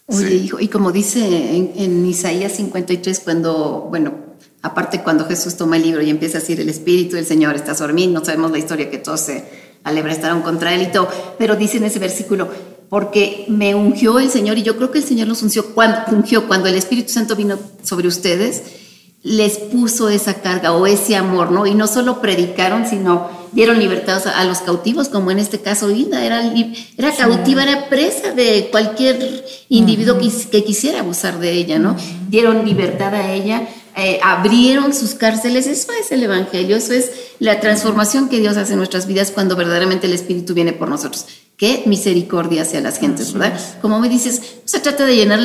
Oye, 0.07 0.34
hijo, 0.34 0.59
y 0.59 0.67
como 0.67 0.91
dice 0.91 1.24
en, 1.55 1.74
en 1.76 2.05
Isaías 2.07 2.53
53, 2.53 3.19
cuando, 3.19 3.86
bueno, 3.91 4.33
Aparte, 4.64 5.01
cuando 5.03 5.26
Jesús 5.26 5.57
toma 5.57 5.76
el 5.76 5.84
libro 5.84 6.01
y 6.01 6.09
empieza 6.09 6.38
a 6.38 6.41
decir, 6.41 6.59
el 6.61 6.70
Espíritu 6.70 7.18
del 7.18 7.26
Señor 7.26 7.53
está 7.53 7.76
sobre 7.76 7.91
mí, 7.91 8.07
no 8.07 8.24
sabemos 8.24 8.49
la 8.49 8.59
historia 8.59 8.89
que 8.89 8.97
todos 8.97 9.20
se 9.20 9.43
alebraron 9.84 10.41
contra 10.41 10.74
él 10.74 10.84
y 10.84 10.91
todo, 10.91 11.09
pero 11.38 11.57
dice 11.57 11.78
en 11.78 11.84
ese 11.84 11.99
versículo, 11.99 12.47
porque 12.88 13.43
me 13.49 13.76
ungió 13.76 14.20
el 14.20 14.30
Señor 14.30 14.57
y 14.57 14.64
yo 14.64 14.78
creo 14.78 14.89
que 14.89 14.99
el 14.99 15.03
Señor 15.03 15.28
los 15.28 15.43
ungió 15.43 15.76
cuando, 15.76 15.99
ungió, 16.14 16.47
cuando 16.47 16.70
el 16.70 16.76
Espíritu 16.76 17.11
Santo 17.11 17.36
vino 17.36 17.59
sobre 17.84 18.07
ustedes, 18.07 18.64
les 19.22 19.57
puso 19.57 20.07
esa 20.07 20.36
carga 20.36 20.72
o 20.72 20.88
ese 20.88 21.18
amor, 21.18 21.51
¿no? 21.51 21.68
Y 21.68 21.76
no 21.76 21.88
solo 21.88 22.22
predicaron, 22.22 22.88
sino 22.88 23.30
dieron 23.51 23.80
libertad 23.80 24.26
a, 24.28 24.45
los 24.45 24.59
cautivos, 24.59 25.09
como 25.09 25.30
en 25.32 25.39
este 25.39 25.59
caso 25.59 25.91
Hilda, 25.91 26.24
era, 26.24 26.41
era 26.97 27.14
cautiva, 27.14 27.64
era 27.64 27.89
presa 27.89 28.32
de 28.32 28.70
cualquier 28.72 29.45
individuo 29.68 30.18
que, 30.18 30.30
que, 30.49 30.64
quisiera 30.64 31.01
abusar 31.01 31.39
de 31.39 31.51
ella, 31.51 31.80
¿no? 31.80 31.97
Dieron 32.30 32.66
libertad 32.66 33.14
a 33.14 33.34
ella 33.34 33.68
eh, 33.96 34.20
abrieron 34.24 34.94
sus 34.94 35.14
cárceles. 35.14 35.68
Eso 35.68 35.91
es 36.00 36.12
el 36.12 36.24
Evangelio, 36.24 36.76
eso 36.76 36.94
es 36.94 37.12
la 37.39 37.60
transformación 37.60 38.30
que 38.30 38.39
Dios 38.39 38.58
hace 38.58 38.74
en 38.74 38.80
nuestras 38.80 39.06
vidas 39.06 39.32
cuando 39.32 39.56
verdaderamente 39.56 40.08
el 40.08 40.14
Espíritu 40.14 40.54
viene 40.54 40.74
por 40.74 40.89
nosotros. 40.89 41.26
Qué 41.58 41.84
misericordia 41.86 42.64
hacia 42.64 42.82
las 42.82 42.98
gentes, 42.98 43.32
¿verdad? 43.32 43.60
Como 43.82 44.00
me 44.00 44.10
dices, 44.10 44.41
se 44.66 44.80
trata 44.80 45.06
de 45.06 45.16
llenar 45.16 45.39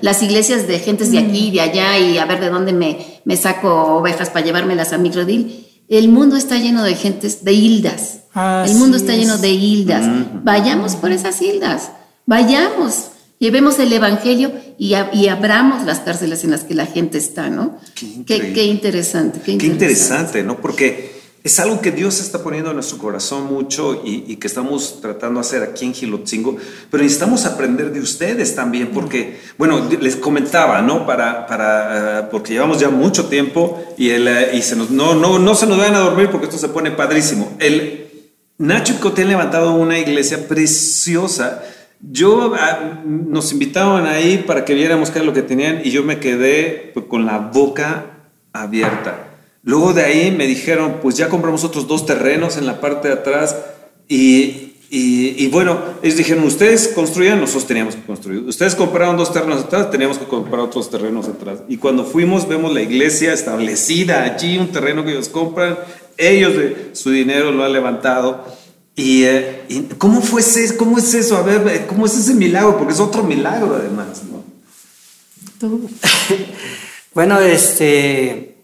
las 0.00 0.22
iglesias 0.22 0.68
de 0.68 0.78
gentes 0.78 1.10
de 1.10 1.18
aquí 1.18 1.48
y 1.48 1.50
de 1.50 1.60
allá 1.60 1.98
y 1.98 2.18
a 2.18 2.24
ver 2.26 2.40
de 2.40 2.48
dónde 2.48 2.72
me, 2.72 3.20
me 3.24 3.36
saco 3.36 3.96
ovejas 3.96 4.30
para 4.30 4.46
llevármelas 4.46 4.92
a 4.92 4.98
mi 4.98 5.10
redil. 5.10 5.66
El 5.88 6.08
mundo 6.08 6.36
está 6.36 6.58
lleno 6.58 6.84
de 6.84 6.94
gentes, 6.94 7.44
de 7.44 7.54
hildas. 7.54 8.20
el 8.34 8.74
mundo 8.76 8.96
está 8.96 9.16
lleno 9.16 9.38
de 9.38 9.50
hildas. 9.50 10.04
Vayamos 10.44 10.94
por 10.94 11.10
esas 11.10 11.42
hildas. 11.42 11.90
Vayamos. 12.26 13.10
Llevemos 13.38 13.78
el 13.78 13.92
Evangelio 13.92 14.52
y, 14.78 14.94
abramos 14.94 15.84
las 15.84 16.00
cárceles 16.00 16.42
en 16.42 16.50
las 16.50 16.64
que 16.64 16.74
la 16.74 16.86
gente 16.86 17.18
está, 17.18 17.48
¿no? 17.50 17.78
Qué, 17.94 18.24
qué, 18.52 18.64
interesante, 18.64 19.40
qué, 19.44 19.52
interesante. 19.52 20.42
¿no? 20.42 20.56
Porque 20.56 21.12
es 21.44 21.60
algo 21.60 21.80
que 21.80 21.92
Dios 21.92 22.20
está 22.20 22.42
poniendo 22.42 22.70
en 22.70 22.76
nuestro 22.76 22.98
corazón 22.98 23.46
mucho 23.46 24.02
y, 24.04 24.34
que 24.36 24.46
estamos 24.48 25.00
tratando 25.00 25.40
de 25.40 25.46
hacer 25.46 25.62
aquí 25.62 25.84
en 25.84 25.94
Gilotzingo, 25.94 26.56
pero 26.90 27.04
necesitamos 27.04 27.44
aprender 27.44 27.92
de 27.92 28.00
ustedes 28.00 28.56
también, 28.56 28.88
porque, 28.88 29.38
bueno, 29.56 29.88
les 30.00 30.16
comentaba, 30.16 30.82
¿no? 30.82 31.06
Para, 31.06 31.46
para, 31.46 32.20
eh, 32.20 32.28
porque 32.32 32.54
llevamos 32.54 32.80
ya 32.80 32.88
mucho 32.88 33.26
tiempo 33.26 33.80
y, 33.96 34.10
el, 34.10 34.26
eh, 34.26 34.50
y 34.54 34.62
se 34.62 34.74
nos, 34.74 34.90
no, 34.90 35.14
no, 35.14 35.38
no 35.38 35.54
se 35.54 35.66
nos 35.68 35.78
vayan 35.78 35.94
a 35.94 36.00
dormir 36.00 36.28
porque 36.30 36.46
esto 36.46 36.58
se 36.58 36.70
pone 36.70 36.90
padrísimo. 36.90 37.56
El, 37.60 38.06
Nacho 38.58 38.94
y 38.94 38.96
Coté 38.96 39.22
han 39.22 39.28
levantado 39.28 39.72
una 39.74 40.00
iglesia 40.00 40.48
preciosa 40.48 41.62
yo 42.00 42.54
ah, 42.54 43.02
nos 43.04 43.52
invitaban 43.52 44.06
ahí 44.06 44.44
para 44.46 44.64
que 44.64 44.74
viéramos 44.74 45.10
qué 45.10 45.18
es 45.18 45.24
lo 45.24 45.32
que 45.32 45.42
tenían 45.42 45.80
y 45.84 45.90
yo 45.90 46.04
me 46.04 46.20
quedé 46.20 46.92
pues, 46.94 47.06
con 47.06 47.26
la 47.26 47.38
boca 47.38 48.30
abierta. 48.52 49.28
Luego 49.62 49.92
de 49.92 50.04
ahí 50.04 50.30
me 50.30 50.46
dijeron, 50.46 50.96
pues 51.02 51.16
ya 51.16 51.28
compramos 51.28 51.64
otros 51.64 51.86
dos 51.88 52.06
terrenos 52.06 52.56
en 52.56 52.66
la 52.66 52.80
parte 52.80 53.08
de 53.08 53.14
atrás 53.14 53.56
y, 54.08 54.68
y, 54.90 55.48
bueno, 55.48 55.78
ellos 56.02 56.16
dijeron, 56.16 56.44
ustedes 56.44 56.88
construían, 56.88 57.40
nosotros 57.40 57.66
teníamos 57.66 57.94
que 57.94 58.02
construir. 58.02 58.40
Ustedes 58.44 58.74
compraron 58.74 59.18
dos 59.18 59.30
terrenos 59.32 59.64
atrás, 59.64 59.90
teníamos 59.90 60.18
que 60.18 60.24
comprar 60.24 60.60
otros 60.60 60.88
terrenos 60.88 61.28
atrás. 61.28 61.58
Y 61.68 61.76
cuando 61.76 62.04
fuimos, 62.04 62.48
vemos 62.48 62.72
la 62.72 62.80
iglesia 62.80 63.34
establecida 63.34 64.22
allí, 64.22 64.56
un 64.56 64.68
terreno 64.68 65.04
que 65.04 65.10
ellos 65.10 65.28
compran, 65.28 65.76
ellos 66.16 66.56
de 66.56 66.90
su 66.94 67.10
dinero 67.10 67.52
lo 67.52 67.64
han 67.64 67.72
levantado. 67.74 68.46
Eh, 69.00 69.64
y, 69.68 69.82
¿cómo, 69.96 70.20
fue 70.20 70.40
ese, 70.40 70.76
¿cómo 70.76 70.98
es 70.98 71.14
eso? 71.14 71.36
A 71.36 71.42
ver, 71.42 71.66
eh, 71.68 71.86
¿cómo 71.86 72.06
es 72.06 72.18
ese 72.18 72.34
milagro? 72.34 72.76
Porque 72.76 72.92
es 72.92 72.98
otro 72.98 73.22
milagro 73.22 73.76
además, 73.76 74.22
¿no? 74.28 74.42
bueno, 77.14 77.38
este, 77.38 78.56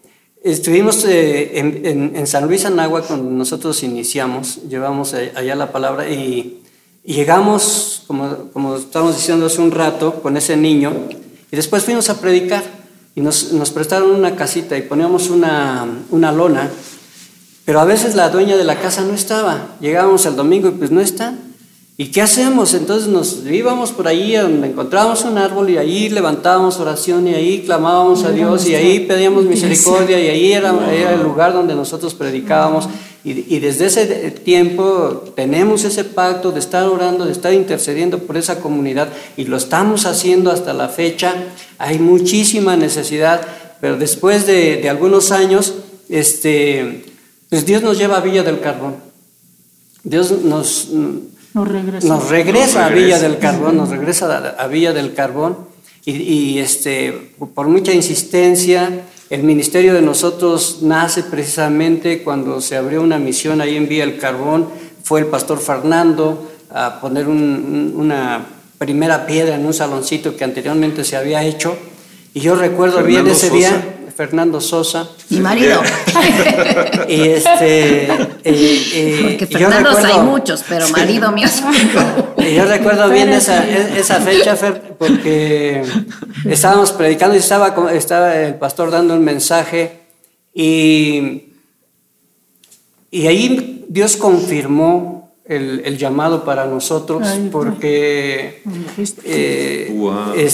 estuvimos 0.43 1.05
eh, 1.05 1.57
en, 1.57 2.27
San 2.27 2.47
Luis 2.47 2.65
Anagua 2.65 3.03
cuando 3.03 3.29
nosotros 3.31 3.81
iniciamos, 3.83 4.63
llevamos 4.67 5.13
allá 5.13 5.55
la 5.55 5.71
palabra 5.71 6.09
y, 6.09 6.61
llegamos, 7.05 8.03
como, 8.05 8.49
como 8.51 8.75
estábamos 8.75 9.15
diciendo 9.15 9.45
hace 9.45 9.61
un 9.61 9.71
rato, 9.71 10.21
con 10.21 10.35
ese 10.35 10.57
niño 10.57 10.91
y 11.49 11.55
después 11.55 11.85
fuimos 11.85 12.09
a 12.09 12.19
predicar 12.19 12.63
y 13.15 13.21
nos, 13.21 13.53
nos 13.53 13.71
prestaron 13.71 14.11
una 14.11 14.35
casita 14.35 14.77
y 14.77 14.81
poníamos 14.81 15.29
una, 15.29 15.87
una 16.09 16.31
lona 16.33 16.69
pero 17.65 17.79
a 17.79 17.85
veces 17.85 18.15
la 18.15 18.29
dueña 18.29 18.55
de 18.55 18.63
la 18.63 18.79
casa 18.79 19.01
no 19.01 19.13
estaba. 19.13 19.75
Llegábamos 19.81 20.25
el 20.25 20.35
domingo 20.35 20.69
y 20.69 20.71
pues 20.71 20.91
no 20.91 21.01
está. 21.01 21.33
¿Y 21.97 22.07
qué 22.07 22.21
hacemos? 22.21 22.73
Entonces 22.73 23.07
nos 23.07 23.45
íbamos 23.49 23.91
por 23.91 24.07
ahí 24.07 24.35
donde 24.35 24.67
encontrábamos 24.67 25.23
un 25.23 25.37
árbol 25.37 25.69
y 25.69 25.77
ahí 25.77 26.09
levantábamos 26.09 26.77
oración 26.79 27.27
y 27.27 27.33
ahí 27.33 27.63
clamábamos 27.65 28.23
a 28.25 28.31
Dios 28.31 28.67
y 28.67 28.75
ahí 28.75 28.99
pedíamos 29.01 29.45
misericordia 29.45 30.19
y 30.19 30.27
ahí 30.27 30.51
era, 30.51 30.73
era 30.93 31.13
el 31.13 31.23
lugar 31.23 31.53
donde 31.53 31.73
nosotros 31.73 32.13
predicábamos. 32.13 32.89
Y, 33.27 33.57
desde 33.57 33.87
ese 33.87 34.05
tiempo 34.29 35.23
tenemos 35.35 35.83
ese 35.83 36.03
pacto 36.03 36.51
de 36.51 36.59
estar 36.59 36.85
orando, 36.85 37.25
de 37.25 37.31
estar 37.31 37.51
intercediendo 37.53 38.19
por 38.19 38.37
esa 38.37 38.59
comunidad 38.59 39.07
y 39.35 39.45
lo 39.45 39.57
estamos 39.57 40.05
haciendo 40.05 40.51
hasta 40.51 40.73
la 40.75 40.89
fecha. 40.89 41.33
Hay 41.79 41.97
muchísima 41.97 42.77
necesidad, 42.77 43.41
pero 43.81 43.97
después 43.97 44.45
de, 44.45 44.87
algunos 44.87 45.31
años, 45.31 45.73
este, 46.07 47.14
pues 47.55 47.65
Dios 47.65 47.83
nos 47.83 47.97
lleva 47.97 48.17
a 48.17 48.19
Villa 48.19 48.43
del 48.43 48.59
Carbón. 48.59 48.97
Dios 50.03 50.29
nos, 50.43 50.89
nos 50.89 51.65
regresa, 51.65 52.05
nos 52.05 52.27
regresa 52.27 52.85
a 52.85 52.89
Villa 52.89 53.17
del 53.17 53.39
Carbón, 53.39 53.77
nos 53.77 53.87
regresa 53.87 54.55
a, 54.59 54.67
Villa 54.67 54.91
del 54.91 55.13
Carbón 55.13 55.59
y, 56.03 56.11
y 56.11 56.59
este, 56.59 57.31
por 57.53 57.69
mucha 57.69 57.93
insistencia, 57.93 59.05
el 59.29 59.43
ministerio 59.43 59.93
de 59.93 60.01
nosotros 60.01 60.79
nace 60.81 61.23
precisamente 61.23 62.23
cuando 62.23 62.59
se 62.59 62.75
abrió 62.75 63.01
una 63.01 63.19
misión 63.19 63.61
ahí 63.61 63.77
en 63.77 63.87
Vía 63.87 64.03
el 64.03 64.17
Carbón. 64.17 64.67
Fue 65.01 65.21
el 65.21 65.27
pastor 65.27 65.59
Fernando 65.59 66.51
a 66.69 66.99
poner 66.99 67.29
una 67.29 68.47
primera 68.77 69.25
piedra 69.25 69.55
en 69.55 69.65
un 69.65 69.73
saloncito 69.73 70.35
que 70.35 70.43
anteriormente 70.43 71.05
se 71.05 71.15
había 71.15 71.41
hecho. 71.45 71.77
Y 72.33 72.41
yo 72.41 72.55
recuerdo 72.55 73.01
bien 73.01 73.25
ese 73.27 73.49
día, 73.49 73.94
Fernando 74.15 74.61
Sosa. 74.61 75.09
Mi 75.29 75.39
marido. 75.39 75.81
y 77.07 77.21
este. 77.29 78.07
Porque 78.43 79.47
Fernandos 79.51 79.97
hay 80.03 80.19
muchos, 80.19 80.63
pero 80.67 80.87
marido 80.89 81.31
mío. 81.31 81.47
y 82.37 82.55
yo 82.55 82.65
recuerdo 82.65 83.09
bien 83.09 83.29
esa, 83.29 83.67
esa 83.67 84.21
fecha, 84.21 84.57
porque 84.97 85.83
estábamos 86.45 86.91
predicando 86.93 87.35
y 87.35 87.39
estaba, 87.39 87.75
estaba 87.93 88.35
el 88.35 88.55
pastor 88.55 88.91
dando 88.91 89.15
un 89.15 89.23
mensaje 89.23 89.99
y, 90.53 91.53
y 93.11 93.27
ahí 93.27 93.85
Dios 93.89 94.15
confirmó 94.15 95.14
el, 95.45 95.97
llamado 95.97 96.43
para 96.43 96.65
nosotros 96.65 97.27
porque 97.51 98.63
eh, 99.23 99.95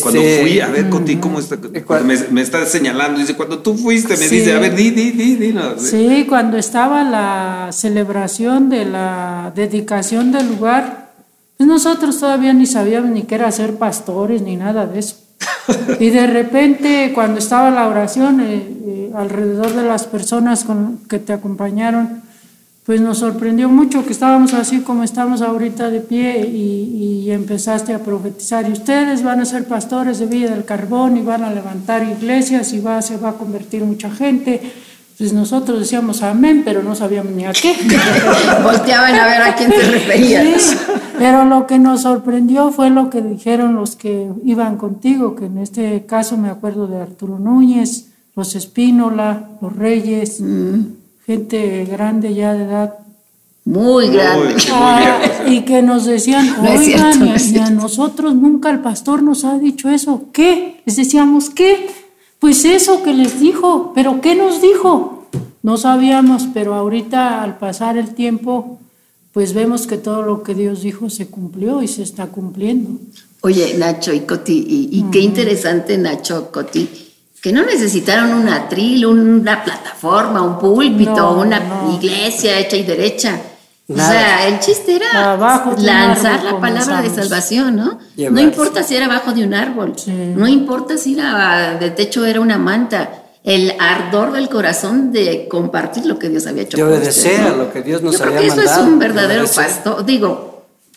cuando 0.01 0.21
fui 0.41 0.59
a 0.59 0.67
ver 0.67 0.89
contigo 0.89 1.21
cómo 1.21 1.39
está 1.39 1.57
me, 2.03 2.17
me, 2.29 2.41
está 2.41 2.65
señalando 2.65 3.19
dice 3.19 3.35
cuando 3.35 3.59
tú 3.59 3.75
fuiste 3.75 4.17
me 4.17 4.27
dice 4.27 4.53
a 4.53 4.59
ver 4.59 4.75
di 4.75 4.91
di 4.91 5.11
di, 5.11 5.35
di 5.35 5.55
sí 5.77 6.25
cuando 6.27 6.57
estaba 6.57 7.03
la 7.03 7.69
celebración 7.71 8.69
de 8.69 8.85
la 8.85 9.53
dedicación 9.55 10.33
del 10.33 10.49
lugar 10.49 11.01
pues 11.61 11.69
nosotros 11.69 12.19
todavía 12.19 12.53
ni 12.53 12.65
sabíamos 12.65 13.11
ni 13.11 13.21
qué 13.21 13.35
era 13.35 13.51
ser 13.51 13.75
pastores 13.75 14.41
ni 14.41 14.55
nada 14.55 14.87
de 14.87 14.97
eso. 14.97 15.17
Y 15.99 16.09
de 16.09 16.25
repente 16.25 17.11
cuando 17.13 17.37
estaba 17.37 17.69
la 17.69 17.87
oración 17.87 18.39
eh, 18.39 18.67
eh, 18.87 19.11
alrededor 19.13 19.71
de 19.75 19.83
las 19.83 20.07
personas 20.07 20.63
con, 20.63 21.01
que 21.07 21.19
te 21.19 21.33
acompañaron 21.33 22.23
pues 22.85 22.99
nos 22.99 23.19
sorprendió 23.19 23.69
mucho 23.69 24.03
que 24.05 24.11
estábamos 24.11 24.53
así 24.55 24.79
como 24.81 25.03
estamos 25.03 25.41
ahorita 25.41 25.89
de 25.89 25.99
pie 25.99 26.47
y, 26.47 27.29
empezaste 27.31 27.93
a 27.93 27.99
profetizar. 27.99 28.67
Y 28.67 28.73
ustedes 28.73 29.23
van 29.23 29.39
a 29.39 29.45
ser 29.45 29.65
pastores 29.65 30.19
de 30.19 30.25
Vida 30.25 30.49
del 30.49 30.65
Carbón 30.65 31.15
y 31.15 31.21
van 31.21 31.45
a 31.45 31.53
levantar 31.53 32.03
iglesias 32.03 32.73
y 32.73 32.81
va, 32.81 33.01
se 33.01 33.15
va 33.15 33.29
a 33.29 33.33
convertir 33.33 33.85
mucha 33.85 34.11
gente. 34.11 34.59
Pues 35.17 35.31
nosotros 35.31 35.79
decíamos 35.79 36.23
amén, 36.23 36.63
pero 36.65 36.83
no 36.83 36.93
sabíamos 36.93 37.31
ni 37.31 37.45
a 37.45 37.53
qué. 37.53 37.73
Volteaban 38.63 39.15
a 39.15 39.27
ver 39.27 39.41
a 39.43 39.55
quién 39.55 39.71
se 39.71 39.91
refería. 39.91 40.43
pero 41.17 41.45
lo 41.45 41.67
que 41.67 41.79
nos 41.79 42.01
sorprendió 42.01 42.71
fue 42.71 42.89
lo 42.89 43.09
que 43.09 43.21
dijeron 43.21 43.75
los 43.75 43.95
que 43.95 44.27
iban 44.43 44.75
contigo, 44.75 45.37
que 45.37 45.45
en 45.45 45.59
este 45.59 46.05
caso 46.05 46.35
me 46.35 46.49
acuerdo 46.49 46.87
de 46.87 46.99
Arturo 46.99 47.39
Núñez, 47.39 48.09
los 48.35 48.55
Espínola, 48.55 49.51
los 49.61 49.73
Reyes. 49.73 50.41
Mm 50.41 51.00
gente 51.25 51.85
grande 51.85 52.33
ya 52.33 52.53
de 52.53 52.63
edad. 52.63 52.95
Muy 53.63 54.09
grande. 54.09 54.55
Ah, 54.71 55.21
y 55.47 55.61
que 55.61 55.81
nos 55.81 56.05
decían, 56.05 56.55
oigan, 56.59 57.27
y, 57.27 57.57
a, 57.57 57.69
nosotros 57.69 58.33
nunca 58.33 58.71
el 58.71 58.79
pastor 58.79 59.21
nos 59.21 59.45
ha 59.45 59.59
dicho 59.59 59.89
eso. 59.89 60.25
¿Qué? 60.33 60.81
Les 60.85 60.95
decíamos, 60.95 61.49
¿qué? 61.49 61.87
Pues 62.39 62.65
eso 62.65 63.03
que 63.03 63.13
les 63.13 63.39
dijo, 63.39 63.91
pero 63.93 64.19
¿qué 64.19 64.35
nos 64.35 64.61
dijo? 64.61 65.27
No 65.61 65.77
sabíamos, 65.77 66.47
pero 66.53 66.73
ahorita 66.73 67.43
al 67.43 67.59
pasar 67.59 67.97
el 67.97 68.15
tiempo, 68.15 68.79
pues 69.31 69.53
vemos 69.53 69.85
que 69.85 69.97
todo 69.97 70.23
lo 70.23 70.41
que 70.41 70.55
Dios 70.55 70.81
dijo 70.81 71.09
se 71.11 71.27
cumplió 71.27 71.83
y 71.83 71.87
se 71.87 72.01
está 72.01 72.27
cumpliendo. 72.27 72.99
Oye, 73.41 73.75
Nacho 73.77 74.13
y 74.13 74.21
Coti, 74.21 74.65
y, 74.91 75.03
qué 75.11 75.19
interesante, 75.19 75.97
Nacho, 75.97 76.51
Coti, 76.51 76.89
que 77.41 77.51
no 77.51 77.63
necesitaron 77.63 78.33
un 78.33 78.47
atril, 78.47 79.05
una 79.07 79.63
plataforma, 79.63 80.43
un 80.43 80.59
púlpito, 80.59 81.31
una 81.33 81.59
iglesia 81.91 82.59
hecha 82.59 82.77
y 82.77 82.83
derecha. 82.83 83.41
O 83.89 83.95
sea, 83.95 84.47
el 84.47 84.59
chiste 84.59 84.95
era 84.95 85.35
lanzar 85.77 86.43
la 86.43 86.59
palabra 86.59 87.01
de 87.01 87.09
salvación, 87.09 87.75
¿no? 87.75 87.99
No 88.15 88.39
importa 88.39 88.83
si 88.83 88.95
era 88.95 89.05
abajo 89.05 89.33
de 89.33 89.43
un 89.43 89.53
árbol, 89.53 89.95
no 90.07 90.47
importa 90.47 90.97
si 90.97 91.15
era, 91.15 91.77
de 91.79 91.89
techo 91.89 92.25
era 92.25 92.39
una 92.39 92.57
manta, 92.57 93.23
el 93.43 93.73
ardor 93.79 94.33
del 94.33 94.47
corazón 94.47 95.11
de 95.11 95.47
compartir 95.49 96.05
lo 96.05 96.19
que 96.19 96.29
Dios 96.29 96.45
había 96.45 96.61
hecho. 96.61 96.77
De 96.77 96.83
obedecer 96.83 97.41
a 97.41 97.55
lo 97.55 97.73
que 97.73 97.81
Dios 97.81 98.03
nos 98.03 98.19
Yo 98.19 98.23
había 98.23 98.37
creo 98.37 98.55
que 98.55 98.61
eso 98.61 98.71
es 98.71 98.77
un 98.77 98.99
verdadero 98.99 99.45
pastor, 99.47 100.05
digo, 100.05 100.50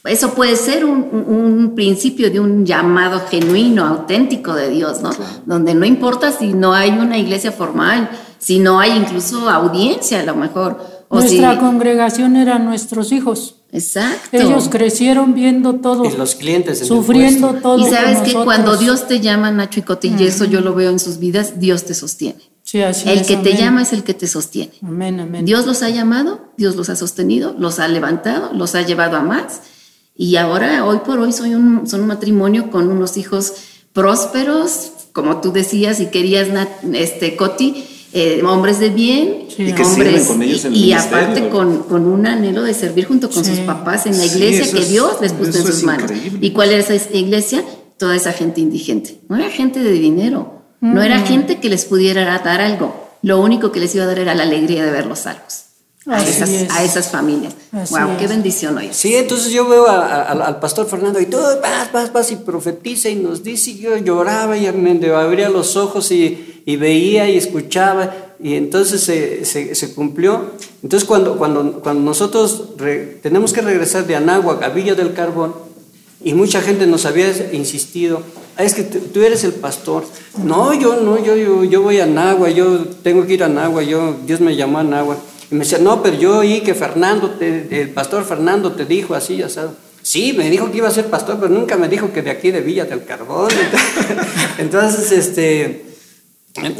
eso 0.04 0.34
puede 0.34 0.56
ser 0.56 0.84
un, 0.84 1.72
principio 1.74 2.30
de 2.30 2.38
un 2.38 2.66
llamado 2.66 3.22
genuino, 3.30 3.86
auténtico 3.86 4.54
de 4.54 4.68
Dios, 4.68 5.00
¿no? 5.00 5.10
Donde 5.46 5.74
no 5.74 5.86
importa 5.86 6.30
si 6.30 6.52
no 6.52 6.74
hay 6.74 6.90
una 6.90 7.16
iglesia 7.16 7.52
formal, 7.52 8.10
si 8.38 8.58
no 8.58 8.80
hay 8.80 8.92
incluso 8.92 9.48
audiencia 9.48 10.20
a 10.20 10.24
lo 10.24 10.34
mejor. 10.34 10.78
Nuestra 11.10 11.58
congregación 11.58 12.36
eran 12.36 12.66
nuestros 12.66 13.12
hijos. 13.12 13.62
Exacto. 13.72 14.36
Ellos 14.36 14.68
crecieron 14.68 15.34
viendo 15.34 15.76
todo. 15.76 16.04
Y 16.04 16.16
los 16.16 16.34
clientes. 16.34 16.86
Sufriendo 16.86 17.54
todo. 17.54 17.78
Y 17.78 17.90
sabes 17.90 18.20
que 18.20 18.34
cuando 18.34 18.76
Dios 18.76 19.08
te 19.08 19.20
llama, 19.20 19.50
Nacho 19.50 19.80
y 19.80 19.82
Coti, 19.84 20.14
y 20.18 20.24
eso 20.24 20.44
yo 20.44 20.60
lo 20.60 20.74
veo 20.74 20.90
en 20.90 20.98
sus 20.98 21.18
vidas, 21.18 21.58
Dios 21.58 21.84
te 21.84 21.94
sostiene. 21.94 22.40
Sí, 22.62 22.82
así 22.82 23.08
el 23.08 23.24
que 23.24 23.36
te 23.36 23.56
llama 23.56 23.82
es 23.82 23.92
el 23.92 24.04
que 24.04 24.14
te 24.14 24.26
sostiene. 24.26 24.72
Amén, 24.82 25.18
amén. 25.18 25.44
Dios 25.44 25.66
los 25.66 25.82
ha 25.82 25.88
llamado, 25.88 26.52
Dios 26.56 26.76
los 26.76 26.88
ha 26.90 26.96
sostenido, 26.96 27.54
los 27.58 27.78
ha 27.78 27.88
levantado, 27.88 28.52
los 28.52 28.74
ha 28.74 28.82
llevado 28.82 29.16
a 29.16 29.22
más 29.22 29.60
y 30.16 30.36
ahora, 30.36 30.84
hoy 30.84 30.98
por 31.04 31.18
hoy, 31.18 31.32
soy 31.32 31.54
un, 31.54 31.88
son 31.88 32.02
un 32.02 32.06
matrimonio 32.06 32.70
con 32.70 32.88
unos 32.88 33.16
hijos 33.16 33.52
prósperos, 33.92 34.92
como 35.12 35.40
tú 35.40 35.52
decías 35.52 35.98
y 35.98 36.06
querías, 36.06 36.48
este, 36.92 37.34
Coti, 37.34 37.84
eh, 38.12 38.40
hombres 38.46 38.78
de 38.78 38.90
bien, 38.90 39.48
y 39.58 39.72
que 39.72 39.82
hombres, 39.82 40.26
con 40.28 40.40
ellos 40.40 40.64
en 40.64 40.74
y, 40.74 40.92
aparte 40.92 41.48
con, 41.48 41.82
con, 41.82 42.06
un 42.06 42.26
anhelo 42.26 42.62
de 42.62 42.74
servir 42.74 43.06
junto 43.06 43.28
con 43.28 43.44
sus 43.44 43.58
papás 43.60 44.06
en 44.06 44.16
la 44.16 44.24
iglesia 44.24 44.70
que 44.70 44.84
Dios 44.84 45.20
les 45.20 45.32
puso 45.32 45.58
en 45.58 45.66
sus 45.66 45.82
manos. 45.82 46.12
¿Y 46.40 46.50
cuál 46.50 46.70
era 46.70 46.78
esa 46.78 46.94
iglesia? 47.16 47.64
Toda 47.98 48.14
esa 48.14 48.32
gente 48.32 48.60
indigente. 48.60 49.20
No 49.28 49.36
era 49.36 49.50
gente 49.50 49.80
de 49.80 49.92
dinero, 49.92 50.62
no 50.80 51.02
era 51.02 51.18
mm. 51.18 51.26
gente 51.26 51.58
que 51.58 51.68
les 51.68 51.86
pudiera 51.86 52.38
dar 52.38 52.60
algo. 52.60 52.94
Lo 53.22 53.40
único 53.40 53.72
que 53.72 53.80
les 53.80 53.92
iba 53.96 54.04
a 54.04 54.06
dar 54.06 54.20
era 54.20 54.34
la 54.34 54.44
alegría 54.44 54.84
de 54.84 54.92
verlos 54.92 55.20
salvos 55.20 55.64
a 56.06 56.84
esas, 56.84 57.10
familias. 57.10 57.54
wow, 57.72 58.16
qué 58.18 58.26
bendición 58.26 58.76
hoy. 58.76 58.90
Sí, 58.92 59.14
entonces 59.14 59.52
yo 59.52 59.66
veo 59.68 59.86
al 59.88 60.60
pastor 60.60 60.86
Fernando 60.86 61.20
y 61.20 61.26
todo, 61.26 61.60
vas, 61.60 61.92
vas, 61.92 62.12
vas 62.12 62.30
y 62.30 62.36
profetiza 62.36 63.08
y 63.08 63.16
nos 63.16 63.42
dice, 63.42 63.70
y 63.70 63.78
yo 63.78 63.96
lloraba 63.96 64.56
y 64.56 64.70
me 64.72 65.06
abría 65.14 65.48
los 65.48 65.76
ojos 65.76 66.10
y, 66.10 66.62
y, 66.66 66.76
veía 66.76 67.28
y 67.30 67.38
escuchaba 67.38 68.34
y 68.38 68.54
entonces 68.54 69.00
se, 69.02 69.74
se, 69.74 69.94
cumplió. 69.94 70.50
Entonces 70.82 71.08
cuando, 71.08 71.38
cuando, 71.38 71.80
cuando 71.80 72.02
nosotros 72.02 72.74
tenemos 73.22 73.52
que 73.52 73.62
regresar 73.62 74.06
de 74.06 74.16
Anáhuac 74.16 74.62
a 74.62 74.68
Villa 74.68 74.94
del 74.94 75.14
Carbón 75.14 75.54
y 76.22 76.34
mucha 76.34 76.60
gente 76.60 76.86
nos 76.86 77.06
había 77.06 77.30
insistido, 77.54 78.20
ah, 78.56 78.64
es 78.64 78.74
que 78.74 78.82
tú 78.82 79.22
eres 79.22 79.44
el 79.44 79.52
pastor. 79.52 80.04
No, 80.42 80.74
yo 80.74 81.00
no, 81.00 81.22
yo, 81.24 81.34
yo, 81.36 81.64
yo 81.64 81.80
voy 81.80 82.00
a 82.00 82.04
Anáhuac, 82.04 82.52
yo 82.52 82.84
tengo 83.02 83.26
que 83.26 83.34
ir 83.34 83.42
a 83.42 83.46
Anáhuac, 83.46 83.86
yo, 83.86 84.16
Dios 84.26 84.40
me 84.40 84.54
llamó 84.54 84.78
a 84.78 84.82
Anáhuac. 84.82 85.33
Y 85.54 85.56
me 85.56 85.60
decía, 85.60 85.78
no, 85.78 86.02
pero 86.02 86.16
yo 86.16 86.38
oí 86.38 86.62
que 86.62 86.74
Fernando, 86.74 87.36
el 87.38 87.90
pastor 87.90 88.24
Fernando 88.24 88.72
te 88.72 88.86
dijo 88.86 89.14
así, 89.14 89.36
ya 89.36 89.48
sabes. 89.48 89.70
Sí, 90.02 90.34
me 90.36 90.50
dijo 90.50 90.68
que 90.72 90.78
iba 90.78 90.88
a 90.88 90.90
ser 90.90 91.06
pastor, 91.06 91.36
pero 91.40 91.54
nunca 91.54 91.76
me 91.76 91.88
dijo 91.88 92.12
que 92.12 92.22
de 92.22 92.30
aquí 92.32 92.50
de 92.50 92.60
Villa 92.60 92.86
del 92.86 93.04
Carbón. 93.04 93.50
Entonces, 94.58 95.12
este, 95.12 95.86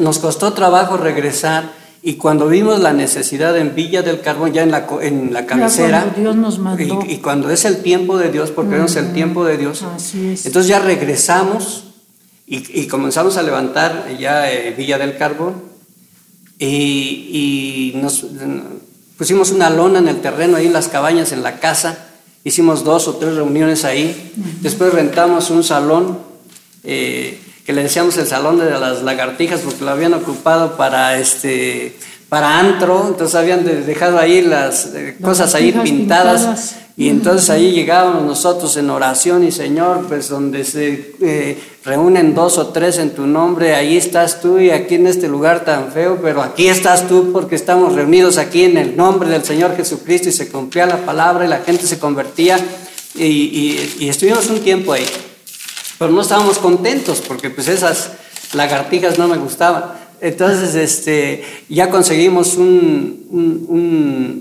nos 0.01 0.18
costó 0.18 0.55
trabajo 0.55 0.97
regresar 0.97 1.70
y 2.03 2.14
cuando 2.14 2.49
vimos 2.49 2.81
la 2.81 2.93
necesidad 2.93 3.57
en 3.57 3.77
Villa 3.77 4.03
del 4.03 4.20
Carbón, 4.20 4.53
ya 4.53 4.64
en 4.64 4.72
la, 4.72 4.89
en 5.03 5.33
la 5.33 5.47
cabecera, 5.47 6.12
Dios 6.16 6.35
nos 6.35 6.59
mandó. 6.59 7.05
Y, 7.07 7.18
cuando 7.18 7.51
es 7.51 7.64
el 7.64 7.81
tiempo 7.81 8.18
de 8.18 8.33
Dios, 8.33 8.51
porque 8.51 8.83
es 8.83 8.97
el 8.97 9.12
tiempo 9.12 9.45
de 9.45 9.57
Dios, 9.57 9.85
entonces 10.12 10.66
ya 10.66 10.81
regresamos 10.81 11.85
y, 12.45 12.89
comenzamos 12.89 13.37
a 13.37 13.45
levantar 13.45 14.09
ya 14.18 14.51
eh, 14.53 14.75
Villa 14.77 14.99
del 14.99 15.16
Carbón 15.16 15.74
y, 16.65 17.93
nos 17.97 18.27
pusimos 19.17 19.51
una 19.51 19.71
lona 19.71 20.01
en 20.01 20.09
el 20.09 20.21
terreno, 20.21 20.57
ahí 20.57 20.67
en 20.67 20.73
las 20.73 20.89
cabañas, 20.89 21.33
en 21.33 21.43
la 21.43 21.61
casa. 21.61 21.99
Hicimos 22.43 22.85
dos 22.85 23.09
o 23.09 23.15
tres 23.17 23.37
reuniones 23.37 23.85
ahí. 23.85 24.33
Después 24.61 24.93
rentamos 24.93 25.51
un 25.51 25.65
salón 25.65 26.19
eh, 26.83 27.39
que 27.65 27.73
le 27.73 27.83
decíamos 27.83 28.17
el 28.19 28.27
salón 28.27 28.59
de 28.59 28.71
las 28.71 29.03
lagartijas 29.03 29.61
porque 29.61 29.85
lo 29.85 29.91
habían 29.91 30.12
ocupado 30.12 30.77
para, 30.77 31.19
este, 31.19 31.97
para 32.29 32.59
antro, 32.59 33.07
entonces 33.09 33.35
habían 33.35 33.65
dejado 33.65 34.19
ahí 34.19 34.43
las 34.43 34.87
eh, 34.95 35.17
cosas 35.23 35.55
ahí 35.55 35.73
pintadas, 35.73 36.77
y 36.97 37.09
entonces 37.09 37.49
ahí 37.49 37.73
llegábamos 37.73 38.25
nosotros 38.25 38.77
en 38.77 38.91
oración 38.91 39.45
y 39.45 39.51
Señor, 39.51 40.07
pues 40.09 40.29
donde 40.29 40.65
se 40.65 41.15
eh, 41.23 41.59
reúnen 41.85 42.35
dos 42.35 42.59
o 42.59 42.68
tres 42.68 42.99
en 42.99 43.11
tu 43.11 43.26
nombre, 43.26 43.74
ahí 43.74 43.97
estás 43.97 44.41
tú 44.41 44.59
y 44.59 44.70
aquí 44.70 44.95
en 44.95 45.07
este 45.07 45.28
lugar 45.28 45.64
tan 45.64 45.93
feo, 45.93 46.18
pero 46.22 46.43
aquí 46.43 46.68
estás 46.68 47.09
tú 47.09 47.30
porque 47.32 47.55
estamos 47.55 47.95
reunidos 47.95 48.39
aquí 48.39 48.64
en 48.64 48.76
el 48.76 48.97
nombre 48.97 49.28
del 49.28 49.45
Señor 49.45 49.76
Jesucristo 49.76 50.28
y 50.28 50.32
se 50.32 50.51
cumplía 50.51 50.87
la 50.87 51.05
palabra 51.05 51.45
y 51.45 51.49
la 51.49 51.59
gente 51.59 51.87
se 51.87 51.99
convertía 51.99 52.59
y, 53.14 53.78
y 53.99 54.09
estuvimos 54.09 54.49
un 54.49 54.61
tiempo 54.61 54.93
ahí, 54.93 55.07
pero 55.99 56.11
no 56.11 56.22
estábamos 56.22 56.59
contentos 56.59 57.22
porque 57.26 57.51
pues 57.51 57.68
esas 57.68 58.11
lagartijas 58.55 59.18
no 59.18 59.28
me 59.28 59.37
gustaban. 59.37 60.05
Entonces, 60.20 60.74
este, 60.74 61.45
ya 61.68 61.91
conseguimos 61.91 62.57
un, 62.57 63.26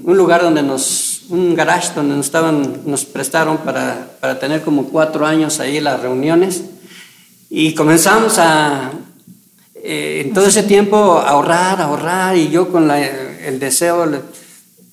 un, 0.05 0.17
lugar 0.17 0.41
donde 0.41 0.63
nos, 0.63 1.23
un 1.29 1.55
garage 1.55 1.93
donde 1.93 2.15
nos, 2.15 2.27
estaban, 2.27 2.83
nos 2.85 3.03
prestaron 3.03 3.57
para, 3.57 4.11
para, 4.21 4.39
tener 4.39 4.61
como 4.61 4.85
cuatro 4.85 5.25
años 5.25 5.59
ahí 5.59 5.81
las 5.81 5.99
reuniones. 6.01 6.61
Y 7.56 7.76
comenzamos 7.76 8.39
a, 8.39 8.91
eh, 9.76 10.24
en 10.26 10.34
todo 10.34 10.47
ese 10.47 10.64
tiempo, 10.64 11.20
a 11.20 11.30
ahorrar, 11.30 11.80
a 11.80 11.84
ahorrar, 11.84 12.36
y 12.36 12.49
yo 12.49 12.70
con 12.70 12.88
la, 12.88 12.99
el 12.99 13.60
deseo 13.60 14.08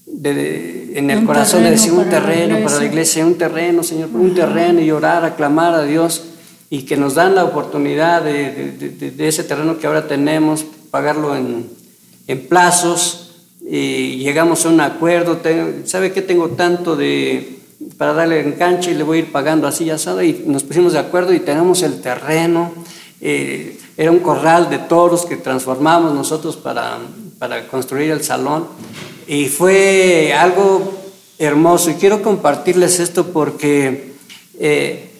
de, 0.05 0.93
en 0.95 1.09
el 1.09 1.25
corazón 1.25 1.63
de 1.63 1.71
decir 1.71 1.93
un 1.93 2.11
terreno 2.11 2.63
para 2.63 2.81
la 2.81 2.85
iglesia, 2.85 3.25
un 3.25 3.39
terreno, 3.39 3.83
Señor, 3.83 4.11
un 4.13 4.35
terreno, 4.35 4.83
y 4.83 4.91
orar, 4.91 5.25
aclamar 5.25 5.73
a 5.73 5.85
Dios 5.85 6.25
y 6.69 6.83
que 6.83 6.99
nos 6.99 7.15
dan 7.15 7.35
la 7.35 7.45
oportunidad 7.45 8.23
de, 8.23 8.73
de, 8.73 9.11
de, 9.11 9.29
ese 9.29 9.43
terreno 9.45 9.79
que 9.79 9.87
ahora 9.87 10.07
tenemos, 10.07 10.67
pagarlo 10.91 11.35
en, 11.35 11.67
en 12.27 12.47
plazos, 12.47 13.37
y 13.67 14.19
llegamos 14.19 14.67
a 14.67 14.69
un 14.69 14.83
acuerdo, 14.83 15.41
¿sabe 15.87 16.13
qué 16.13 16.21
tengo 16.21 16.51
tanto 16.51 16.95
de 16.95 17.60
para 17.97 18.13
darle 18.13 18.41
enganche 18.41 18.91
y 18.91 18.95
le 18.95 19.03
voy 19.03 19.19
a 19.19 19.21
ir 19.21 19.33
pagando 19.33 19.67
así 19.67 19.85
ya 19.85 19.99
sabe, 19.99 20.27
y 20.27 20.45
nos 20.47 20.65
pusimos 20.65 20.93
de 20.93 20.99
acuerdo 20.99 21.33
y 21.33 21.41
tenemos 21.41 21.83
el 21.83 22.01
terreno, 22.01 22.73
eh, 23.21 23.79
era 23.97 24.11
un 24.11 24.21
corral 24.21 24.71
de 24.71 24.79
toros 24.79 25.27
que 25.27 25.37
transformamos 25.37 26.15
nosotros 26.15 26.57
para, 26.57 26.99
para 27.39 27.67
construir 27.69 28.11
el 28.11 28.23
salón 28.23 28.67
y 29.27 29.47
fue 29.47 30.33
algo 30.33 31.01
hermoso 31.39 31.91
y 31.91 31.95
quiero 31.95 32.23
compartirles 32.23 33.01
esto 33.01 33.29
porque 33.29 34.13
eh, 34.59 35.11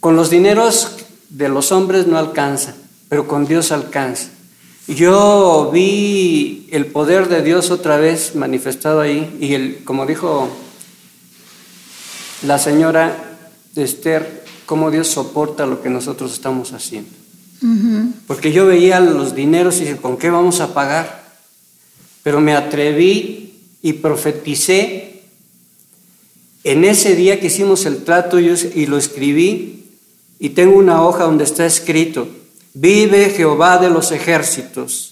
con 0.00 0.16
los 0.16 0.30
dineros 0.30 0.96
de 1.28 1.48
los 1.48 1.72
hombres 1.72 2.06
no 2.06 2.18
alcanza, 2.18 2.74
pero 3.08 3.28
con 3.28 3.46
Dios 3.46 3.70
alcanza. 3.72 4.30
Yo 4.88 5.70
vi 5.72 6.68
el 6.72 6.86
poder 6.86 7.28
de 7.28 7.42
Dios 7.42 7.70
otra 7.70 7.96
vez 7.96 8.34
manifestado 8.34 9.00
ahí 9.00 9.36
y 9.40 9.54
el, 9.54 9.84
como 9.84 10.06
dijo 10.06 10.48
la 12.44 12.58
señora 12.58 13.38
de 13.74 13.84
Esther, 13.84 14.44
cómo 14.66 14.90
Dios 14.90 15.08
soporta 15.08 15.66
lo 15.66 15.82
que 15.82 15.90
nosotros 15.90 16.32
estamos 16.32 16.72
haciendo. 16.72 17.10
Porque 18.26 18.52
yo 18.52 18.66
veía 18.66 18.98
los 18.98 19.34
dineros 19.34 19.76
y 19.76 19.80
dije, 19.80 19.96
¿con 19.96 20.16
qué 20.16 20.30
vamos 20.30 20.60
a 20.60 20.74
pagar? 20.74 21.22
Pero 22.22 22.40
me 22.40 22.54
atreví 22.54 23.60
y 23.82 23.92
profeticé 23.94 25.22
en 26.64 26.84
ese 26.84 27.16
día 27.16 27.40
que 27.40 27.48
hicimos 27.48 27.86
el 27.86 28.04
trato 28.04 28.38
y 28.38 28.86
lo 28.86 28.96
escribí 28.96 29.84
y 30.38 30.50
tengo 30.50 30.76
una 30.76 31.02
hoja 31.04 31.24
donde 31.24 31.44
está 31.44 31.66
escrito, 31.66 32.28
vive 32.74 33.30
Jehová 33.30 33.78
de 33.78 33.90
los 33.90 34.12
ejércitos, 34.12 35.11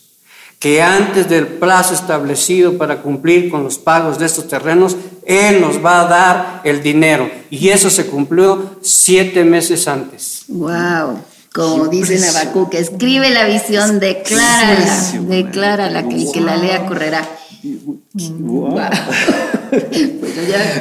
que 0.61 0.83
antes 0.83 1.27
del 1.27 1.47
plazo 1.47 1.95
establecido 1.95 2.77
para 2.77 3.01
cumplir 3.01 3.51
con 3.51 3.65
los 3.65 3.79
pagos 3.79 4.19
de 4.19 4.27
estos 4.27 4.47
terrenos, 4.47 4.95
Él 5.25 5.63
nos 5.63 5.83
va 5.83 6.03
a 6.03 6.05
dar 6.05 6.61
el 6.65 6.83
dinero. 6.83 7.31
Y 7.49 7.71
eso 7.71 7.89
se 7.89 8.07
cumplió 8.07 8.77
siete 8.83 9.43
meses 9.43 9.89
antes. 9.89 10.43
¡Wow! 10.49 11.19
Como 11.55 11.89
dice 11.89 12.21
Habacuc, 12.29 12.75
escribe 12.75 13.31
la 13.31 13.47
visión, 13.47 13.99
declárala, 13.99 15.13
declárala, 15.23 16.09
que 16.09 16.15
el 16.15 16.31
que 16.31 16.41
la 16.43 16.57
lea 16.57 16.87
correrá. 16.87 17.27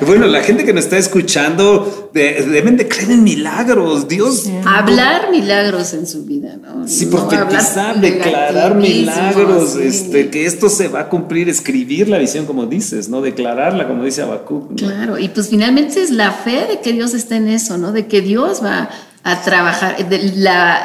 Bueno, 0.05 0.25
la 0.27 0.41
gente 0.41 0.65
que 0.65 0.73
nos 0.73 0.85
está 0.85 0.97
escuchando 0.97 2.11
deben 2.13 2.77
de 2.77 2.87
creer 2.87 3.11
en 3.11 3.23
milagros. 3.23 4.07
Dios. 4.07 4.49
Hablar 4.65 5.29
milagros 5.31 5.93
en 5.93 6.07
su 6.07 6.25
vida, 6.25 6.57
¿no? 6.57 6.87
Sí, 6.87 7.05
profetizar, 7.05 7.99
declarar 7.99 8.75
milagros, 8.75 9.75
este, 9.75 10.29
que 10.29 10.45
esto 10.45 10.69
se 10.69 10.87
va 10.87 11.01
a 11.01 11.09
cumplir, 11.09 11.49
escribir 11.49 12.07
la 12.09 12.17
visión, 12.17 12.45
como 12.45 12.65
dices, 12.65 13.09
¿no? 13.09 13.21
Declararla, 13.21 13.87
como 13.87 14.03
dice 14.03 14.21
Habacuc. 14.21 14.75
Claro, 14.77 15.19
y 15.19 15.29
pues 15.29 15.49
finalmente 15.49 16.01
es 16.01 16.11
la 16.11 16.31
fe 16.31 16.65
de 16.67 16.79
que 16.81 16.93
Dios 16.93 17.13
está 17.13 17.35
en 17.35 17.49
eso, 17.49 17.77
¿no? 17.77 17.91
De 17.91 18.07
que 18.07 18.21
Dios 18.21 18.63
va 18.63 18.89
a 19.23 19.41
trabajar, 19.41 19.97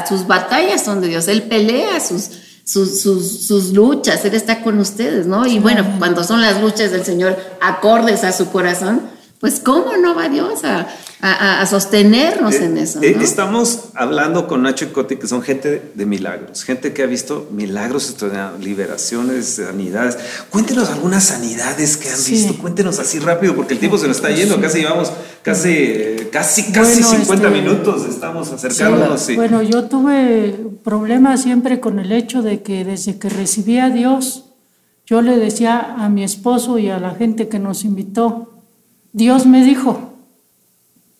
sus 0.08 0.26
batallas 0.26 0.84
son 0.84 1.00
de 1.00 1.08
Dios, 1.08 1.28
Él 1.28 1.44
pelea 1.44 2.00
sus 2.00 2.43
sus, 2.64 3.00
sus, 3.00 3.46
sus, 3.46 3.72
luchas, 3.72 4.24
Él 4.24 4.34
está 4.34 4.62
con 4.62 4.78
ustedes, 4.78 5.26
¿no? 5.26 5.46
Y 5.46 5.58
bueno, 5.58 5.84
cuando 5.98 6.24
son 6.24 6.40
las 6.40 6.60
luchas 6.60 6.90
del 6.90 7.04
Señor 7.04 7.36
acordes 7.60 8.24
a 8.24 8.32
su 8.32 8.50
corazón, 8.50 9.02
pues 9.38 9.60
¿cómo 9.60 9.98
no 9.98 10.14
va 10.14 10.30
Dios 10.30 10.64
a, 10.64 10.88
a, 11.20 11.66
sostenernos 11.66 12.54
en 12.54 12.78
eso? 12.78 13.02
Eh, 13.02 13.14
estamos 13.20 13.90
hablando 13.92 14.48
con 14.48 14.62
Nacho 14.62 14.86
y 14.86 14.88
Coti, 14.88 15.16
que 15.16 15.26
son 15.26 15.42
gente 15.42 15.90
de 15.94 16.06
milagros, 16.06 16.64
gente 16.64 16.94
que 16.94 17.02
ha 17.02 17.06
visto 17.06 17.46
milagros, 17.50 18.16
liberaciones, 18.62 19.46
sanidades. 19.56 20.16
Cuéntenos 20.48 20.88
algunas 20.88 21.24
sanidades 21.24 21.98
que 21.98 22.08
han 22.08 22.24
visto, 22.24 22.56
cuéntenos 22.56 22.98
así 22.98 23.18
rápido, 23.18 23.54
porque 23.54 23.74
el 23.74 23.80
tiempo 23.80 23.98
se 23.98 24.08
nos 24.08 24.16
está 24.16 24.30
yendo, 24.30 24.58
casi 24.62 24.78
llevamos 24.78 25.12
casi, 25.42 26.28
casi, 26.32 26.72
casi 26.72 27.02
50 27.02 27.34
este, 27.34 27.50
minutos, 27.50 28.08
estamos 28.08 28.50
acercándonos. 28.50 29.34
Bueno, 29.36 29.60
yo 29.60 29.84
tuve 29.84 30.56
problemas 30.84 31.42
siempre 31.42 31.80
con 31.80 31.98
el 31.98 32.12
hecho 32.12 32.42
de 32.42 32.62
que 32.62 32.84
desde 32.84 33.18
que 33.18 33.28
recibí 33.28 33.78
a 33.78 33.90
Dios, 33.90 34.50
yo 35.06 35.22
le 35.22 35.36
decía 35.38 35.96
a 35.98 36.08
mi 36.08 36.22
esposo 36.22 36.78
y 36.78 36.90
a 36.90 37.00
la 37.00 37.14
gente 37.14 37.48
que 37.48 37.58
nos 37.58 37.84
invitó, 37.84 38.52
Dios 39.12 39.46
me 39.46 39.64
dijo, 39.64 40.14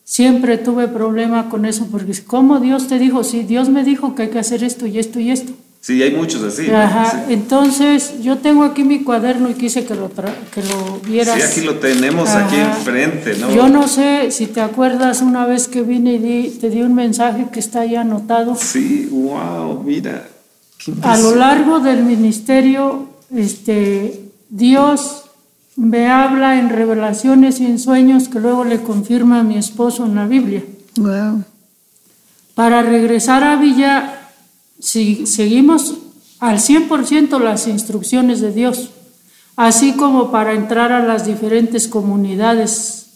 Siempre 0.05 0.59
tuve 0.59 0.87
problema 0.87 1.49
con 1.49 1.65
eso, 1.65 1.87
porque 1.91 2.13
¿cómo 2.27 2.59
Dios 2.59 2.87
te 2.87 2.99
dijo? 2.99 3.23
Sí, 3.23 3.41
Dios 3.41 3.69
me 3.69 3.83
dijo 3.83 4.13
que 4.13 4.21
hay 4.21 4.29
que 4.29 4.37
hacer 4.37 4.63
esto 4.63 4.85
y 4.85 4.99
esto 4.99 5.19
y 5.19 5.31
esto. 5.31 5.53
Sí, 5.85 6.01
hay 6.01 6.15
muchos 6.15 6.41
así. 6.41 6.67
Ajá, 6.71 7.25
entonces 7.29 8.15
yo 8.19 8.39
tengo 8.39 8.63
aquí 8.63 8.83
mi 8.83 9.03
cuaderno 9.03 9.51
y 9.51 9.53
quise 9.53 9.85
que 9.85 9.93
lo, 9.93 10.09
que 10.09 10.63
lo 10.63 10.99
vieras. 11.01 11.35
Sí, 11.35 11.41
aquí 11.43 11.61
lo 11.61 11.75
tenemos 11.75 12.27
aquí 12.27 12.55
enfrente, 12.55 13.35
¿no? 13.37 13.53
Yo 13.53 13.69
no 13.69 13.87
sé 13.87 14.31
si 14.31 14.47
te 14.47 14.61
acuerdas 14.61 15.21
una 15.21 15.45
vez 15.45 15.67
que 15.67 15.83
vine 15.83 16.15
y 16.15 16.49
te 16.59 16.71
di 16.71 16.81
un 16.81 16.95
mensaje 16.95 17.49
que 17.51 17.59
está 17.59 17.81
ahí 17.81 17.95
anotado. 17.95 18.55
Sí, 18.55 19.07
wow, 19.11 19.83
mira. 19.83 20.27
A 21.03 21.19
lo 21.19 21.35
largo 21.35 21.79
del 21.79 22.01
ministerio, 22.01 23.07
este, 23.35 24.23
Dios 24.49 25.25
me 25.75 26.09
habla 26.09 26.57
en 26.57 26.69
revelaciones 26.69 27.59
y 27.59 27.67
en 27.67 27.77
sueños 27.77 28.27
que 28.27 28.39
luego 28.39 28.63
le 28.63 28.81
confirma 28.81 29.41
a 29.41 29.43
mi 29.43 29.55
esposo 29.55 30.03
en 30.07 30.15
la 30.15 30.25
Biblia. 30.25 30.63
Para 32.55 32.81
regresar 32.81 33.43
a 33.43 33.57
Villa, 33.57 34.24
si, 34.79 35.25
seguimos 35.25 35.95
al 36.39 36.59
100% 36.59 37.39
las 37.39 37.67
instrucciones 37.67 38.41
de 38.41 38.51
Dios, 38.51 38.89
así 39.55 39.93
como 39.93 40.31
para 40.31 40.53
entrar 40.53 40.91
a 40.91 40.99
las 41.05 41.25
diferentes 41.25 41.87
comunidades. 41.87 43.07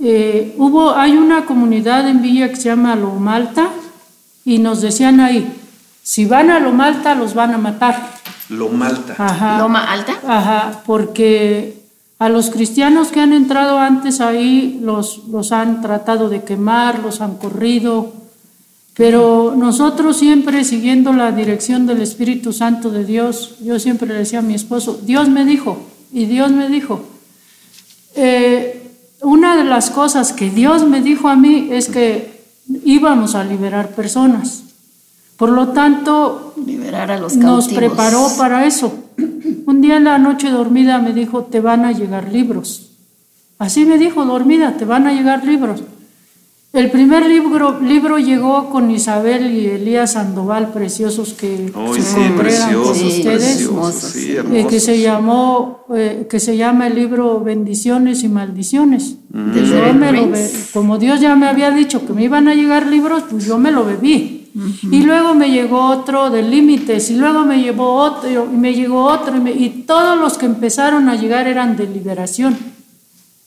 Eh, 0.00 0.54
hubo, 0.58 0.94
hay 0.94 1.12
una 1.12 1.44
comunidad 1.44 2.08
en 2.08 2.22
Villa 2.22 2.48
que 2.48 2.56
se 2.56 2.68
llama 2.68 2.96
Lo 2.96 3.14
Malta 3.14 3.70
y 4.44 4.58
nos 4.58 4.80
decían 4.80 5.20
ahí, 5.20 5.52
si 6.02 6.26
van 6.26 6.50
a 6.50 6.58
Lo 6.60 6.72
Malta 6.72 7.14
los 7.14 7.34
van 7.34 7.54
a 7.54 7.58
matar. 7.58 8.12
Lo 8.48 8.68
Malta. 8.68 9.14
Ajá. 9.18 9.58
¿Loma 9.58 9.84
Alta? 9.90 10.14
Ajá, 10.26 10.82
porque 10.84 11.82
a 12.18 12.28
los 12.28 12.50
cristianos 12.50 13.08
que 13.08 13.20
han 13.20 13.32
entrado 13.32 13.78
antes 13.78 14.20
ahí 14.20 14.78
los, 14.82 15.26
los 15.28 15.52
han 15.52 15.80
tratado 15.80 16.28
de 16.28 16.44
quemar, 16.44 17.00
los 17.00 17.20
han 17.20 17.36
corrido, 17.36 18.12
pero 18.94 19.54
nosotros 19.56 20.18
siempre 20.18 20.64
siguiendo 20.64 21.12
la 21.12 21.32
dirección 21.32 21.86
del 21.86 22.02
Espíritu 22.02 22.52
Santo 22.52 22.90
de 22.90 23.04
Dios, 23.04 23.56
yo 23.60 23.78
siempre 23.78 24.08
le 24.08 24.14
decía 24.14 24.40
a 24.40 24.42
mi 24.42 24.54
esposo, 24.54 25.00
Dios 25.02 25.28
me 25.28 25.44
dijo, 25.44 25.78
y 26.12 26.26
Dios 26.26 26.50
me 26.50 26.68
dijo, 26.68 27.02
eh, 28.14 28.90
una 29.22 29.56
de 29.56 29.64
las 29.64 29.90
cosas 29.90 30.32
que 30.32 30.50
Dios 30.50 30.86
me 30.86 31.00
dijo 31.00 31.28
a 31.28 31.36
mí 31.36 31.68
es 31.70 31.88
que 31.88 32.42
íbamos 32.84 33.34
a 33.34 33.44
liberar 33.44 33.90
personas. 33.90 34.64
Por 35.36 35.50
lo 35.50 35.68
tanto, 35.68 36.54
liberar 36.66 37.10
a 37.10 37.18
los 37.18 37.36
nos 37.36 37.68
preparó 37.68 38.28
para 38.36 38.66
eso. 38.66 38.92
Un 39.66 39.80
día 39.80 39.96
en 39.96 40.04
la 40.04 40.18
noche 40.18 40.50
dormida 40.50 40.98
me 40.98 41.12
dijo, 41.12 41.44
te 41.44 41.60
van 41.60 41.84
a 41.84 41.92
llegar 41.92 42.30
libros. 42.30 42.90
Así 43.58 43.84
me 43.84 43.96
dijo, 43.96 44.24
dormida, 44.24 44.76
te 44.76 44.84
van 44.84 45.06
a 45.06 45.12
llegar 45.12 45.44
libros. 45.44 45.82
El 46.72 46.90
primer 46.90 47.26
libro, 47.26 47.80
libro 47.80 48.18
llegó 48.18 48.70
con 48.70 48.90
Isabel 48.90 49.52
y 49.52 49.66
Elías 49.66 50.12
Sandoval, 50.12 50.72
preciosos 50.72 51.34
que 51.34 51.70
oh, 51.74 51.92
se 51.94 52.00
sí, 52.00 52.20
preciosos, 52.34 53.02
ustedes, 53.02 53.44
preciosos, 53.56 53.94
sí, 54.10 54.36
eh, 54.38 54.66
que 54.70 54.80
se 54.80 54.98
llamó, 54.98 55.84
eh, 55.94 56.26
que 56.30 56.40
se 56.40 56.56
llama 56.56 56.86
el 56.86 56.94
libro 56.94 57.40
Bendiciones 57.40 58.22
y 58.22 58.28
Maldiciones. 58.30 59.16
Mm. 59.30 59.52
Yo 59.54 59.92
me 59.92 60.12
lo 60.12 60.28
como 60.72 60.96
Dios 60.96 61.20
ya 61.20 61.36
me 61.36 61.46
había 61.46 61.70
dicho 61.72 62.06
que 62.06 62.14
me 62.14 62.24
iban 62.24 62.48
a 62.48 62.54
llegar 62.54 62.86
libros, 62.86 63.24
pues 63.28 63.44
yo 63.44 63.58
me 63.58 63.70
lo 63.70 63.84
bebí. 63.84 64.38
Y 64.90 65.02
luego 65.02 65.34
me 65.34 65.50
llegó 65.50 65.86
otro 65.86 66.28
de 66.30 66.42
límites, 66.42 67.10
y 67.10 67.16
luego 67.16 67.44
me 67.44 67.62
llevó 67.62 67.94
otro, 67.94 68.30
y 68.52 68.56
me 68.56 68.74
llegó 68.74 69.04
otro, 69.04 69.36
y, 69.36 69.40
me- 69.40 69.52
y 69.52 69.84
todos 69.86 70.18
los 70.18 70.36
que 70.38 70.44
empezaron 70.46 71.08
a 71.10 71.16
llegar 71.16 71.46
eran 71.48 71.74
de 71.76 71.86
liberación. 71.86 72.56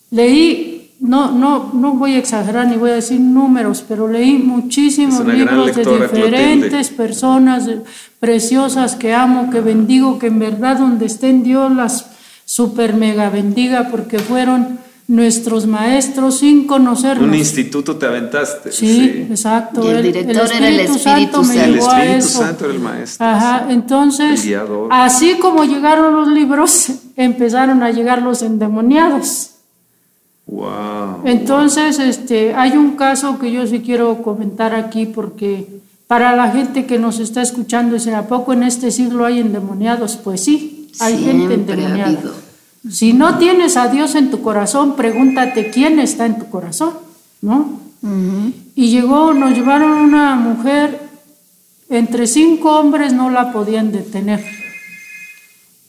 Leí, 0.09 0.74
no, 1.05 1.31
no, 1.31 1.71
no 1.73 1.93
voy 1.93 2.15
a 2.15 2.17
exagerar 2.17 2.67
ni 2.67 2.77
voy 2.77 2.91
a 2.91 2.95
decir 2.95 3.19
números, 3.19 3.83
pero 3.87 4.07
leí 4.07 4.37
muchísimos 4.37 5.25
libros 5.25 5.75
de 5.75 5.85
diferentes 5.85 6.89
personas 6.89 7.67
eh, 7.67 7.81
preciosas 8.19 8.95
que 8.95 9.13
amo, 9.13 9.49
que 9.51 9.61
bendigo, 9.61 10.17
que 10.17 10.27
en 10.27 10.39
verdad 10.39 10.79
donde 10.79 11.05
estén 11.05 11.43
Dios 11.43 11.71
las 11.71 12.07
super 12.45 12.93
mega 12.95 13.29
bendiga, 13.29 13.89
porque 13.89 14.19
fueron 14.19 14.79
nuestros 15.07 15.67
maestros 15.67 16.39
sin 16.39 16.65
conocernos. 16.65 17.27
Un 17.27 17.35
instituto 17.35 17.95
te 17.95 18.07
aventaste. 18.07 18.71
Sí, 18.71 19.27
exacto. 19.29 19.85
Y 19.85 19.89
el 19.89 20.03
director 20.03 20.51
era 20.51 20.67
el 20.67 20.79
Espíritu 20.79 21.43
me 21.43 21.45
Santo. 21.45 21.63
El 21.63 21.73
llevó 21.73 21.89
a 21.89 22.05
Espíritu 22.05 22.27
eso. 22.27 22.39
Santo 22.39 22.65
era 22.65 22.73
el 22.73 22.79
maestro. 22.79 23.25
Ajá, 23.25 23.67
entonces, 23.69 24.45
El 24.45 24.59
así 24.89 25.37
como 25.39 25.63
llegaron 25.63 26.15
los 26.15 26.27
libros, 26.27 26.87
empezaron 27.15 27.83
a 27.83 27.91
llegar 27.91 28.21
los 28.21 28.41
endemoniados. 28.41 29.51
Wow. 30.47 31.21
Entonces, 31.25 31.99
este, 31.99 32.53
hay 32.53 32.77
un 32.77 32.95
caso 32.95 33.39
que 33.39 33.51
yo 33.51 33.65
sí 33.65 33.79
quiero 33.79 34.21
comentar 34.21 34.75
aquí 34.75 35.05
porque 35.05 35.81
para 36.07 36.35
la 36.35 36.51
gente 36.51 36.85
que 36.85 36.99
nos 36.99 37.19
está 37.19 37.41
escuchando, 37.41 37.95
dice, 37.95 38.13
¿a 38.13 38.27
poco 38.27 38.53
en 38.53 38.63
este 38.63 38.91
siglo 38.91 39.25
hay 39.25 39.39
endemoniados? 39.39 40.17
Pues 40.17 40.43
sí, 40.43 40.89
hay 40.99 41.17
gente 41.17 41.55
Siempre 41.55 41.55
endemoniada. 41.55 42.19
Si 42.89 43.13
no 43.13 43.39
tienes 43.39 43.77
a 43.77 43.87
Dios 43.87 44.13
en 44.13 44.29
tu 44.29 44.41
corazón, 44.41 44.95
pregúntate 44.95 45.71
quién 45.71 45.99
está 45.99 46.27
en 46.27 46.37
tu 46.37 46.49
corazón, 46.49 46.93
¿no? 47.41 47.79
Y 48.75 48.89
llegó, 48.89 49.33
nos 49.33 49.55
llevaron 49.55 49.91
una 49.93 50.35
mujer, 50.35 50.99
entre 51.89 52.27
cinco 52.27 52.79
hombres 52.79 53.13
no 53.13 53.31
la 53.31 53.51
podían 53.51 53.91
detener. 53.91 54.45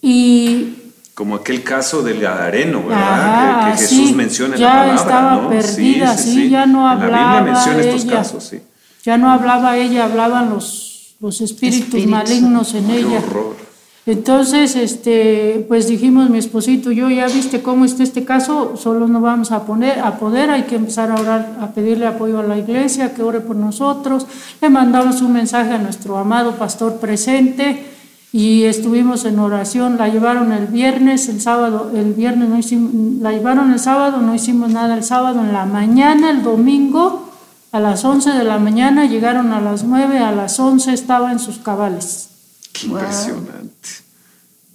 Y 0.00 0.76
Como 1.16 1.34
aquel 1.36 1.62
caso 1.64 2.02
del 2.02 2.20
Gadareno, 2.20 2.82
¿verdad? 2.86 3.20
Ajá, 3.54 3.64
que, 3.64 3.72
que 3.72 3.78
Jesús 3.78 4.08
sí, 4.08 4.14
menciona 4.14 4.54
en 4.54 4.60
ya 4.60 4.66
la 4.68 4.74
palabra. 4.74 4.94
estaba 5.00 5.42
¿no? 5.42 5.48
perdida, 5.48 6.16
sí, 6.16 6.50
ya 6.50 6.66
no 6.66 6.92
En 6.92 6.98
la 6.98 7.04
hablaba 7.06 7.36
Biblia 7.40 7.52
menciona 7.54 7.80
estos 7.80 8.04
ella. 8.04 8.12
casos, 8.18 8.44
sí. 8.44 8.60
ya 9.02 9.16
no 9.16 9.30
hablaba 9.30 9.78
ella, 9.78 10.04
hablaban 10.04 10.50
los, 10.50 11.16
los 11.20 11.40
espíritus, 11.40 11.86
Espíritus. 11.86 12.10
malignos 12.10 12.74
en 12.74 12.86
Qué 12.86 12.98
ella. 12.98 13.18
horror. 13.18 13.56
Entonces, 14.04 14.76
este, 14.76 15.64
pues 15.66 15.88
dijimos 15.88 16.28
mi 16.30 16.36
esposito 16.38 16.92
y 16.92 16.96
yo, 16.96 17.08
ya 17.10 17.26
viste 17.28 17.62
cómo 17.62 17.86
está 17.86 18.02
este 18.04 18.24
caso, 18.24 18.74
solo 18.76 19.08
no 19.08 19.20
vamos 19.22 19.50
a 19.52 19.64
poner, 19.64 19.98
a 20.00 20.18
poder, 20.18 20.50
hay 20.50 20.62
que 20.64 20.76
empezar 20.76 21.10
a 21.10 21.14
orar, 21.14 21.56
a 21.62 21.68
pedirle 21.72 22.06
apoyo 22.06 22.38
a 22.38 22.42
la 22.44 22.58
iglesia, 22.58 23.14
que 23.14 23.22
ore 23.22 23.40
por 23.40 23.56
nosotros. 23.56 24.26
Le 24.60 24.68
mandamos 24.68 25.22
un 25.22 25.32
mensaje 25.32 25.72
a 25.72 25.78
nuestro 25.78 26.18
amado 26.18 26.52
pastor 26.56 26.98
presente 26.98 27.95
y 28.37 28.64
estuvimos 28.64 29.24
en 29.24 29.39
oración. 29.39 29.97
La 29.97 30.09
llevaron 30.09 30.53
el 30.53 30.66
viernes, 30.66 31.30
el 31.30 31.41
sábado, 31.41 31.91
el 31.95 32.12
viernes 32.12 32.51
no 32.51 32.59
hicimos, 32.59 32.93
la 33.22 33.32
llevaron 33.32 33.72
el 33.72 33.78
sábado, 33.78 34.20
no 34.20 34.34
hicimos 34.34 34.70
nada 34.70 34.95
el 34.95 35.05
sábado 35.05 35.41
en 35.41 35.55
la 35.55 35.64
mañana, 35.64 36.28
el 36.32 36.43
domingo 36.43 37.30
a 37.72 37.80
las 37.80 38.05
11 38.05 38.32
de 38.32 38.45
la 38.45 38.59
mañana, 38.59 39.07
llegaron 39.07 39.55
a 39.55 39.61
las 39.62 39.84
9, 39.84 40.18
a 40.18 40.32
las 40.32 40.61
11 40.61 40.93
estaba 40.93 41.32
en 41.32 41.39
sus 41.39 41.57
cabales. 41.57 42.28
Qué 42.74 42.89
impresionante. 42.89 43.89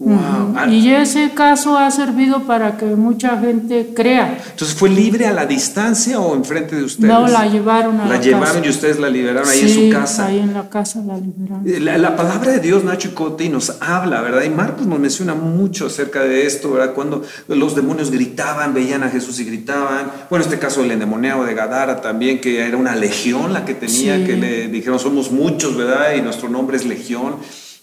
Wow. 0.04 0.54
Ah, 0.58 0.68
Y 0.68 0.89
ese 0.89 1.30
caso 1.36 1.78
ha 1.78 1.91
servido 1.91 2.41
para 2.47 2.76
que 2.76 2.86
mucha 2.86 3.38
gente 3.38 3.91
crea. 3.95 4.36
Entonces, 4.49 4.76
¿fue 4.76 4.89
libre 4.89 5.28
a 5.28 5.32
la 5.32 5.45
distancia 5.45 6.20
o 6.20 6.36
enfrente 6.36 6.76
de 6.76 6.84
ustedes? 6.86 7.08
No 7.08 7.28
la 7.28 7.45
llevaron 7.45 7.99
a 7.99 8.06
La 8.06 8.16
la 8.16 8.20
llevaron 8.22 8.47
casa. 8.56 8.66
y 8.66 8.70
ustedes 8.70 8.99
la 8.99 9.10
liberaron 9.10 9.47
ahí 9.47 9.60
Sí, 9.60 9.84
en 9.86 9.91
su 9.93 9.99
casa. 9.99 10.26
Ahí 10.26 10.39
en 10.39 10.54
la 10.56 10.68
casa 10.70 11.04
la 11.06 11.18
liberaron. 11.18 11.68
Eh, 11.68 11.80
La, 11.80 11.99
la 11.99 12.16
palabra 12.16 12.52
de 12.52 12.60
Dios, 12.60 12.84
Nacho 12.84 13.10
y 13.10 13.12
Coti, 13.12 13.49
nos 13.49 13.78
habla, 13.80 14.22
¿verdad? 14.22 14.41
Y 14.43 14.49
Marcos 14.49 14.88
nos 14.88 14.97
menciona 14.99 15.36
mucho 15.36 15.86
acerca 15.86 16.22
de 16.24 16.47
esto, 16.47 16.72
¿verdad? 16.72 16.95
Cuando 16.95 17.24
los 17.47 17.76
demonios 17.76 18.10
gritaban, 18.10 18.74
veían 18.74 19.04
a 19.04 19.10
Jesús 19.10 19.39
y 19.39 19.45
gritaban. 19.45 20.12
Bueno, 20.32 20.43
este 20.43 20.58
caso 20.58 20.82
del 20.82 20.91
endemoniado 20.93 21.43
de 21.43 21.54
Gadara 21.54 22.02
también, 22.02 22.41
que 22.41 22.66
era 22.66 22.76
una 22.76 22.95
legión 22.95 23.54
la 23.54 23.66
que 23.66 23.76
tenía, 23.76 24.18
Sí. 24.18 24.24
que 24.26 24.36
le 24.36 24.68
dijeron, 24.68 24.97
somos 24.97 25.32
muchos, 25.32 25.78
¿verdad? 25.78 26.16
Y 26.18 26.22
nuestro 26.24 26.49
nombre 26.49 26.76
es 26.78 26.86
legión. 26.86 27.36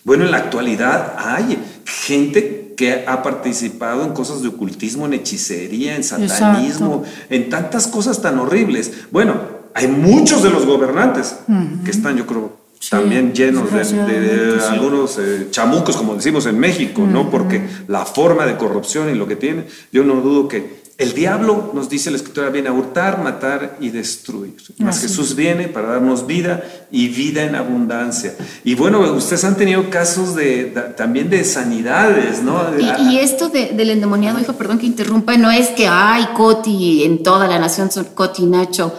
Bueno, 0.04 0.24
en 0.24 0.30
la 0.30 0.38
actualidad 0.38 1.14
hay 1.18 1.58
gente 1.84 2.74
que 2.76 3.04
ha 3.06 3.22
participado 3.22 4.04
en 4.04 4.12
cosas 4.12 4.40
de 4.42 4.48
ocultismo, 4.48 5.06
en 5.06 5.14
hechicería, 5.14 5.96
en 5.96 6.04
satanismo, 6.04 7.02
en 7.28 7.50
tantas 7.50 7.86
cosas 7.88 8.22
tan 8.22 8.38
horribles. 8.38 8.92
Bueno, 9.10 9.34
hay 9.74 9.88
muchos 9.88 10.42
de 10.42 10.50
los 10.50 10.64
gobernantes 10.64 11.36
que 11.84 11.90
están, 11.90 12.16
yo 12.16 12.26
creo, 12.26 12.56
Sí, 12.80 12.90
también 12.90 13.32
llenos 13.32 13.72
de, 13.72 13.78
de- 13.78 14.20
de 14.20 14.20
desgraciadamente, 14.20 14.60
sí. 14.60 14.66
algunos 14.72 15.18
eh, 15.18 15.48
chamucos, 15.50 15.96
como 15.96 16.14
decimos 16.14 16.46
en 16.46 16.60
México, 16.60 17.04
¿no? 17.12 17.28
Porque 17.28 17.60
la 17.88 18.04
forma 18.04 18.46
de 18.46 18.56
corrupción 18.56 19.10
y 19.10 19.14
lo 19.16 19.26
que 19.26 19.34
tiene, 19.34 19.64
yo 19.90 20.04
no 20.04 20.14
dudo 20.20 20.46
que 20.46 20.87
el 20.98 21.14
diablo, 21.14 21.70
nos 21.74 21.88
dice 21.88 22.10
la 22.10 22.16
escritura, 22.16 22.50
viene 22.50 22.68
a 22.68 22.72
hurtar, 22.72 23.22
matar 23.22 23.76
y 23.80 23.90
destruir. 23.90 24.56
Mas 24.78 25.00
Jesús 25.00 25.36
viene 25.36 25.68
para 25.68 25.86
darnos 25.92 26.26
vida 26.26 26.64
y 26.90 27.06
vida 27.08 27.44
en 27.44 27.54
abundancia. 27.54 28.34
Y 28.64 28.74
bueno, 28.74 29.00
ustedes 29.12 29.44
han 29.44 29.56
tenido 29.56 29.88
casos 29.90 30.34
de, 30.34 30.64
también 30.96 31.30
de 31.30 31.44
sanidades, 31.44 32.42
¿no? 32.42 32.62
Y, 32.76 33.12
y 33.14 33.18
esto 33.20 33.48
de- 33.48 33.68
del 33.68 33.90
endemoniado, 33.90 34.40
hijo, 34.40 34.54
perdón 34.54 34.78
que 34.80 34.86
interrumpa, 34.86 35.36
no 35.36 35.50
es 35.52 35.68
que 35.68 35.86
hay 35.86 36.26
Coti 36.36 37.04
en 37.04 37.22
toda 37.22 37.46
la 37.46 37.58
nación 37.60 37.90
son 37.92 38.04
Coti 38.14 38.44
Nacho. 38.46 38.92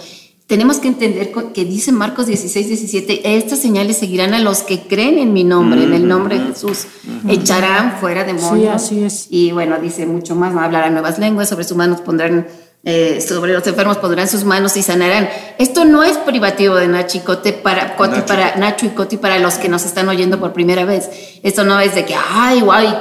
Tenemos 0.50 0.80
que 0.80 0.88
entender 0.88 1.32
que 1.54 1.64
dice 1.64 1.92
Marcos 1.92 2.26
16, 2.26 2.68
17, 2.70 3.38
estas 3.38 3.60
señales 3.60 3.98
seguirán 3.98 4.34
a 4.34 4.40
los 4.40 4.64
que 4.64 4.80
creen 4.80 5.20
en 5.20 5.32
mi 5.32 5.44
nombre, 5.44 5.84
en 5.84 5.94
el 5.94 6.08
nombre 6.08 6.40
de 6.40 6.48
Jesús. 6.48 6.88
Echarán 7.28 8.00
fuera 8.00 8.24
demonios. 8.24 8.82
Sí, 8.82 8.96
así 8.96 9.04
es. 9.04 9.28
Y 9.30 9.52
bueno, 9.52 9.78
dice 9.80 10.08
mucho 10.08 10.34
más, 10.34 10.52
¿no? 10.52 10.62
hablarán 10.62 10.94
nuevas 10.94 11.20
lenguas, 11.20 11.50
sobre 11.50 11.66
sus 11.66 11.78
manos 11.78 12.02
pondrán, 12.02 12.48
eh, 12.84 13.22
sobre 13.22 13.54
los 13.54 13.68
enfermos 13.68 13.98
pondrán 13.98 14.28
sus 14.28 14.44
manos 14.44 14.76
y 14.76 14.82
sanarán. 14.82 15.30
Esto 15.60 15.86
no 15.86 16.04
es 16.04 16.18
privativo 16.18 16.78
de 16.78 16.88
Nacho 16.88 17.20
y 17.20 17.22
Coti 17.22 17.52
para, 17.52 17.96
Coti 17.96 18.14
Nacho. 18.14 18.26
para 18.26 18.56
Nacho 18.56 18.88
y 18.88 18.90
Coti 18.90 19.18
para 19.18 19.38
los 19.38 19.60
que 19.60 19.70
nos 19.70 19.86
están 19.86 20.10
oyendo 20.10 20.40
por 20.40 20.54
primera 20.54 20.84
vez. 20.84 21.12
Esto 21.44 21.64
no 21.64 21.80
es 21.80 21.94
de 21.94 22.06
que, 22.06 22.16
ay, 22.16 22.62
guay. 22.62 22.92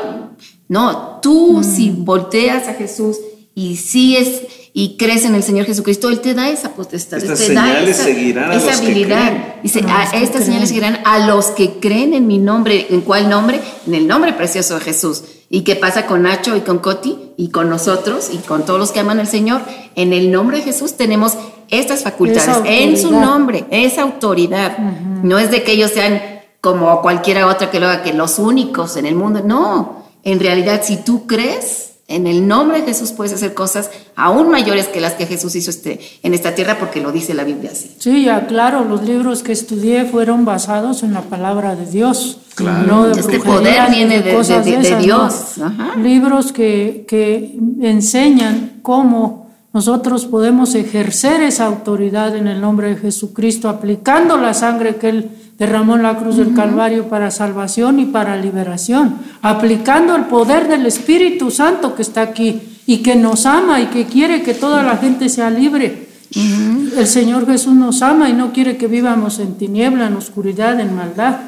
No, 0.68 1.18
tú 1.22 1.64
si 1.64 1.88
volteas 1.88 2.68
a 2.68 2.74
Jesús 2.74 3.16
y 3.54 3.76
sigues 3.76 4.42
y 4.80 4.96
crees 4.96 5.24
en 5.24 5.34
el 5.34 5.42
Señor 5.42 5.66
Jesucristo, 5.66 6.08
Él 6.08 6.20
te 6.20 6.34
da 6.34 6.48
esa 6.50 6.68
potestad. 6.70 7.18
Estas 7.18 7.38
te 7.40 7.52
da 7.52 7.62
señales 7.64 7.96
esa, 7.96 8.04
seguirán 8.04 8.50
a 8.50 8.54
esa 8.54 8.66
los 8.66 8.76
que 8.80 8.86
habilidad. 8.86 9.26
creen. 9.26 9.54
Dice, 9.64 9.80
A 9.88 9.96
"A 9.96 10.02
los 10.04 10.10
que 10.12 10.16
estas 10.18 10.30
creen". 10.30 10.44
señales 10.46 10.68
seguirán 10.68 10.98
a 11.04 11.18
los 11.26 11.46
que 11.46 11.80
creen 11.80 12.14
en 12.14 12.26
mi 12.28 12.38
nombre. 12.38 12.86
¿En 12.90 13.00
cuál 13.00 13.28
nombre? 13.28 13.60
En 13.88 13.94
el 13.96 14.06
nombre 14.06 14.32
precioso 14.34 14.74
de 14.74 14.80
Jesús. 14.82 15.24
¿Y 15.50 15.62
qué 15.62 15.74
pasa 15.74 16.06
con 16.06 16.22
Nacho 16.22 16.56
y 16.56 16.60
con 16.60 16.78
Coti 16.78 17.18
y 17.36 17.48
con 17.48 17.68
nosotros 17.68 18.30
y 18.32 18.36
con 18.36 18.64
todos 18.66 18.78
los 18.78 18.92
que 18.92 19.00
aman 19.00 19.18
al 19.18 19.26
Señor? 19.26 19.62
En 19.96 20.12
el 20.12 20.30
nombre 20.30 20.58
de 20.58 20.62
Jesús 20.62 20.96
tenemos 20.96 21.32
estas 21.70 22.04
facultades. 22.04 22.58
En 22.66 22.96
su 22.96 23.10
nombre, 23.10 23.64
esa 23.70 24.02
autoridad. 24.02 24.78
No 25.24 25.38
es 25.40 25.50
de 25.50 25.64
que 25.64 25.72
ellos 25.72 25.90
sean 25.90 26.20
como 26.60 27.02
cualquiera 27.02 27.48
otra 27.48 27.70
que 27.70 27.80
lo 27.80 27.86
haga, 27.88 28.02
que 28.04 28.12
los 28.12 28.38
únicos 28.38 28.96
en 28.96 29.06
el 29.06 29.16
mundo. 29.16 29.42
No, 29.44 30.04
en 30.22 30.38
realidad 30.38 30.82
si 30.84 30.98
tú 30.98 31.26
crees, 31.26 31.87
en 32.08 32.26
el 32.26 32.48
nombre 32.48 32.80
de 32.80 32.86
Jesús 32.86 33.12
puedes 33.12 33.34
hacer 33.34 33.52
cosas 33.54 33.90
aún 34.16 34.48
mayores 34.50 34.88
que 34.88 35.00
las 35.00 35.12
que 35.12 35.26
Jesús 35.26 35.54
hizo 35.54 35.68
este, 35.70 36.00
en 36.22 36.32
esta 36.34 36.54
tierra 36.54 36.78
porque 36.78 37.00
lo 37.02 37.12
dice 37.12 37.34
la 37.34 37.44
Biblia 37.44 37.70
así. 37.72 37.94
Sí, 37.98 38.24
ya 38.24 38.46
claro, 38.46 38.82
los 38.84 39.02
libros 39.02 39.42
que 39.42 39.52
estudié 39.52 40.06
fueron 40.06 40.44
basados 40.46 41.02
en 41.02 41.12
la 41.12 41.20
palabra 41.20 41.76
de 41.76 41.84
Dios. 41.86 42.38
Claro. 42.54 42.86
No 42.86 43.06
de 43.08 43.20
Este 43.20 43.38
poder 43.38 43.90
viene 43.90 44.22
de- 44.22 44.34
cosas 44.34 44.64
de- 44.64 44.72
de 44.78 44.80
esas, 44.80 45.02
Dios. 45.02 45.52
¿no? 45.58 45.66
Ajá. 45.66 45.96
Libros 45.96 46.50
que, 46.52 47.04
que 47.06 47.56
enseñan 47.82 48.78
cómo 48.82 49.47
nosotros 49.78 50.26
podemos 50.26 50.74
ejercer 50.74 51.40
esa 51.40 51.66
autoridad 51.66 52.34
en 52.34 52.48
el 52.48 52.60
nombre 52.60 52.88
de 52.88 52.96
Jesucristo, 52.96 53.68
aplicando 53.68 54.36
la 54.36 54.52
sangre 54.52 54.96
que 54.96 55.08
Él 55.08 55.30
derramó 55.56 55.94
en 55.94 56.02
la 56.02 56.18
cruz 56.18 56.36
del 56.36 56.52
Calvario 56.52 57.08
para 57.08 57.30
salvación 57.30 58.00
y 58.00 58.06
para 58.06 58.36
liberación, 58.36 59.18
aplicando 59.40 60.16
el 60.16 60.24
poder 60.24 60.66
del 60.66 60.84
Espíritu 60.84 61.52
Santo 61.52 61.94
que 61.94 62.02
está 62.02 62.22
aquí 62.22 62.60
y 62.86 63.04
que 63.04 63.14
nos 63.14 63.46
ama 63.46 63.80
y 63.80 63.86
que 63.86 64.06
quiere 64.06 64.42
que 64.42 64.52
toda 64.52 64.82
la 64.82 64.96
gente 64.96 65.28
sea 65.28 65.48
libre. 65.48 66.08
El 66.34 67.06
Señor 67.06 67.46
Jesús 67.46 67.74
nos 67.74 68.02
ama 68.02 68.28
y 68.28 68.32
no 68.32 68.52
quiere 68.52 68.76
que 68.76 68.88
vivamos 68.88 69.38
en 69.38 69.54
tiniebla, 69.58 70.08
en 70.08 70.16
oscuridad, 70.16 70.80
en 70.80 70.96
maldad. 70.96 71.38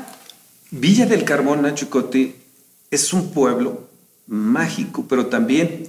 Villa 0.70 1.04
del 1.04 1.24
Carbón, 1.24 1.66
Coti, 1.88 2.32
es 2.92 3.12
un 3.12 3.30
pueblo 3.32 3.88
mágico, 4.28 5.04
pero 5.08 5.26
también 5.26 5.88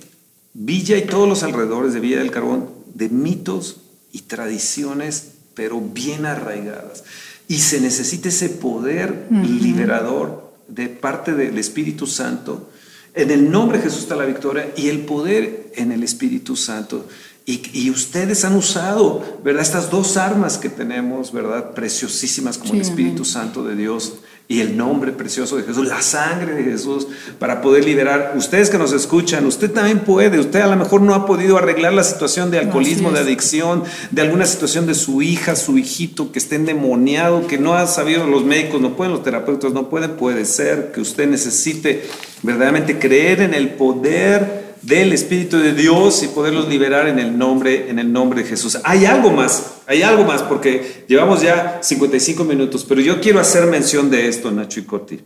Villa 0.54 0.98
y 0.98 1.06
todos 1.06 1.28
los 1.28 1.44
alrededores 1.44 1.94
de 1.94 2.00
Villa 2.00 2.20
del 2.20 2.32
Carbón, 2.32 2.70
de 2.94 3.10
mitos 3.10 3.78
y 4.12 4.24
tradiciones 4.24 5.32
pero 5.54 5.82
bien 5.82 6.26
arraigadas. 6.26 7.04
Y 7.48 7.60
se 7.60 7.82
necesita 7.82 8.30
ese 8.30 8.50
poder 8.50 9.28
liberador 9.30 10.54
de 10.68 10.88
parte 10.88 11.34
del 11.34 11.58
Espíritu 11.58 12.08
Santo. 12.08 12.70
En 13.14 13.30
el 13.30 13.52
nombre 13.52 13.78
de 13.78 13.84
Jesús 13.86 14.04
está 14.04 14.16
la 14.16 14.26
victoria 14.26 14.72
y 14.78 14.88
el 14.88 15.02
poder 15.02 15.72
en 15.76 15.92
el 15.92 16.04
Espíritu 16.04 16.56
Santo. 16.56 17.08
Y, 17.46 17.62
y, 17.74 17.90
ustedes 17.90 18.46
han 18.46 18.56
usado, 18.56 19.42
¿verdad? 19.44 19.64
Estas 19.64 19.90
dos 19.90 20.16
armas 20.16 20.58
que 20.58 20.70
tenemos, 20.70 21.34
¿verdad? 21.34 21.74
Preciosísimas 21.74 22.58
como 22.58 22.74
el 22.76 22.82
Espíritu 22.82 23.26
Santo 23.26 23.64
de 23.64 23.76
Dios 23.76 24.20
y 24.48 24.60
el 24.60 24.76
nombre 24.76 25.14
precioso 25.14 25.56
de 25.56 25.64
Jesús, 25.64 25.88
la 25.88 26.02
sangre 26.02 26.54
de 26.56 26.64
Jesús, 26.64 27.08
para 27.40 27.62
poder 27.62 27.86
liberar. 27.86 28.34
Ustedes 28.36 28.70
que 28.70 28.78
nos 28.78 28.92
escuchan, 28.92 29.46
usted 29.46 29.72
también 29.72 30.00
puede, 30.00 30.40
usted 30.40 30.60
a 30.60 30.68
lo 30.68 30.76
mejor 30.76 31.02
no 31.02 31.16
ha 31.16 31.26
podido 31.26 31.58
arreglar 31.58 31.94
la 31.94 32.04
situación 32.04 32.52
de 32.52 32.60
alcoholismo, 32.60 33.12
de 33.12 33.20
adicción, 33.20 33.84
de 34.12 34.22
alguna 34.22 34.46
situación 34.46 34.88
de 34.88 34.94
su 34.94 35.22
hija, 35.22 35.56
su 35.56 35.78
hijito 35.78 36.32
que 36.32 36.40
esté 36.40 36.56
endemoniado, 36.56 37.48
que 37.48 37.58
no 37.58 37.76
ha 37.76 37.88
sabido 37.88 38.28
los 38.28 38.44
médicos, 38.44 38.82
no 38.82 38.98
pueden, 38.98 39.14
los 39.14 39.24
terapeutas 39.24 39.72
no 39.72 39.90
pueden, 39.90 40.12
puede 40.12 40.46
ser 40.46 40.92
que 40.92 41.00
usted 41.00 41.30
necesite 41.30 42.04
verdaderamente 42.44 43.00
creer 43.00 43.42
en 43.42 43.54
el 43.54 43.70
poder 43.70 44.71
del 44.82 45.14
Espíritu 45.14 45.58
de 45.58 45.74
Dios 45.74 46.24
y 46.24 46.28
poderlos 46.28 46.68
liberar 46.68 47.08
en 47.08 47.20
el 47.20 47.38
nombre, 47.38 47.90
en 47.90 48.00
el 48.00 48.12
nombre 48.12 48.44
de 48.44 48.50
Jesús. 48.50 48.80
Hay 48.84 49.06
algo 49.06 49.32
más, 49.32 49.82
hay 49.86 50.02
algo 50.02 50.24
más, 50.24 50.42
porque 50.44 51.06
llevamos 51.08 51.42
ya 51.42 51.80
55 51.82 52.44
minutos, 52.44 52.86
pero 52.88 53.02
yo 53.02 53.22
quiero 53.22 53.40
hacer 53.40 53.68
mención 53.68 54.10
de 54.10 54.28
esto, 54.28 54.52
Nacho 54.52 54.80
y 54.80 54.84
Coti. 54.84 55.22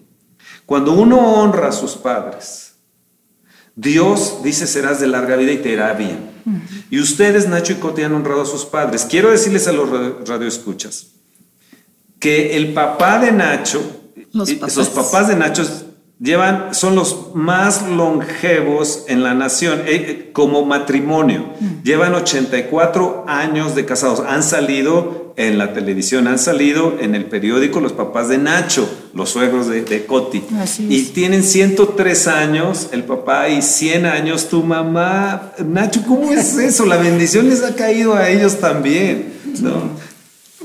Cuando 0.65 0.93
uno 0.93 1.17
honra 1.35 1.69
a 1.69 1.71
sus 1.71 1.91
padres, 1.91 2.73
Dios 3.75 4.41
dice 4.43 4.67
serás 4.67 4.99
de 4.99 5.07
larga 5.07 5.35
vida 5.35 5.51
y 5.51 5.57
te 5.57 5.69
irá 5.69 5.93
bien. 5.93 6.35
Y 6.89 6.99
ustedes, 6.99 7.47
Nacho 7.47 7.73
y 7.73 7.75
Coti, 7.77 8.03
han 8.03 8.13
honrado 8.13 8.41
a 8.41 8.45
sus 8.45 8.65
padres. 8.65 9.05
Quiero 9.09 9.31
decirles 9.31 9.67
a 9.67 9.71
los 9.71 9.89
radioescuchas 10.27 11.07
que 12.19 12.55
el 12.57 12.73
papá 12.73 13.19
de 13.19 13.31
Nacho, 13.31 13.81
los 14.31 14.51
papás, 14.53 14.89
papás 14.89 15.27
de 15.27 15.35
Nacho 15.35 15.63
llevan, 16.19 16.73
son 16.73 16.95
los 16.95 17.33
más 17.33 17.87
longevos 17.89 19.05
en 19.07 19.23
la 19.23 19.33
nación 19.33 19.81
eh, 19.81 19.83
eh, 19.87 20.29
como 20.33 20.65
matrimonio. 20.65 21.53
Mm. 21.59 21.83
Llevan 21.83 22.15
84 22.15 23.25
años 23.27 23.75
de 23.75 23.85
casados. 23.85 24.21
Han 24.27 24.43
salido 24.43 25.33
en 25.37 25.57
la 25.57 25.73
televisión, 25.73 26.27
han 26.27 26.39
salido 26.39 26.97
en 26.99 27.13
el 27.13 27.25
periódico 27.25 27.81
los 27.81 27.91
papás 27.91 28.29
de 28.29 28.37
Nacho, 28.37 28.89
los 29.13 29.29
suegros 29.29 29.67
de, 29.67 29.83
de 29.83 30.05
Coti. 30.05 30.41
Y 30.79 31.03
tienen 31.07 31.43
103 31.43 32.27
años 32.27 32.89
el 32.93 33.03
papá 33.03 33.49
y 33.49 33.61
100 33.61 34.05
años 34.05 34.47
tu 34.47 34.63
mamá. 34.63 35.51
Nacho, 35.65 36.03
¿cómo 36.07 36.31
es 36.31 36.57
eso? 36.57 36.85
La 36.85 36.97
bendición 36.97 37.49
les 37.49 37.63
ha 37.63 37.75
caído 37.75 38.15
a 38.15 38.29
ellos 38.29 38.59
también. 38.59 39.33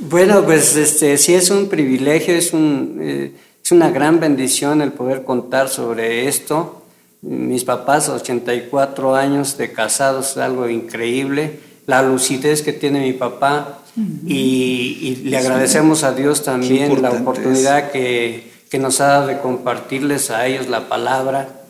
Bueno, 0.02 0.44
pues 0.44 0.76
este, 0.76 1.18
sí 1.18 1.34
es 1.34 1.50
un 1.50 1.68
privilegio, 1.68 2.34
es 2.34 2.52
un... 2.52 2.98
Eh, 3.02 3.32
es 3.70 3.72
una 3.72 3.90
gran 3.90 4.18
bendición 4.18 4.82
el 4.82 4.90
poder 4.90 5.22
contar 5.22 5.68
sobre 5.68 6.26
esto. 6.26 6.82
Mis 7.22 7.62
papás, 7.62 8.08
84 8.08 9.14
años 9.14 9.56
de 9.58 9.70
casados, 9.70 10.32
es 10.32 10.38
algo 10.38 10.68
increíble. 10.68 11.60
La 11.86 12.02
lucidez 12.02 12.62
que 12.62 12.72
tiene 12.72 12.98
mi 12.98 13.12
papá 13.12 13.78
y, 14.26 15.22
le 15.22 15.36
agradecemos 15.36 16.02
a 16.02 16.12
Dios 16.12 16.42
también 16.42 17.00
la 17.00 17.12
oportunidad 17.12 17.92
que, 17.92 18.50
que, 18.68 18.80
nos 18.80 19.00
ha 19.00 19.06
dado 19.06 19.26
de 19.28 19.38
compartirles 19.38 20.32
a 20.32 20.48
ellos 20.48 20.66
la 20.66 20.88
palabra, 20.88 21.60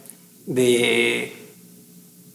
de, 0.46 1.34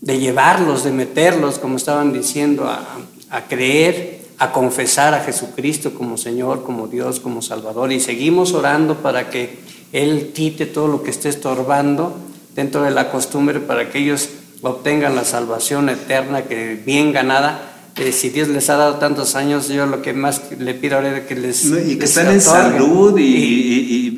de 0.01 0.19
llevarlos, 0.19 0.83
de 0.83 0.91
meterlos, 0.91 1.57
como 1.57 1.77
estaban 1.77 2.13
diciendo, 2.13 2.67
a, 2.67 2.85
a 3.31 3.41
creer 3.47 4.14
a 4.37 4.51
confesar 4.51 5.13
a 5.13 5.21
Jesucristo 5.21 5.93
como 5.93 6.17
Señor, 6.17 6.63
como 6.63 6.87
Dios, 6.87 7.19
como 7.19 7.41
Salvador. 7.41 7.91
Y 7.91 7.99
seguimos 7.99 8.53
orando 8.53 8.95
para 8.95 9.29
que 9.29 9.59
Él 9.91 10.31
quite 10.33 10.65
todo 10.65 10.87
lo 10.87 11.03
que 11.03 11.11
esté 11.11 11.29
estorbando 11.29 12.15
dentro 12.55 12.83
de 12.83 12.91
la 12.91 13.11
costumbre 13.11 13.59
para 13.59 13.89
que 13.89 13.99
ellos 13.99 14.29
obtengan 14.61 15.15
la 15.15 15.25
salvación 15.25 15.89
eterna 15.89 16.43
que 16.43 16.75
bien 16.75 17.11
ganada 17.11 17.74
eh, 17.97 18.11
si 18.11 18.29
Dios 18.29 18.49
les 18.49 18.69
ha 18.69 18.75
dado 18.75 18.95
tantos 18.95 19.35
años, 19.35 19.69
yo 19.69 19.85
lo 19.85 20.01
que 20.01 20.11
más 20.11 20.51
le 20.59 20.73
pido 20.73 20.97
ahora 20.97 21.17
es 21.17 21.25
que 21.27 21.35
les. 21.35 21.63
y 21.63 21.97
que 21.97 22.03
estén 22.03 22.27
en 22.27 22.41
salud 22.41 23.17
y, 23.17 23.23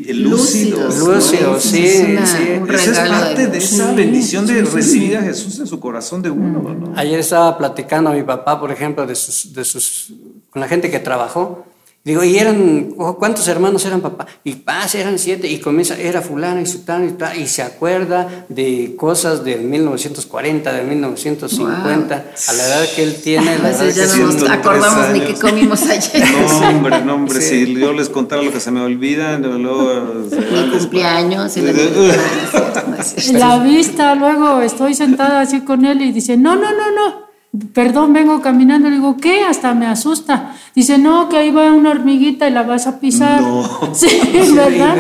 y, 0.07 0.13
lúcidos. 0.13 0.97
Lúcidos, 0.97 1.61
sí. 1.61 1.85
Es 1.85 2.29
sí. 2.29 2.37
Esa 2.73 3.03
es 3.03 3.09
parte 3.09 3.47
de, 3.47 3.57
esa 3.59 3.91
bendición 3.93 4.47
de 4.47 4.63
recibir 4.63 5.17
a 5.17 5.21
Jesús 5.21 5.59
en 5.59 5.67
su 5.67 5.79
corazón 5.79 6.23
de 6.23 6.31
uno. 6.31 6.73
¿no? 6.73 6.93
Ayer 6.95 7.19
estaba 7.19 7.55
platicando 7.55 8.09
a 8.09 8.13
mi 8.13 8.23
papá, 8.23 8.59
por 8.59 8.71
ejemplo, 8.71 9.05
de 9.05 9.13
sus, 9.13 9.53
de 9.53 9.63
sus, 9.63 10.11
con 10.49 10.59
la 10.59 10.67
gente 10.67 10.89
que 10.89 10.99
trabajó. 10.99 11.66
Digo, 12.07 12.23
¿y 12.23 12.37
eran, 12.37 12.93
cuántos 13.19 13.49
hermanos 13.49 13.83
eran 13.83 13.99
papá? 13.99 14.27
Y 14.45 14.53
paz, 14.55 14.95
eran 14.95 15.19
siete, 15.19 15.49
y 15.49 15.59
comienza, 15.59 15.97
era 15.97 16.21
fulano 16.21 16.61
y 16.61 16.65
sultano 16.65 17.03
y 17.05 17.11
tal, 17.11 17.37
y 17.37 17.47
se 17.47 17.61
acuerda 17.61 18.45
de 18.47 18.95
cosas 18.97 19.43
del 19.43 19.63
1940, 19.63 20.71
de 20.71 20.83
1950, 20.83 22.15
a 22.47 22.53
la 22.53 22.65
edad 22.65 22.85
que 22.95 23.03
él 23.03 23.17
tiene. 23.21 23.57
La 23.59 23.73
ya 23.89 24.07
no 24.07 24.31
nos 24.31 24.49
acordamos 24.49 25.09
ni 25.11 25.19
qué 25.19 25.33
comimos 25.33 25.81
ayer. 25.83 26.23
No, 26.31 26.69
hombre, 26.69 27.01
no, 27.01 27.15
hombre, 27.15 27.41
si 27.41 27.75
yo 27.75 27.91
les 27.91 28.07
contara 28.07 28.41
lo 28.41 28.53
que 28.53 28.61
se 28.61 28.71
me 28.71 28.79
olvida, 28.79 29.37
luego... 29.37 30.29
Mi 30.31 30.79
cumpleaños, 30.79 31.57
La 33.33 33.59
vista, 33.59 34.15
luego 34.15 34.61
estoy 34.61 34.93
sentada 34.93 35.41
así 35.41 35.59
con 35.59 35.83
él 35.83 36.01
y 36.01 36.13
dice, 36.13 36.37
no, 36.37 36.55
no, 36.55 36.71
no, 36.71 36.89
no, 36.95 37.26
Perdón, 37.73 38.13
vengo 38.13 38.41
caminando, 38.41 38.89
le 38.89 38.95
digo, 38.95 39.17
¿qué? 39.17 39.43
Hasta 39.43 39.73
me 39.73 39.85
asusta. 39.85 40.55
Dice, 40.75 40.97
no, 40.97 41.29
que 41.29 41.37
ahí 41.37 41.51
va 41.51 41.71
una 41.71 41.91
hormiguita 41.91 42.47
y 42.47 42.51
la 42.51 42.63
vas 42.63 42.87
a 42.87 42.99
pisar. 42.99 43.41
No. 43.41 43.67
Sí, 43.93 44.07
¿verdad? 44.53 44.97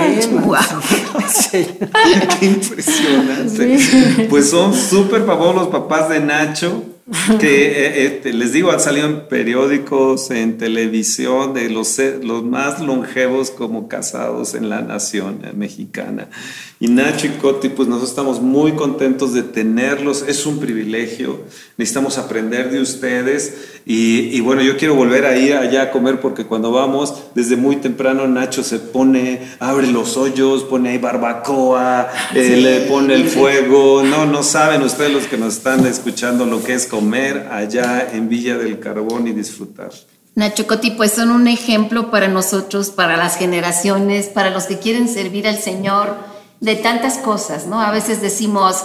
Qué 2.39 2.45
impresionante. 2.45 4.27
Pues 4.29 4.49
son 4.49 4.73
súper 4.73 5.25
famosos 5.25 5.55
los 5.55 5.67
papás 5.67 6.09
de 6.09 6.19
Nacho 6.19 6.83
que 7.39 7.85
eh, 7.85 8.21
eh, 8.23 8.33
les 8.33 8.51
digo, 8.51 8.71
han 8.71 8.81
salido 8.81 9.07
en 9.07 9.27
periódicos, 9.27 10.29
en 10.29 10.57
televisión, 10.57 11.53
de 11.53 11.69
los, 11.69 11.97
los 12.21 12.43
más 12.43 12.81
longevos 12.81 13.49
como 13.49 13.87
casados 13.87 14.55
en 14.55 14.69
la 14.69 14.81
nación 14.81 15.39
mexicana. 15.55 16.27
Y 16.79 16.89
Nacho 16.89 17.25
y 17.25 17.31
Coti, 17.31 17.69
pues 17.69 17.87
nosotros 17.87 18.11
estamos 18.11 18.39
muy 18.39 18.73
contentos 18.73 19.33
de 19.33 19.41
tenerlos, 19.41 20.23
es 20.27 20.45
un 20.45 20.59
privilegio, 20.59 21.39
necesitamos 21.75 22.19
aprender 22.19 22.69
de 22.69 22.81
ustedes. 22.81 23.79
Y, 23.83 24.39
bueno, 24.41 24.61
yo 24.61 24.77
quiero 24.77 24.93
volver 24.93 25.25
a 25.25 25.37
ir 25.37 25.55
allá 25.55 25.83
a 25.83 25.91
comer 25.91 26.19
porque 26.19 26.45
cuando 26.45 26.71
vamos, 26.71 27.15
desde 27.33 27.55
muy 27.55 27.77
temprano 27.77 28.27
Nacho 28.27 28.63
se 28.63 28.77
pone, 28.77 29.41
abre 29.59 29.87
los 29.87 30.17
hoyos, 30.17 30.65
pone 30.65 30.89
ahí 30.89 30.97
barbacoa, 30.99 32.09
eh, 32.35 32.57
le 32.57 32.81
pone 32.81 33.15
el 33.15 33.27
fuego. 33.27 34.03
No, 34.03 34.27
no 34.27 34.43
saben 34.43 34.83
ustedes 34.83 35.11
los 35.11 35.23
que 35.23 35.37
nos 35.37 35.55
están 35.55 35.85
escuchando 35.87 36.45
lo 36.45 36.63
que 36.63 36.73
es 36.73 36.85
comer 36.85 37.47
allá 37.51 38.07
en 38.13 38.29
Villa 38.29 38.57
del 38.57 38.79
Carbón 38.79 39.27
y 39.27 39.31
disfrutar. 39.31 39.89
Nacho 40.35 40.67
Coti, 40.67 40.91
pues 40.91 41.13
son 41.13 41.31
un 41.31 41.47
ejemplo 41.47 42.11
para 42.11 42.27
nosotros, 42.27 42.91
para 42.91 43.17
las 43.17 43.37
generaciones, 43.37 44.27
para 44.27 44.51
los 44.51 44.65
que 44.65 44.77
quieren 44.77 45.07
servir 45.07 45.47
al 45.47 45.57
Señor, 45.57 46.36
de 46.59 46.75
tantas 46.75 47.17
cosas, 47.17 47.65
¿no? 47.67 47.81
A 47.81 47.91
veces 47.91 48.21
decimos, 48.21 48.83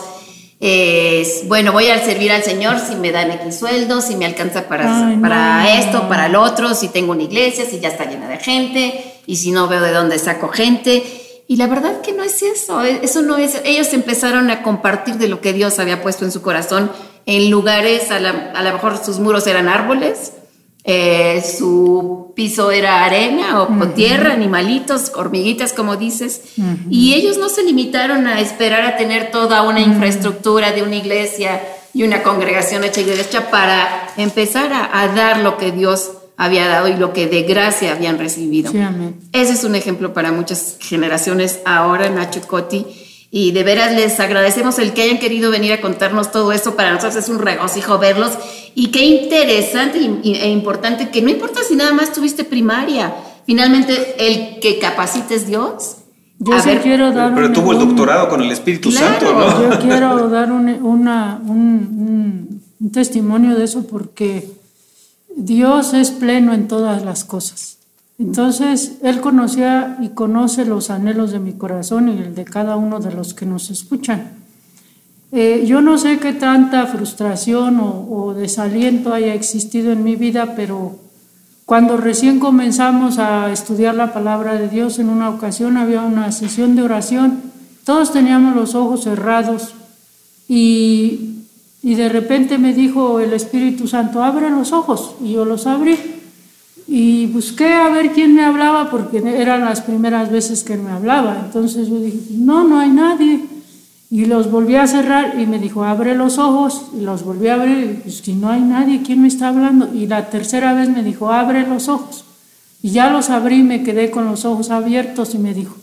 bueno, 1.49 1.73
voy 1.73 1.89
a 1.89 2.05
servir 2.05 2.31
al 2.31 2.45
Señor 2.45 2.79
si 2.79 2.95
me 2.95 3.11
dan 3.11 3.33
X 3.33 3.59
sueldo, 3.59 4.01
si 4.01 4.15
me 4.15 4.27
alcanza 4.27 4.69
para, 4.69 5.19
para 5.21 5.79
esto, 5.79 6.09
para 6.09 6.29
lo 6.29 6.41
otro, 6.41 6.75
si 6.75 6.89
tengo 6.89 7.13
una 7.13 7.25
iglesia, 7.25 7.65
si 7.65 7.81
ya 7.81 7.89
está 7.89 8.05
llena 8.05 8.29
de 8.29 8.39
gente, 8.39 9.13
y 9.27 9.37
si 9.37 9.51
no 9.51 9.69
veo 9.69 9.81
de 9.81 9.93
dónde 9.93 10.19
saco 10.19 10.49
gente. 10.49 11.03
Y 11.49 11.57
la 11.57 11.67
verdad 11.67 12.01
que 12.01 12.13
no 12.13 12.23
es 12.23 12.43
eso, 12.43 12.83
eh, 12.85 13.01
eso 13.03 13.23
no 13.23 13.37
es, 13.37 13.61
ellos 13.65 13.93
empezaron 13.93 14.51
a 14.51 14.63
compartir 14.63 15.17
de 15.17 15.29
lo 15.29 15.41
que 15.41 15.53
Dios 15.53 15.79
había 15.79 16.03
puesto 16.03 16.25
en 16.25 16.33
su 16.33 16.43
corazón 16.43 16.91
en 17.27 17.51
lugares, 17.51 18.11
a, 18.11 18.21
lo 18.21 18.73
mejor 18.73 19.05
sus 19.05 19.19
muros 19.19 19.47
eran 19.47 19.69
árboles, 19.69 20.33
eh, 20.85 21.43
su 21.43 22.33
piso 22.35 22.73
era 22.73 23.05
arena 23.05 23.63
o 23.63 23.89
tierra, 23.89 24.33
animalitos, 24.33 25.13
hormiguitas, 25.15 25.73
como 25.73 25.97
dices. 25.97 26.43
Y 26.91 27.15
ellos 27.15 27.39
no 27.39 27.49
se 27.49 27.63
limitaron 27.63 28.27
a 28.27 28.41
esperar 28.41 28.85
a 28.85 28.97
tener 28.97 29.31
toda 29.31 29.63
una 29.63 29.81
infraestructura 29.81 30.73
de 30.73 30.83
una 30.83 30.97
iglesia 30.97 31.61
y 31.95 32.03
una 32.03 32.23
congregación 32.23 32.85
hecha 32.85 33.01
y 33.01 33.05
derecha 33.05 33.51
para 33.51 34.09
empezar 34.17 34.73
a, 34.73 35.07
dar 35.09 35.39
lo 35.39 35.57
que 35.57 35.71
Dios 35.73 36.13
había 36.37 36.67
dado 36.67 36.89
y 36.89 36.97
lo 36.97 37.13
que 37.13 37.29
de 37.29 37.43
gracia 37.43 37.93
habían 37.93 38.19
recibido. 38.19 38.73
Ese 39.33 39.53
es 39.53 39.63
un 39.63 39.77
ejemplo 39.77 40.13
para 40.13 40.33
muchas 40.33 40.79
generaciones. 40.81 41.61
Ahora, 41.65 42.09
Nacho 42.09 42.41
Coti 42.41 42.87
y 43.35 43.53
de 43.53 43.63
veras 43.63 43.95
les 43.97 44.21
agradecemos 44.21 44.79
el 44.79 44.93
que 44.93 45.05
hayan 45.05 45.19
querido 45.19 45.51
venir 45.51 45.73
a 45.73 45.81
contarnos 45.81 46.31
todo 46.31 46.53
esto. 46.53 46.77
Para 46.77 46.93
nosotros 46.93 47.17
es 47.17 47.31
un 47.31 47.39
regocijo 47.39 47.99
verlos. 47.99 48.33
Y 48.75 48.89
qué 48.89 49.07
interesante 49.07 49.99
e 50.23 50.51
importante 50.51 51.09
que 51.09 51.23
no 51.23 51.31
importa 51.31 51.61
si 51.67 51.75
nada 51.75 51.95
más 51.95 52.13
tuviste 52.13 52.45
primaria, 52.45 53.15
finalmente 53.47 54.17
el 54.19 54.61
que 54.61 54.79
capacites 54.79 55.47
Dios. 55.47 55.97
Yo 56.41 56.61
sí 56.61 56.71
quiero 56.83 57.11
dar 57.13 57.35
Pero 57.35 57.53
tuvo 57.53 57.73
el 57.73 57.79
doctorado 57.79 58.29
con 58.29 58.43
el 58.43 58.53
Espíritu 58.53 58.93
Santo, 58.93 59.33
¿no? 59.33 59.63
Yo 59.63 59.79
quiero 59.81 60.29
dar 60.29 60.53
un, 60.53 60.69
una, 60.83 61.41
un, 61.43 62.61
un, 62.81 62.91
testimonio 62.91 63.57
de 63.57 63.65
eso 63.65 63.87
porque 63.87 64.47
Dios 65.35 65.95
es 65.95 66.11
pleno 66.11 66.53
en 66.53 66.69
todas 66.69 67.03
las 67.03 67.25
cosas. 67.25 67.79
Entonces, 68.19 68.99
Él 69.03 69.21
conocía 69.21 69.99
y 70.01 70.11
conoce 70.11 70.65
los 70.65 70.91
anhelos 70.91 71.33
de 71.33 71.41
mi 71.41 71.53
corazón 71.55 72.09
y 72.09 72.19
el 72.19 72.35
de 72.35 72.45
cada 72.45 72.77
uno 72.77 73.01
de 73.01 73.13
los 73.13 73.35
que 73.35 73.47
nos 73.47 73.71
escuchan. 73.71 74.33
Eh, 75.33 75.65
yo 75.67 75.81
no 75.81 75.97
sé 75.97 76.19
qué 76.19 76.35
tanta 76.35 76.87
frustración 76.87 77.81
o, 77.81 78.35
desaliento 78.35 79.15
haya 79.15 79.35
existido 79.35 79.91
en 79.91 80.05
mi 80.05 80.15
vida, 80.15 80.55
pero 80.55 80.99
cuando 81.65 81.97
recién 81.97 82.39
comenzamos 82.39 83.19
a 83.19 83.51
estudiar 83.51 83.95
la 83.95 84.13
palabra 84.13 84.55
de 84.55 84.69
Dios, 84.69 84.99
en 84.99 85.09
una 85.09 85.31
ocasión 85.31 85.79
había 85.79 86.03
una 86.03 86.31
sesión 86.33 86.77
de 86.77 86.83
oración, 86.83 87.41
todos 87.85 88.13
teníamos 88.13 88.55
los 88.55 88.75
ojos 88.75 89.05
cerrados 89.05 89.75
y 90.49 91.45
de 91.83 92.11
repente 92.11 92.59
me 92.59 92.75
dijo 92.75 93.21
el 93.21 93.33
Espíritu 93.33 93.89
Santo, 93.89 94.23
abre 94.23 94.51
los 94.51 94.73
ojos, 94.73 95.15
y 95.25 95.33
yo 95.33 95.47
los 95.47 95.67
abrí. 95.67 96.22
Y 96.87 97.27
busqué 97.27 97.73
a 97.73 97.89
ver 97.89 98.13
quién 98.13 98.35
me 98.35 98.45
hablaba 98.45 98.91
porque 98.91 99.19
eran 99.19 99.65
las 99.65 99.81
primeras 99.81 100.31
veces 100.31 100.65
que 100.65 100.77
me 100.77 100.91
hablaba. 100.91 101.43
Entonces 101.45 101.89
yo 101.89 101.99
dije, 102.01 102.19
no, 102.31 102.67
no 102.67 102.79
hay 102.79 102.91
nadie. 102.91 103.41
Y 104.11 104.27
los 104.27 104.51
volví 104.51 104.75
a 104.75 104.87
cerrar 104.87 105.41
y 105.41 105.47
me 105.47 105.59
dijo, 105.59 105.85
abre 105.85 106.15
los 106.15 106.37
ojos. 106.39 106.87
Y 106.95 107.01
los 107.01 107.25
volví 107.25 107.49
a 107.49 107.55
abrir 107.55 107.79
y 107.79 108.01
pues 108.03 108.29
no 108.29 108.51
hay 108.51 108.61
nadie, 108.61 109.03
¿quién 109.03 109.23
me 109.23 109.29
está 109.29 109.49
hablando? 109.49 109.89
Y 109.95 110.07
la 110.07 110.29
tercera 110.29 110.75
vez 110.75 110.91
me 110.91 111.03
dijo, 111.03 111.33
abre 111.33 111.67
los 111.67 111.89
ojos. 111.89 112.25
Y 112.83 112.91
ya 112.91 113.11
los 113.11 113.31
abrí 113.31 113.61
y 113.61 113.63
me 113.63 113.83
quedé 113.83 114.11
con 114.11 114.27
los 114.27 114.45
ojos 114.45 114.71
abiertos 114.71 115.35
y 115.35 115.39
me 115.39 115.55
dijo, 115.55 115.77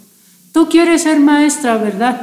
tú 0.52 0.70
quieres 0.70 1.04
ser 1.04 1.20
maestra, 1.20 1.78
¿verdad? 1.78 2.22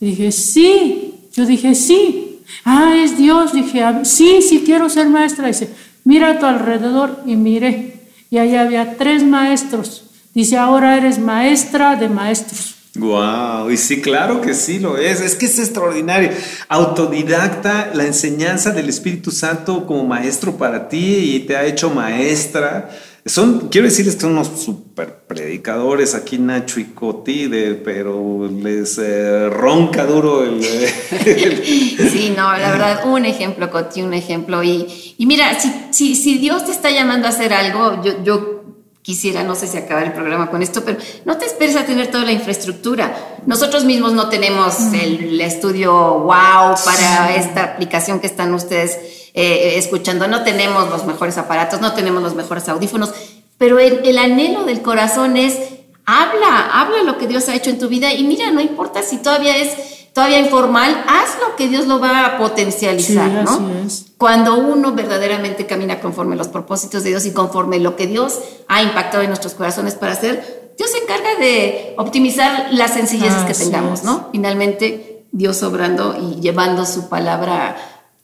Y 0.00 0.06
dije, 0.10 0.30
sí. 0.30 1.14
Yo 1.34 1.44
dije, 1.44 1.74
sí. 1.74 2.40
Ah, 2.64 2.94
es 2.96 3.16
Dios. 3.16 3.52
Dije, 3.52 3.82
sí, 4.04 4.40
sí 4.42 4.62
quiero 4.64 4.88
ser 4.88 5.08
maestra. 5.08 5.48
Dice, 5.48 5.70
mira 6.04 6.30
a 6.30 6.38
tu 6.38 6.46
alrededor 6.46 7.22
y 7.26 7.36
miré 7.36 7.97
y 8.30 8.38
ahí 8.38 8.56
había 8.56 8.96
tres 8.96 9.24
maestros. 9.24 10.04
Dice, 10.34 10.56
ahora 10.56 10.96
eres 10.96 11.18
maestra 11.18 11.96
de 11.96 12.08
maestros. 12.08 12.74
Wow, 12.94 13.70
y 13.70 13.76
sí, 13.76 14.00
claro 14.00 14.40
que 14.40 14.54
sí 14.54 14.78
lo 14.78 14.96
es. 14.96 15.20
Es 15.20 15.34
que 15.34 15.46
es 15.46 15.58
extraordinario. 15.58 16.30
Autodidacta, 16.68 17.90
la 17.94 18.04
enseñanza 18.04 18.70
del 18.70 18.88
Espíritu 18.88 19.30
Santo 19.30 19.86
como 19.86 20.04
maestro 20.04 20.56
para 20.56 20.88
ti 20.88 21.34
y 21.34 21.40
te 21.40 21.56
ha 21.56 21.64
hecho 21.64 21.90
maestra. 21.90 22.90
Son, 23.26 23.68
quiero 23.68 23.86
decirles 23.86 24.14
que 24.14 24.22
son 24.22 24.32
unos 24.32 24.48
super 24.60 25.24
predicadores 25.26 26.14
aquí, 26.14 26.38
Nacho 26.38 26.80
y 26.80 26.84
Coti, 26.84 27.46
de, 27.46 27.74
pero 27.74 28.48
les 28.48 28.98
eh, 28.98 29.48
ronca 29.50 30.06
duro 30.06 30.44
el, 30.44 30.62
Sí, 30.62 32.32
no, 32.34 32.56
la 32.56 32.70
verdad, 32.70 33.06
un 33.06 33.24
ejemplo, 33.26 33.70
Coti, 33.70 34.02
un 34.02 34.14
ejemplo. 34.14 34.62
Y, 34.62 35.14
y 35.18 35.26
mira, 35.26 35.58
si, 35.60 35.70
si, 35.90 36.14
si, 36.14 36.38
Dios 36.38 36.64
te 36.64 36.72
está 36.72 36.90
llamando 36.90 37.26
a 37.26 37.30
hacer 37.30 37.52
algo, 37.52 38.02
yo, 38.02 38.22
yo 38.24 38.58
quisiera, 39.02 39.42
no 39.42 39.54
sé 39.54 39.66
si 39.66 39.78
acabar 39.78 40.04
el 40.04 40.12
programa 40.12 40.50
con 40.50 40.62
esto, 40.62 40.84
pero 40.84 40.98
no 41.24 41.38
te 41.38 41.46
esperes 41.46 41.76
a 41.76 41.86
tener 41.86 42.10
toda 42.10 42.24
la 42.24 42.32
infraestructura. 42.32 43.38
Nosotros 43.46 43.84
mismos 43.84 44.12
no 44.12 44.28
tenemos 44.28 44.76
el 44.92 45.40
estudio 45.40 45.92
wow 46.20 46.74
para 46.84 47.34
esta 47.34 47.64
aplicación 47.64 48.20
que 48.20 48.26
están 48.26 48.52
ustedes 48.52 49.27
eh, 49.40 49.78
escuchando. 49.78 50.26
No 50.26 50.42
tenemos 50.42 50.90
los 50.90 51.06
mejores 51.06 51.38
aparatos, 51.38 51.80
no 51.80 51.92
tenemos 51.92 52.22
los 52.22 52.34
mejores 52.34 52.68
audífonos, 52.68 53.12
pero 53.56 53.78
el, 53.78 54.00
el, 54.04 54.18
anhelo 54.18 54.64
del 54.64 54.82
corazón 54.82 55.36
es, 55.36 55.56
habla, 56.04 56.70
habla 56.72 57.04
lo 57.04 57.18
que 57.18 57.28
Dios 57.28 57.48
ha 57.48 57.54
hecho 57.54 57.70
en 57.70 57.78
tu 57.78 57.88
vida 57.88 58.12
y 58.12 58.24
mira, 58.24 58.50
no 58.50 58.60
importa 58.60 59.02
si 59.02 59.18
todavía 59.18 59.56
es 59.56 59.70
todavía 60.12 60.40
informal, 60.40 61.04
haz 61.06 61.38
lo 61.40 61.54
que 61.54 61.68
Dios 61.68 61.86
lo 61.86 62.00
va 62.00 62.26
a 62.26 62.38
potencializar, 62.38 63.30
Sí, 63.30 63.36
¿no? 63.44 63.70
es. 63.86 64.06
Cuando 64.18 64.56
uno 64.56 64.90
verdaderamente 64.90 65.66
camina 65.66 66.00
conforme 66.00 66.34
los 66.34 66.48
propósitos 66.48 67.04
de 67.04 67.10
Dios 67.10 67.24
y 67.24 67.32
conforme 67.32 67.78
lo 67.78 67.94
que 67.94 68.08
Dios 68.08 68.40
ha 68.66 68.82
impactado 68.82 69.22
en 69.22 69.28
nuestros 69.28 69.54
corazones 69.54 69.94
para 69.94 70.14
hacer, 70.14 70.72
Dios 70.76 70.90
se 70.90 70.98
encarga 70.98 71.36
de 71.38 71.94
optimizar 71.98 72.68
las 72.72 72.94
sencilleces 72.94 73.44
que 73.44 73.52
Así 73.52 73.64
tengamos, 73.64 74.00
es. 74.00 74.04
¿no? 74.04 74.30
Finalmente, 74.32 75.24
Dios 75.30 75.62
obrando 75.62 76.16
y 76.20 76.40
llevando 76.40 76.84
su 76.84 77.08
palabra 77.08 77.76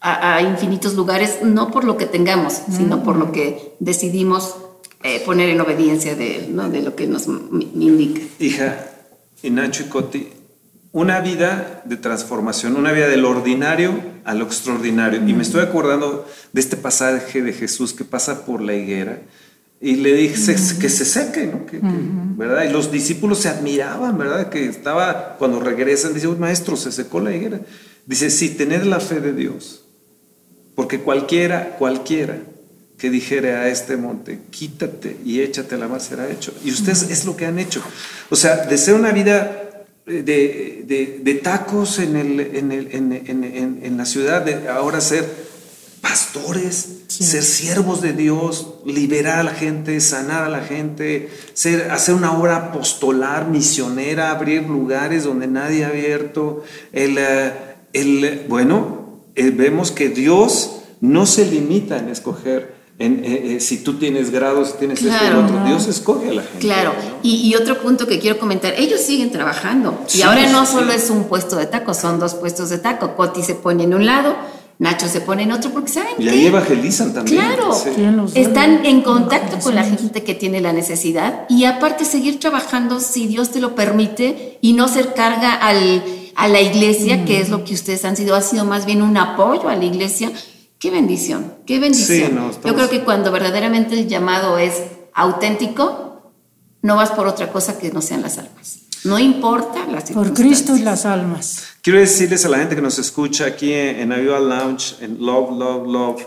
a, 0.07 0.37
a 0.37 0.43
infinitos 0.43 0.95
lugares, 0.95 1.39
no 1.43 1.71
por 1.71 1.85
lo 1.85 1.97
que 1.97 2.05
tengamos, 2.07 2.61
sino 2.71 3.03
por 3.03 3.17
lo 3.17 3.33
que 3.33 3.73
decidimos 3.81 4.55
eh, 5.03 5.23
poner 5.25 5.49
en 5.49 5.61
obediencia 5.61 6.15
de, 6.15 6.37
Él, 6.37 6.55
¿no? 6.57 6.69
de 6.69 6.83
lo 6.83 6.95
que 6.95 7.07
nos 7.07 7.27
indica. 7.27 8.21
Hija, 8.39 8.85
y 9.43 9.49
Nacho 9.51 9.85
y 9.85 9.87
Coti, 9.87 10.29
una 10.93 11.21
vida 11.21 11.83
de 11.87 11.97
transformación, 11.97 12.77
una 12.77 12.93
vida 12.93 13.09
del 13.09 13.25
ordinario 13.25 13.93
a 14.25 14.35
lo 14.35 14.45
extraordinario. 14.45 15.21
Y 15.27 15.33
me 15.33 15.43
estoy 15.43 15.63
acordando 15.63 16.27
de 16.53 16.61
este 16.61 16.77
pasaje 16.77 17.43
de 17.43 17.53
Jesús 17.53 17.93
que 17.95 18.05
pasa 18.05 18.45
por 18.47 18.61
la 18.63 18.75
higuera 18.75 19.21
y 19.81 19.97
le 19.97 20.15
dice 20.15 20.55
que 20.79 20.89
se 20.89 21.05
seque, 21.05 21.47
¿no? 21.47 21.67
Que- 21.67 21.81
que- 21.81 21.87
¿verdad? 22.37 22.65
Y 22.65 22.73
los 22.73 22.91
discípulos 22.93 23.39
se 23.39 23.49
admiraban, 23.49 24.17
¿verdad? 24.19 24.49
Que 24.51 24.67
estaba, 24.67 25.37
cuando 25.39 25.61
regresan, 25.61 26.15
dice, 26.15 26.29
"Uy, 26.29 26.37
maestro, 26.37 26.77
se 26.77 26.91
secó 26.93 27.21
la 27.21 27.35
higuera. 27.35 27.61
Dice, 28.07 28.29
sí, 28.31 28.51
tened 28.51 28.83
la 28.85 29.01
fe 29.01 29.21
de 29.21 29.33
Dios, 29.33 29.84
porque 30.75 31.01
cualquiera, 31.01 31.77
cualquiera 31.79 32.39
que 32.99 33.11
dijere 33.11 33.53
a 33.55 33.69
este 33.69 33.97
monte, 33.97 34.39
quítate 34.51 35.17
y 35.25 35.41
échate 35.41 35.75
a 35.75 35.79
la 35.79 35.89
mar, 35.89 36.01
será 36.01 36.31
hecho. 36.31 36.53
Y 36.65 36.71
ustedes 36.71 37.03
es 37.11 37.25
lo 37.25 37.37
que 37.37 37.47
han 37.47 37.59
hecho. 37.59 37.83
O 38.31 38.37
sea, 38.37 38.67
de 38.67 38.79
ser 38.79 38.95
una 38.95 39.11
vida 39.13 39.61
eh, 40.07 40.23
de, 40.23 40.85
de- 40.87 41.21
de 41.23 41.35
tacos 41.41 41.99
en, 41.99 42.17
el, 42.17 42.41
en, 42.41 42.73
el- 42.73 42.89
en- 42.93 43.13
en- 43.13 43.45
en- 43.45 43.81
en 43.83 43.97
la 43.97 44.05
ciudad, 44.07 44.43
de 44.43 44.69
ahora 44.69 45.01
ser 45.01 45.25
pastores, 46.01 46.89
ser 47.09 47.43
siervos 47.43 48.03
de 48.03 48.13
Dios, 48.13 48.75
liberar 48.85 49.39
a 49.39 49.43
la 49.43 49.55
gente, 49.55 49.99
sanar 50.01 50.45
a 50.45 50.49
la 50.49 50.61
gente, 50.61 51.31
ser, 51.55 51.91
hacer 51.91 52.15
una 52.15 52.37
obra 52.39 52.57
apostolar, 52.57 53.49
misionera, 53.49 54.31
abrir 54.31 54.63
lugares 54.65 55.25
donde 55.25 55.47
nadie 55.47 55.85
ha 55.85 55.89
abierto. 55.89 56.63
El, 56.93 57.17
eh, 57.19 57.53
el, 57.95 58.45
bueno, 58.49 59.04
eh, 59.37 59.51
vemos 59.51 59.91
que 59.91 60.09
Dios 60.09 60.77
no 61.01 61.27
se 61.27 61.47
limita 61.47 61.99
en 61.99 62.09
escoger. 62.09 62.75
En, 62.97 63.25
eh, 63.25 63.57
eh, 63.57 63.61
si 63.61 63.79
tú 63.79 63.95
tienes 63.95 64.31
grados, 64.31 64.69
si 64.71 64.75
tienes 64.79 65.03
esto 65.03 65.13
y 65.13 65.19
Claro. 65.19 65.41
lo 65.41 65.47
otro, 65.49 65.65
Dios 65.65 65.89
escoge 65.89 66.31
a 66.31 66.35
la 66.35 66.43
gente. 66.43 66.59
Claro, 66.61 66.93
¿no? 66.97 67.17
y, 67.25 67.49
y 67.49 67.55
otro 67.57 67.81
punto 67.81 68.07
que 68.07 68.21
quiero 68.21 68.39
comentar, 68.39 68.73
ellos 68.79 69.01
siguen 69.01 69.33
trabajando 69.33 69.99
Sí, 70.07 70.19
y 70.19 70.23
ahora 70.23 70.47
no 70.49 70.65
sí, 70.65 70.73
solo 70.75 70.93
sí. 70.93 70.99
es 70.99 71.11
un 71.11 71.25
puesto 71.25 71.57
de 71.57 71.67
taco, 71.67 71.93
son 71.93 72.21
dos 72.21 72.35
puestos 72.35 72.71
de 72.71 72.79
taco. 72.79 73.17
Coti 73.17 73.43
se 73.43 73.57
pone 73.57 73.83
en 73.83 73.95
un 73.95 74.07
lado, 74.07 74.37
Nacho 74.79 75.09
se 75.09 75.21
pone 75.21 75.43
en 75.43 75.51
otro, 75.51 75.71
porque 75.73 75.91
¿saben 75.91 76.13
Y 76.19 76.25
qué? 76.25 76.31
ahí 76.31 76.47
evangelizan 76.47 77.13
también. 77.13 77.37
Claro, 77.43 77.77
están 78.35 78.87
en 78.87 79.03
contacto 79.03 79.59
con 79.59 79.75
la 79.75 79.83
gente 79.83 80.23
que 80.23 80.35
tiene 80.35 80.61
la 80.61 80.73
necesidad 80.73 81.47
y 81.49 81.65
aparte 81.65 82.05
seguir 82.05 82.39
trabajando 82.39 83.01
si 83.01 83.27
Dios 83.27 83.51
te 83.51 83.59
lo 83.61 83.75
permite 83.75 84.59
y 84.61 84.73
no 84.73 84.87
ser 84.87 85.15
carga 85.15 85.53
al, 85.53 86.03
a 86.37 86.49
la 86.49 86.61
iglesia, 86.61 87.25
que 87.25 87.41
es 87.41 87.49
lo 87.49 87.65
que 87.65 87.75
ustedes 87.75 88.05
han 88.05 88.17
sido, 88.17 88.35
ha 88.35 88.43
sido 88.43 88.65
más 88.65 88.87
bien 88.87 89.03
un 89.03 89.17
apoyo 89.17 89.69
a 89.69 89.77
la 89.77 89.85
iglesia. 89.85 90.33
Qué 90.79 90.91
bendición, 90.91 91.55
qué 91.67 91.79
bendición. 91.79 92.29
Sí, 92.29 92.35
no, 92.35 92.51
Yo 92.51 92.75
creo 92.75 92.91
que 92.91 93.05
cuando 93.05 93.33
verdaderamente 93.33 93.95
el 93.95 94.09
llamado 94.09 94.59
es 94.59 94.83
auténtico, 95.15 96.33
no 96.83 96.97
vas 96.97 97.11
por 97.13 97.27
otra 97.27 97.51
cosa 97.51 97.79
que 97.79 97.91
no 97.91 98.03
sean 98.03 98.23
las 98.23 98.39
almas. 98.39 98.81
No 99.05 99.19
importa 99.19 99.87
las 99.87 100.11
Por. 100.11 100.33
Cristo 100.33 100.77
y 100.77 100.81
las 100.81 101.05
almas. 101.05 101.63
Quiero 101.83 101.99
decirles 101.99 102.45
a 102.45 102.49
la 102.49 102.59
gente 102.59 102.75
que 102.75 102.83
nos 102.83 102.99
escucha 102.99 103.45
aquí 103.45 103.73
en, 103.73 104.01
en 104.01 104.13
Aviva 104.13 104.41
Lounge, 104.41 104.97
en 105.01 105.19
Love, 105.25 105.59
Love, 105.59 105.87
Love, 105.87 106.27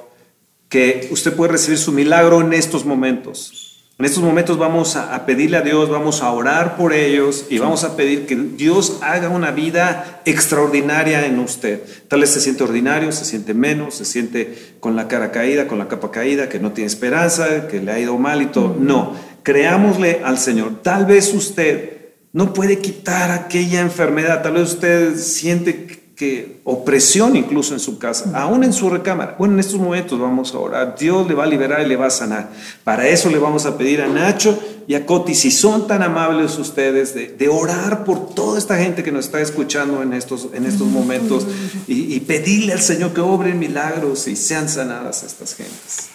que 0.69 1.09
usted 1.11 1.35
puede 1.35 1.53
recibir 1.53 1.79
su 1.79 1.91
milagro 1.91 2.41
en 2.41 2.53
estos 2.53 2.85
momentos. 2.85 3.66
En 3.99 4.05
estos 4.05 4.21
momentos 4.21 4.59
vamos 4.59 4.95
a, 4.95 5.25
pedirle 5.25 5.57
a 5.57 5.61
Dios, 5.61 5.89
vamos 5.89 6.21
a 6.21 6.31
orar 6.31 6.77
por 6.77 6.93
ellos 6.93 7.47
y 7.49 7.57
vamos 7.57 7.83
a 7.83 7.95
pedir 7.95 8.27
que 8.27 8.35
Dios 8.35 8.99
haga 9.01 9.29
una 9.29 9.49
vida 9.49 10.21
extraordinaria 10.25 11.25
en 11.25 11.39
usted. 11.39 11.81
Tal 12.07 12.19
vez 12.19 12.29
se 12.29 12.39
siente 12.39 12.63
ordinario, 12.63 13.11
se 13.11 13.25
siente 13.25 13.55
menos, 13.55 13.95
se 13.95 14.05
siente 14.05 14.75
con 14.79 14.95
la 14.95 15.07
cara 15.07 15.31
caída, 15.31 15.67
con 15.67 15.79
la 15.79 15.87
capa 15.87 16.11
caída, 16.11 16.47
que 16.47 16.59
no 16.59 16.73
tiene 16.73 16.85
esperanza, 16.85 17.67
que 17.67 17.81
le 17.81 17.91
ha 17.91 17.97
ido 17.97 18.15
mal 18.19 18.43
y 18.43 18.45
todo. 18.45 18.75
No, 18.79 19.15
creámosle 19.41 20.21
al 20.23 20.37
Señor. 20.37 20.83
Tal 20.83 21.07
vez 21.07 21.33
usted 21.33 22.11
no 22.33 22.53
puede 22.53 22.77
quitar 22.77 23.31
aquella 23.31 23.81
enfermedad. 23.81 24.43
Tal 24.43 24.53
vez 24.53 24.73
usted 24.73 25.15
siente 25.15 26.06
que 26.17 26.61
opresión 26.63 27.35
incluso 27.35 27.75
en 27.75 27.79
su 27.79 27.99
casa, 27.99 28.31
aún 28.33 28.63
en 28.63 28.73
su 28.73 28.89
recámara. 28.89 29.35
Bueno, 29.37 29.53
en 29.53 29.59
estos 29.59 29.79
momentos 29.79 30.19
vamos 30.19 30.51
a 30.55 30.57
orar. 30.57 30.95
Dios 30.97 31.27
le 31.27 31.35
va 31.35 31.43
a 31.43 31.47
liberar 31.47 31.85
y 31.85 31.87
le 31.87 31.95
va 31.95 32.07
a 32.07 32.09
sanar. 32.09 32.49
Para 32.83 33.07
eso 33.07 33.29
le 33.29 33.37
vamos 33.37 33.67
a 33.67 33.77
pedir 33.77 34.01
a 34.01 34.07
Nacho 34.07 34.59
y 34.87 34.95
a 34.95 35.05
Coti, 35.05 35.35
si 35.35 35.51
son 35.51 35.85
tan 35.85 36.01
amables 36.01 36.57
ustedes, 36.57 37.13
de, 37.13 37.27
de 37.27 37.49
orar 37.49 38.03
por 38.03 38.33
toda 38.33 38.57
esta 38.57 38.77
gente 38.77 39.03
que 39.03 39.11
nos 39.11 39.25
está 39.25 39.41
escuchando 39.41 40.01
en 40.01 40.13
estos, 40.13 40.47
en 40.53 40.65
estos 40.65 40.87
momentos 40.87 41.45
y, 41.87 42.15
y 42.15 42.19
pedirle 42.21 42.73
al 42.73 42.81
Señor 42.81 43.13
que 43.13 43.21
obren 43.21 43.59
milagros 43.59 44.27
y 44.27 44.35
sean 44.35 44.69
sanadas 44.69 45.21
estas 45.21 45.53
gentes. 45.53 46.09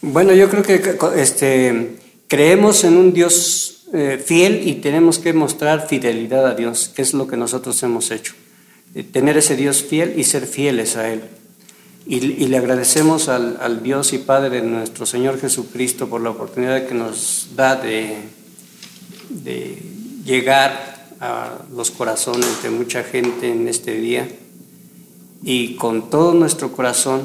Bueno, 0.00 0.32
yo 0.32 0.48
creo 0.48 0.62
que 0.62 0.96
este, 1.16 1.98
creemos 2.26 2.84
en 2.84 2.96
un 2.96 3.12
Dios 3.12 3.88
eh, 3.92 4.22
fiel 4.24 4.66
y 4.66 4.76
tenemos 4.76 5.18
que 5.18 5.34
mostrar 5.34 5.86
fidelidad 5.86 6.46
a 6.46 6.54
Dios, 6.54 6.90
que 6.96 7.02
es 7.02 7.12
lo 7.12 7.26
que 7.26 7.36
nosotros 7.36 7.82
hemos 7.82 8.10
hecho. 8.10 8.32
Eh, 8.94 9.02
tener 9.02 9.36
ese 9.36 9.56
Dios 9.56 9.82
fiel 9.82 10.18
y 10.18 10.24
ser 10.24 10.46
fieles 10.46 10.96
a 10.96 11.10
Él. 11.10 11.22
Y, 12.04 12.20
le 12.20 12.56
agradecemos 12.58 13.28
al, 13.28 13.82
Dios 13.82 14.12
y 14.12 14.18
Padre 14.18 14.60
de 14.60 14.62
nuestro 14.62 15.06
Señor 15.06 15.40
Jesucristo 15.40 16.08
por 16.08 16.20
la 16.20 16.30
oportunidad 16.30 16.86
que 16.86 16.94
nos 16.94 17.50
da 17.54 17.76
de, 17.76 18.16
de 19.28 19.80
llegar 20.24 21.06
a 21.20 21.58
los 21.72 21.92
corazones 21.92 22.62
de 22.64 22.70
mucha 22.70 23.04
gente 23.04 23.52
en 23.52 23.68
este 23.68 24.00
día. 24.00 24.28
Y 25.44 25.76
con 25.76 26.10
todo 26.10 26.34
nuestro 26.34 26.72
corazón 26.72 27.22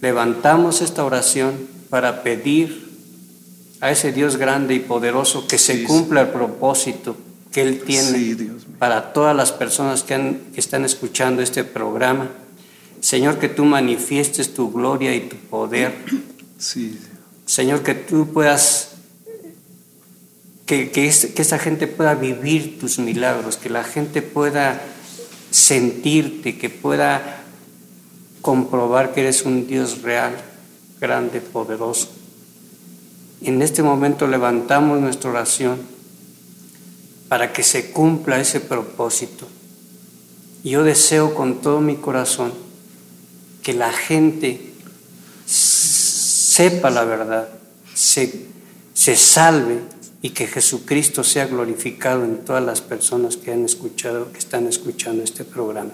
levantamos 0.00 0.80
esta 0.80 1.04
oración 1.04 1.54
para 1.90 2.22
pedir 2.22 2.86
a 3.80 3.90
ese 3.90 4.12
Dios 4.12 4.36
grande 4.36 4.74
y 4.74 4.78
poderoso 4.78 5.48
que 5.48 5.58
se 5.58 5.82
cumpla 5.84 6.22
el 6.22 6.28
propósito 6.28 7.16
que 7.52 7.62
Él 7.62 7.82
tiene 7.84 8.36
para 8.78 9.12
todas 9.12 9.34
las 9.34 9.52
personas 9.52 10.02
que, 10.02 10.40
que 10.52 10.60
están 10.60 10.84
escuchando 10.84 11.42
este 11.42 11.64
programa. 11.64 12.30
Señor, 13.00 13.38
que 13.38 13.48
tú 13.48 13.64
manifiestes 13.64 14.54
tu 14.54 14.72
gloria 14.72 15.14
y 15.14 15.20
tu 15.20 15.36
poder. 15.36 15.94
Señor, 17.46 17.82
que 17.82 17.94
tú 17.94 18.32
puedas, 18.32 18.92
que, 20.66 20.90
que, 20.90 21.10
que 21.10 21.42
esa 21.42 21.58
gente 21.58 21.86
pueda 21.86 22.14
vivir 22.14 22.78
tus 22.78 22.98
milagros, 22.98 23.56
que 23.56 23.70
la 23.70 23.84
gente 23.84 24.22
pueda 24.22 24.80
sentirte, 25.50 26.58
que 26.58 26.68
pueda 26.68 27.44
comprobar 28.42 29.12
que 29.12 29.20
eres 29.22 29.44
un 29.44 29.66
Dios 29.66 30.02
real, 30.02 30.34
grande, 31.00 31.40
poderoso. 31.40 32.08
En 33.42 33.62
este 33.62 33.82
momento 33.82 34.26
levantamos 34.26 35.00
nuestra 35.00 35.30
oración 35.30 35.95
para 37.28 37.52
que 37.52 37.62
se 37.62 37.90
cumpla 37.90 38.40
ese 38.40 38.60
propósito. 38.60 39.46
Yo 40.64 40.84
deseo 40.84 41.34
con 41.34 41.60
todo 41.60 41.80
mi 41.80 41.96
corazón 41.96 42.52
que 43.62 43.72
la 43.72 43.92
gente 43.92 44.72
sepa 45.44 46.90
la 46.90 47.04
verdad, 47.04 47.48
se, 47.94 48.46
se 48.94 49.16
salve 49.16 49.80
y 50.22 50.30
que 50.30 50.46
Jesucristo 50.46 51.22
sea 51.22 51.46
glorificado 51.46 52.24
en 52.24 52.44
todas 52.44 52.64
las 52.64 52.80
personas 52.80 53.36
que 53.36 53.52
han 53.52 53.64
escuchado, 53.64 54.32
que 54.32 54.38
están 54.38 54.66
escuchando 54.66 55.22
este 55.22 55.44
programa. 55.44 55.92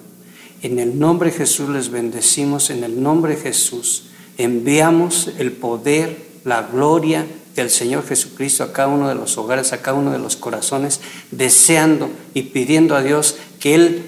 En 0.62 0.78
el 0.78 0.98
nombre 0.98 1.30
de 1.30 1.38
Jesús 1.38 1.68
les 1.68 1.90
bendecimos, 1.90 2.70
en 2.70 2.84
el 2.84 3.02
nombre 3.02 3.36
de 3.36 3.42
Jesús 3.42 4.04
enviamos 4.38 5.30
el 5.38 5.52
poder, 5.52 6.16
la 6.44 6.62
gloria 6.62 7.26
del 7.55 7.70
Señor 7.70 8.07
Jesucristo 8.07 8.64
a 8.64 8.72
cada 8.72 8.88
uno 8.88 9.09
de 9.09 9.14
los 9.14 9.36
hogares, 9.38 9.72
a 9.72 9.82
cada 9.82 9.96
uno 9.96 10.12
de 10.12 10.18
los 10.18 10.36
corazones, 10.36 11.00
deseando 11.30 12.11
y 12.34 12.42
pidiendo 12.42 12.96
a 12.96 13.03
Dios 13.03 13.36
que 13.61 13.74
Él, 13.74 14.05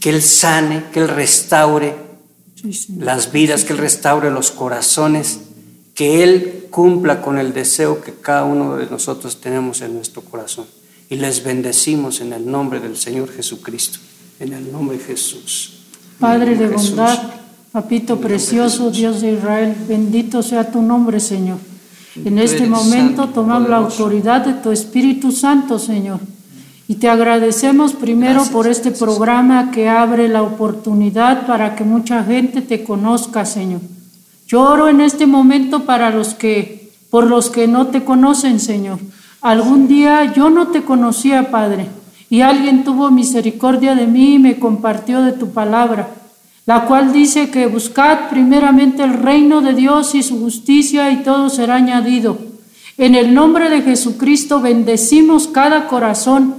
que 0.00 0.10
Él 0.10 0.22
sane, 0.22 0.84
que 0.92 1.00
Él 1.00 1.08
restaure 1.08 1.94
las 2.98 3.32
vidas, 3.32 3.64
que 3.64 3.72
Él 3.72 3.78
restaure 3.78 4.30
los 4.30 4.50
corazones, 4.50 5.40
que 5.94 6.22
Él 6.22 6.66
cumpla 6.70 7.20
con 7.20 7.38
el 7.38 7.52
deseo 7.52 8.00
que 8.00 8.12
cada 8.12 8.44
uno 8.44 8.76
de 8.76 8.86
nosotros 8.86 9.40
tenemos 9.40 9.80
en 9.80 9.94
nuestro 9.94 10.22
corazón. 10.22 10.66
Y 11.10 11.16
les 11.16 11.44
bendecimos 11.44 12.20
en 12.20 12.32
el 12.32 12.50
nombre 12.50 12.80
del 12.80 12.96
Señor 12.96 13.30
Jesucristo, 13.30 13.98
en 14.40 14.52
el 14.54 14.72
nombre 14.72 14.96
de 14.98 15.04
Jesús. 15.04 15.84
Padre 16.18 16.56
de 16.56 16.68
bondad, 16.68 17.18
papito 17.70 18.18
precioso, 18.18 18.90
Dios 18.90 19.20
de 19.20 19.32
Israel, 19.32 19.74
bendito 19.86 20.42
sea 20.42 20.70
tu 20.70 20.80
nombre, 20.80 21.20
Señor. 21.20 21.58
En 22.16 22.38
este 22.38 22.66
momento 22.66 23.28
tomamos 23.28 23.68
la 23.68 23.78
autoridad 23.78 24.44
de 24.44 24.54
tu 24.54 24.70
Espíritu 24.70 25.32
Santo, 25.32 25.78
Señor. 25.78 26.20
Y 26.86 26.96
te 26.96 27.08
agradecemos 27.08 27.94
primero 27.94 28.44
por 28.52 28.68
este 28.68 28.90
programa 28.90 29.70
que 29.70 29.88
abre 29.88 30.28
la 30.28 30.42
oportunidad 30.42 31.46
para 31.46 31.74
que 31.74 31.82
mucha 31.82 32.22
gente 32.22 32.60
te 32.60 32.84
conozca, 32.84 33.44
Señor. 33.44 33.80
Yo 34.46 34.62
oro 34.62 34.88
en 34.88 35.00
este 35.00 35.26
momento 35.26 35.84
para 35.84 36.10
los 36.10 36.34
que, 36.34 36.92
por 37.10 37.26
los 37.26 37.50
que 37.50 37.66
no 37.66 37.88
te 37.88 38.04
conocen, 38.04 38.60
Señor. 38.60 38.98
Algún 39.40 39.88
día 39.88 40.32
yo 40.32 40.50
no 40.50 40.68
te 40.68 40.82
conocía, 40.82 41.50
Padre, 41.50 41.86
y 42.30 42.42
alguien 42.42 42.84
tuvo 42.84 43.10
misericordia 43.10 43.94
de 43.94 44.06
mí 44.06 44.34
y 44.34 44.38
me 44.38 44.58
compartió 44.58 45.22
de 45.22 45.32
tu 45.32 45.50
palabra 45.50 46.08
la 46.66 46.86
cual 46.86 47.12
dice 47.12 47.50
que 47.50 47.66
buscad 47.66 48.30
primeramente 48.30 49.02
el 49.02 49.12
reino 49.12 49.60
de 49.60 49.74
Dios 49.74 50.14
y 50.14 50.22
su 50.22 50.40
justicia 50.40 51.10
y 51.10 51.22
todo 51.22 51.50
será 51.50 51.76
añadido. 51.76 52.38
En 52.96 53.14
el 53.14 53.34
nombre 53.34 53.68
de 53.68 53.82
Jesucristo 53.82 54.60
bendecimos 54.60 55.48
cada 55.48 55.88
corazón, 55.88 56.54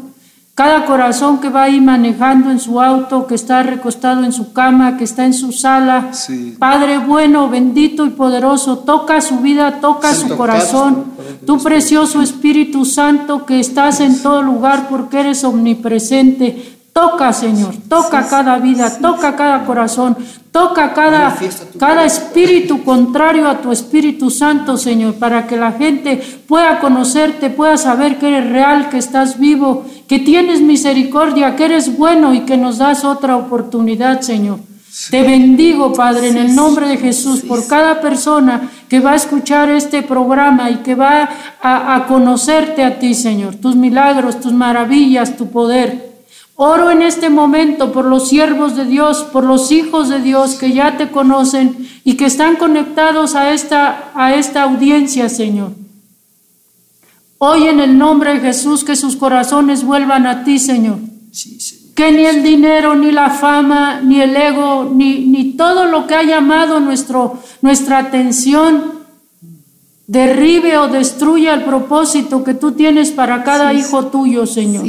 cada 0.53 0.86
corazón 0.86 1.39
que 1.39 1.49
va 1.49 1.64
ahí 1.64 1.82
manejando 1.82 2.51
en 2.51 2.60
su 2.60 2.80
auto, 2.80 3.26
que 3.26 3.36
está 3.36 3.64
recostado 3.64 4.24
en 4.24 4.32
su 4.32 4.53
cama, 4.53 4.97
que 4.97 5.06
está 5.06 5.26
en 5.26 5.34
su 5.34 5.51
sala. 5.51 6.12
Padre 6.60 6.99
bueno, 6.99 7.49
bendito 7.49 8.06
y 8.06 8.12
poderoso, 8.12 8.80
toca 8.80 9.22
su 9.22 9.39
vida, 9.39 9.80
toca 9.80 10.14
su 10.14 10.38
corazón. 10.38 11.06
Tu 11.45 11.58
precioso 11.64 12.22
Espíritu 12.22 12.86
Santo 12.86 13.45
que 13.45 13.60
estás 13.60 14.01
en 14.01 14.22
todo 14.22 14.43
lugar 14.43 14.88
porque 14.88 15.22
eres 15.22 15.43
omnipresente. 15.43 16.76
Toca, 16.98 17.34
Señor, 17.34 17.76
toca 17.89 18.26
cada 18.26 18.58
vida, 18.58 18.89
toca 19.02 19.36
cada 19.36 19.66
corazón, 19.66 20.16
toca 20.50 20.93
cada, 20.93 21.36
cada 21.78 22.06
espíritu 22.06 22.86
contrario 22.86 23.50
a 23.50 23.58
tu 23.58 23.74
Espíritu 23.74 24.30
Santo, 24.30 24.78
Señor, 24.78 25.16
para 25.16 25.46
que 25.46 25.58
la 25.58 25.74
gente 25.74 26.22
pueda 26.48 26.80
conocerte, 26.80 27.50
pueda 27.50 27.76
saber 27.76 28.18
que 28.18 28.30
eres 28.30 28.50
real, 28.50 28.88
que 28.88 28.98
estás 28.98 29.38
vivo, 29.38 29.86
que 30.08 30.20
tienes 30.20 30.62
misericordia, 30.62 31.58
que 31.58 31.66
eres 31.66 31.98
bueno 31.98 32.34
y 32.34 32.46
que 32.46 32.56
nos 32.56 32.78
das 32.78 33.04
otra 33.04 33.36
oportunidad, 33.36 34.22
Señor. 34.22 34.60
Te 35.12 35.22
bendigo, 35.22 35.91
Padre, 35.91 36.30
en 36.30 36.38
el 36.38 36.56
nombre 36.56 36.88
de 36.88 36.96
Jesús, 36.96 37.41
por 37.41 37.68
cada 37.68 38.00
persona 38.00 38.70
que 38.88 39.02
va 39.02 39.12
a 39.12 39.16
escuchar 39.16 39.68
este 39.68 40.02
programa 40.02 40.70
y 40.70 40.78
que 40.78 40.96
va 40.96 41.28
a, 41.62 41.96
a 41.96 42.08
conocerte 42.08 42.86
a 42.86 42.98
ti, 43.00 43.14
Señor, 43.14 43.56
tus 43.56 43.76
milagros, 43.76 44.39
tus 44.39 44.54
maravillas, 44.54 45.36
tu 45.36 45.52
poder. 45.52 46.14
Oro 46.58 46.89
en 46.89 47.01
este 47.01 47.30
momento 47.30 47.91
por 47.91 48.06
los 48.06 48.30
siervos 48.30 48.78
de 48.78 48.86
Dios, 48.86 49.24
por 49.24 49.43
los 49.43 49.72
hijos 49.72 50.08
de 50.08 50.22
Dios 50.22 50.56
que 50.56 50.72
ya 50.72 50.95
te 50.95 51.12
conocen 51.12 51.89
y 52.06 52.16
que 52.16 52.26
están 52.26 52.56
conectados 52.56 53.36
a 53.36 53.51
esta, 53.51 54.12
a 54.16 54.36
esta 54.36 54.64
audiencia, 54.64 55.28
Señor. 55.28 55.74
Hoy 57.39 57.68
en 57.68 57.82
el 57.82 57.97
nombre 57.97 58.36
de 58.36 58.39
Jesús 58.39 58.86
que 58.86 58.95
sus 58.95 59.18
corazones 59.18 59.84
vuelvan 59.84 60.26
a 60.26 60.45
ti, 60.45 60.58
Señor. 60.58 60.99
Que 61.93 62.14
ni 62.14 62.26
el 62.26 62.41
dinero, 62.41 62.95
ni 62.95 63.12
la 63.12 63.30
fama, 63.32 63.99
ni 63.99 64.22
el 64.22 64.34
ego, 64.36 64.89
ni, 64.93 65.26
ni 65.26 65.53
todo 65.53 65.86
lo 65.86 66.08
que 66.08 66.16
ha 66.16 66.24
llamado 66.24 66.80
nuestro, 66.80 67.38
nuestra 67.62 67.97
atención 67.99 68.95
derribe 70.08 70.78
o 70.78 70.88
destruya 70.88 71.53
el 71.53 71.66
propósito 71.66 72.45
que 72.45 72.53
tú 72.53 72.72
tienes 72.72 73.12
para 73.12 73.43
cada 73.43 73.74
hijo 73.74 74.06
tuyo, 74.06 74.45
Señor. 74.45 74.86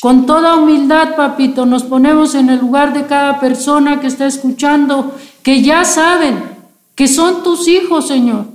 Con 0.00 0.24
toda 0.24 0.56
humildad, 0.56 1.14
papito, 1.14 1.66
nos 1.66 1.82
ponemos 1.82 2.34
en 2.34 2.48
el 2.48 2.58
lugar 2.58 2.94
de 2.94 3.06
cada 3.06 3.38
persona 3.38 4.00
que 4.00 4.06
está 4.06 4.26
escuchando, 4.26 5.14
que 5.42 5.60
ya 5.60 5.84
saben 5.84 6.42
que 6.94 7.06
son 7.06 7.42
tus 7.42 7.68
hijos, 7.68 8.08
Señor, 8.08 8.46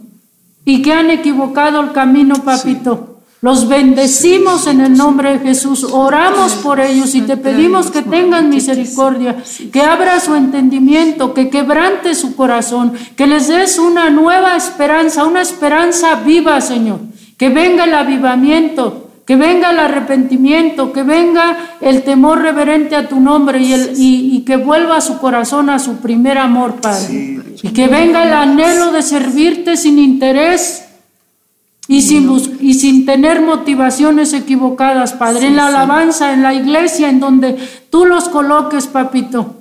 y 0.66 0.82
que 0.82 0.92
han 0.92 1.12
equivocado 1.12 1.82
el 1.82 1.92
camino, 1.92 2.36
papito. 2.44 3.22
Los 3.42 3.70
bendecimos 3.70 4.68
en 4.68 4.82
el 4.82 4.98
nombre 4.98 5.34
de 5.34 5.40
Jesús, 5.40 5.84
oramos 5.84 6.54
por 6.56 6.80
ellos 6.80 7.16
y 7.16 7.22
te 7.22 7.38
pedimos 7.38 7.90
que 7.90 8.02
tengan 8.02 8.50
misericordia, 8.50 9.38
que 9.72 9.82
abra 9.82 10.20
su 10.20 10.36
entendimiento, 10.36 11.34
que 11.34 11.50
quebrante 11.50 12.16
su 12.16 12.36
corazón, 12.36 12.94
que 13.16 13.28
les 13.28 13.48
des 13.48 13.80
una 13.80 14.10
nueva 14.10 14.58
esperanza, 14.58 15.26
una 15.26 15.42
esperanza 15.42 16.16
viva, 16.16 16.60
Señor, 16.60 17.00
que 17.38 17.50
venga 17.50 17.86
el 17.86 17.94
avivamiento, 17.94 19.09
que 19.30 19.36
venga 19.36 19.70
el 19.70 19.78
arrepentimiento, 19.78 20.92
que 20.92 21.04
venga 21.04 21.76
el 21.82 22.02
temor 22.02 22.42
reverente 22.42 22.96
a 22.96 23.08
tu 23.08 23.20
nombre 23.20 23.60
y, 23.60 23.74
el, 23.74 23.94
y, 23.96 24.42
que 24.42 24.58
vuelva 24.58 25.02
su 25.02 25.20
corazón 25.20 25.70
a 25.70 25.78
su 25.78 25.98
primer 25.98 26.40
amor, 26.40 26.82
Padre. 26.82 27.40
y 27.62 27.70
que 27.70 27.88
venga 27.88 28.24
el 28.24 28.34
anhelo 28.34 28.92
de 28.92 29.04
servirte 29.04 29.78
sin 29.78 30.00
interés 30.00 30.88
y 31.88 32.02
sin, 32.02 32.28
y 32.60 32.74
sin 32.74 33.06
tener 33.06 33.44
motivaciones 33.44 34.34
equivocadas, 34.34 35.14
Padre, 35.14 35.46
en 35.46 35.58
la 35.58 35.68
alabanza, 35.68 36.34
en 36.34 36.42
la 36.42 36.56
iglesia, 36.56 37.08
en 37.08 37.20
donde 37.20 37.56
tú 37.92 38.06
los 38.06 38.30
coloques, 38.30 38.88
papito. 38.88 39.58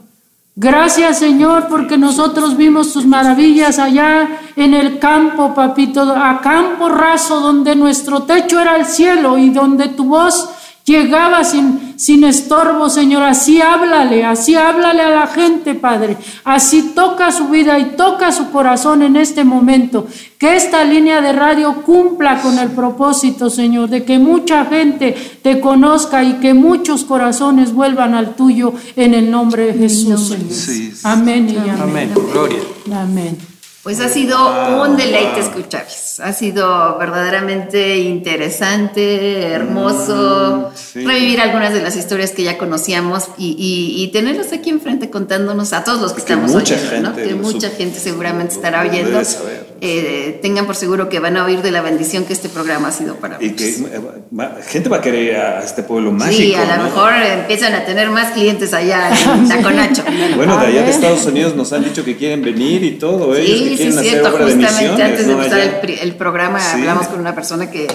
Gracias, 0.61 1.21
Señor, 1.21 1.69
porque 1.69 1.97
nosotros 1.97 2.57
vimos 2.57 2.93
tus 2.93 3.07
maravillas 3.07 3.79
allá 3.79 4.29
en 4.57 4.75
el 4.75 4.99
campo, 4.99 5.55
papito, 5.55 6.01
a 6.01 6.41
campo 6.41 6.89
raso, 6.89 7.39
donde 7.39 7.77
nuestro 7.77 8.25
techo 8.25 8.59
era 8.59 8.75
el 8.75 8.85
cielo 8.85 9.39
y 9.39 9.51
donde 9.51 9.87
tu 9.87 10.07
voz 10.07 10.51
llegaba 10.93 11.45
sin, 11.45 11.95
sin 11.97 12.25
estorbo, 12.25 12.89
Señor. 12.89 13.23
Así 13.23 13.61
háblale, 13.61 14.25
así 14.25 14.55
háblale 14.55 15.03
a 15.03 15.11
la 15.11 15.27
gente, 15.27 15.75
Padre. 15.75 16.17
Así 16.45 16.93
toca 16.95 17.31
su 17.33 17.49
vida 17.49 17.79
y 17.79 17.97
toca 17.97 18.33
su 18.33 18.51
corazón 18.51 19.03
en 19.03 19.17
este 19.17 19.45
momento. 19.45 20.07
Que 20.39 20.57
esta 20.57 20.85
línea 20.85 21.21
de 21.21 21.33
radio 21.33 21.83
cumpla 21.83 22.41
con 22.41 22.59
el 22.59 22.71
propósito, 22.71 23.51
Señor, 23.51 23.89
de 23.89 24.05
que 24.05 24.19
mucha 24.19 24.65
gente 24.65 25.15
te 25.43 25.61
conozca 25.61 26.23
y 26.23 26.35
que 26.35 26.55
muchos 26.55 27.05
corazones 27.05 27.73
vuelvan 27.73 28.15
al 28.15 28.37
tuyo 28.37 28.73
en 28.97 29.15
el 29.15 29.31
nombre 29.31 29.67
de 29.67 29.75
Jesús, 29.75 30.29
Señor. 30.29 30.93
Amén 31.05 31.49
y 31.49 31.57
amén. 31.57 31.81
Amén. 31.81 32.15
Gloria. 32.33 32.61
Amén. 32.93 33.58
Pues 33.89 34.01
ha 34.01 34.11
sido 34.11 34.37
un 34.83 34.99
deleite 34.99 35.41
escucharles. 35.41 36.21
Ha 36.21 36.35
sido 36.35 36.99
verdaderamente 36.99 37.97
interesante, 37.97 39.47
hermoso, 39.47 40.71
Mm, 40.95 41.07
revivir 41.07 41.41
algunas 41.41 41.73
de 41.73 41.81
las 41.81 41.97
historias 41.97 42.33
que 42.33 42.43
ya 42.43 42.59
conocíamos 42.59 43.29
y, 43.39 44.11
tenerlos 44.13 44.53
aquí 44.53 44.69
enfrente 44.69 45.09
contándonos 45.09 45.73
a 45.73 45.85
todos 45.85 46.03
los 46.03 46.13
que 46.13 46.17
Que 46.17 46.33
estamos 46.33 46.53
mucha 46.53 46.75
oyendo, 46.75 47.09
¿no? 47.09 47.15
gente 47.15 47.29
Que 47.31 47.35
mucha 47.35 47.71
gente 47.71 47.99
seguramente 47.99 48.55
estará 48.57 48.83
oyendo. 48.83 49.11
debe 49.11 49.25
saber. 49.25 49.68
Eh, 49.81 50.39
tengan 50.43 50.67
por 50.67 50.75
seguro 50.75 51.09
que 51.09 51.21
van 51.21 51.37
a 51.37 51.45
oír 51.45 51.63
de 51.63 51.71
la 51.71 51.81
bendición 51.83 52.25
que 52.25 52.33
este 52.33 52.49
programa 52.49 52.89
ha 52.89 52.93
sido 52.93 53.15
para 53.17 53.37
Y 53.41 53.51
muchos. 53.51 53.67
que 53.67 53.69
eh, 53.85 54.49
gente 54.69 54.89
va 54.89 54.97
a 54.97 55.01
querer 55.01 55.37
a 55.37 55.63
este 55.65 55.83
pueblo 55.85 56.11
mágico. 56.11 56.37
Sí, 56.37 56.55
a 56.55 56.65
lo 56.65 56.77
¿no? 56.79 56.85
mejor 56.85 57.13
empiezan 57.15 57.75
a 57.75 57.85
tener 57.85 58.11
más 58.11 58.33
clientes 58.33 58.75
allá 58.75 59.11
en 59.35 59.49
Taconacho. 59.49 60.03
Bueno, 60.37 60.57
de 60.59 60.67
allá 60.67 60.73
de 60.73 60.79
Amén. 60.81 60.91
Estados 60.91 61.25
Unidos 61.27 61.55
nos 61.55 61.73
han 61.73 61.85
dicho 61.85 62.05
que 62.05 62.17
quieren 62.17 62.43
venir 62.43 62.83
y 62.83 62.93
todo, 62.99 63.35
ellos 63.37 63.47
que 63.47 63.57
Sí, 63.57 63.69
sí, 63.71 63.77
quieren 63.77 63.99
hacer 63.99 64.11
cierto. 64.11 64.31
de 64.31 64.37
Justamente 64.45 64.73
misiones. 64.73 65.01
antes 65.07 65.27
de 65.27 65.33
¿no? 65.35 65.43
empezar 65.43 65.61
el, 65.85 65.91
el 66.01 66.15
programa 66.17 66.61
Sí. 66.61 66.79
hablamos 66.81 67.07
con 67.07 67.21
una 67.21 67.35
persona 67.35 67.71
que, 67.71 67.87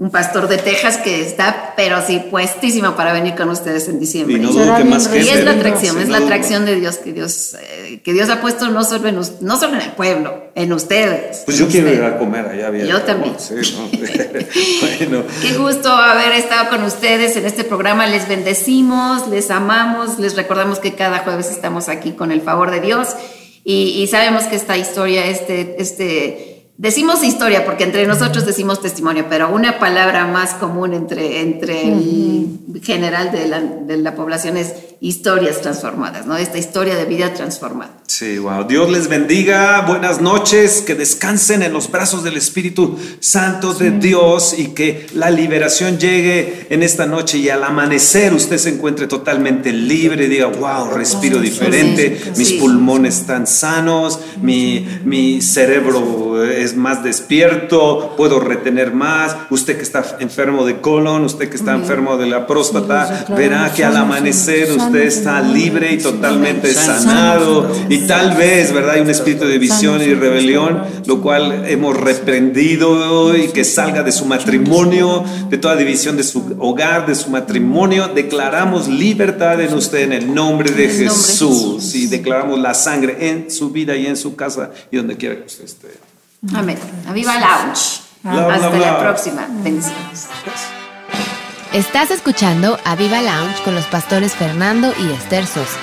un 0.00 0.10
pastor 0.10 0.48
de 0.48 0.56
Texas 0.56 0.96
que 0.96 1.20
está, 1.20 1.74
pero 1.76 2.00
sí, 2.00 2.22
puestísimo 2.30 2.96
para 2.96 3.12
venir 3.12 3.34
con 3.34 3.50
ustedes 3.50 3.86
en 3.86 4.00
diciembre. 4.00 4.36
Y 4.36 4.40
no 4.40 4.50
Será 4.50 4.64
dudo 4.64 4.76
que 4.76 4.82
bien 4.84 4.94
más 4.94 5.08
gente. 5.10 5.26
Y 5.26 5.28
es 5.28 5.44
la 5.44 5.50
atracción, 5.50 6.00
es 6.00 6.08
la 6.08 6.16
atracción 6.16 6.64
de 6.64 6.76
Dios 6.76 6.96
que 6.96 7.12
Dios, 7.12 7.54
eh, 7.60 8.00
que 8.02 8.14
Dios 8.14 8.30
ha 8.30 8.40
puesto 8.40 8.70
no 8.70 8.82
solo 8.82 9.08
en, 9.08 9.20
no 9.42 9.60
solo 9.60 9.74
en 9.74 9.82
el 9.82 9.92
pueblo, 9.92 10.44
en 10.54 10.72
ustedes. 10.72 11.42
Pues 11.44 11.58
yo 11.58 11.68
quiero 11.68 11.92
ir 11.92 12.02
a 12.02 12.16
comer 12.16 12.46
allá 12.46 12.70
bien. 12.70 12.86
Yo 12.86 13.02
también. 13.02 13.34
Sí, 13.38 13.56
¿no? 13.76 13.90
bueno. 15.10 15.24
Qué 15.42 15.52
gusto 15.58 15.90
haber 15.92 16.32
estado 16.32 16.70
con 16.70 16.82
ustedes 16.84 17.36
en 17.36 17.44
este 17.44 17.64
programa. 17.64 18.06
Les 18.06 18.26
bendecimos, 18.26 19.28
les 19.28 19.50
amamos, 19.50 20.18
les 20.18 20.34
recordamos 20.34 20.78
que 20.78 20.94
cada 20.94 21.18
jueves 21.18 21.50
estamos 21.50 21.90
aquí 21.90 22.12
con 22.12 22.32
el 22.32 22.40
favor 22.40 22.70
de 22.70 22.80
Dios 22.80 23.08
y, 23.64 24.00
y 24.00 24.06
sabemos 24.06 24.44
que 24.44 24.56
esta 24.56 24.78
historia, 24.78 25.26
este, 25.26 25.76
este, 25.78 26.59
decimos 26.80 27.22
historia 27.22 27.66
porque 27.66 27.84
entre 27.84 28.06
nosotros 28.06 28.46
decimos 28.46 28.80
testimonio, 28.80 29.26
pero 29.28 29.50
una 29.50 29.78
palabra 29.78 30.26
más 30.26 30.54
común 30.54 30.94
entre, 30.94 31.42
entre 31.42 31.82
el 31.82 32.80
general 32.82 33.30
de 33.32 33.48
la, 33.48 33.60
de 33.60 33.98
la 33.98 34.14
población 34.14 34.56
es 34.56 34.72
historias 35.02 35.60
transformadas, 35.62 36.26
¿no? 36.26 36.36
Esta 36.36 36.58
historia 36.58 36.94
de 36.94 37.06
vida 37.06 37.32
transformada. 37.32 37.92
Sí, 38.06 38.38
wow. 38.38 38.64
Dios 38.66 38.90
les 38.90 39.08
bendiga. 39.08 39.80
Buenas 39.82 40.20
noches. 40.20 40.82
Que 40.82 40.94
descansen 40.94 41.62
en 41.62 41.72
los 41.72 41.90
brazos 41.90 42.22
del 42.22 42.36
Espíritu 42.36 42.98
Santo 43.20 43.72
de 43.72 43.92
Dios 43.92 44.54
y 44.58 44.68
que 44.68 45.06
la 45.14 45.30
liberación 45.30 45.98
llegue 45.98 46.66
en 46.68 46.82
esta 46.82 47.06
noche 47.06 47.38
y 47.38 47.48
al 47.48 47.64
amanecer 47.64 48.34
usted 48.34 48.58
se 48.58 48.70
encuentre 48.70 49.06
totalmente 49.06 49.72
libre. 49.72 50.28
Diga, 50.28 50.46
wow, 50.46 50.90
respiro 50.92 51.40
diferente. 51.40 52.20
sí, 52.22 52.30
Mis 52.36 52.48
sí. 52.48 52.58
pulmones 52.58 53.20
están 53.20 53.46
sanos. 53.46 54.20
Mi, 54.42 54.86
mi 55.04 55.40
cerebro 55.40 56.44
es 56.44 56.69
más 56.76 57.02
despierto. 57.02 58.14
Puedo 58.16 58.40
retener 58.40 58.92
más. 58.92 59.36
Usted 59.50 59.76
que 59.76 59.82
está 59.82 60.16
enfermo 60.20 60.64
de 60.64 60.80
colon, 60.80 61.24
usted 61.24 61.48
que 61.48 61.56
está 61.56 61.74
enfermo 61.74 62.16
de 62.16 62.26
la 62.26 62.46
próstata, 62.46 63.26
verá 63.36 63.72
que 63.74 63.84
al 63.84 63.96
amanecer 63.96 64.70
usted 64.72 65.02
está 65.02 65.40
libre 65.40 65.92
y 65.92 65.98
totalmente 65.98 66.72
sanado. 66.72 67.70
Y 67.88 68.06
tal 68.06 68.36
vez, 68.36 68.72
¿verdad? 68.72 68.94
Hay 68.94 69.00
un 69.00 69.10
espíritu 69.10 69.46
de 69.46 69.58
visión 69.58 70.00
y 70.00 70.14
rebelión, 70.14 70.82
lo 71.06 71.20
cual 71.20 71.64
hemos 71.66 71.96
reprendido 71.96 73.36
y 73.36 73.48
que 73.48 73.64
salga 73.64 74.02
de 74.02 74.12
su 74.12 74.24
matrimonio, 74.24 75.24
de 75.48 75.58
toda 75.58 75.76
división 75.76 76.16
de 76.16 76.22
su 76.22 76.56
hogar, 76.58 77.06
de 77.06 77.14
su 77.14 77.30
matrimonio. 77.30 78.08
Declaramos 78.08 78.88
libertad 78.88 79.60
en 79.60 79.74
usted 79.74 80.00
en 80.00 80.12
el 80.12 80.34
nombre 80.34 80.70
de 80.70 80.88
Jesús. 80.88 81.94
y 81.94 82.06
declaramos 82.06 82.58
la 82.58 82.74
sangre 82.74 83.28
en 83.28 83.50
su 83.50 83.70
vida 83.70 83.96
y 83.96 84.06
en 84.06 84.16
su 84.16 84.36
casa 84.36 84.70
y 84.90 84.96
donde 84.96 85.16
quiera 85.16 85.36
que 85.36 85.46
usted 85.46 85.64
esté. 85.64 86.09
Amén. 86.54 86.78
Viva 87.12 87.34
Lounge. 87.38 88.00
Bla, 88.22 88.32
bla, 88.46 88.54
Hasta 88.54 88.68
bla. 88.70 88.78
la 88.92 88.98
próxima. 89.00 89.46
Bendiciones. 89.48 90.28
Estás 91.72 92.10
escuchando 92.10 92.78
a 92.84 92.96
Viva 92.96 93.20
Lounge 93.20 93.62
con 93.62 93.74
los 93.74 93.84
pastores 93.86 94.34
Fernando 94.34 94.92
y 94.98 95.12
Esther 95.12 95.46
Sosa. 95.46 95.78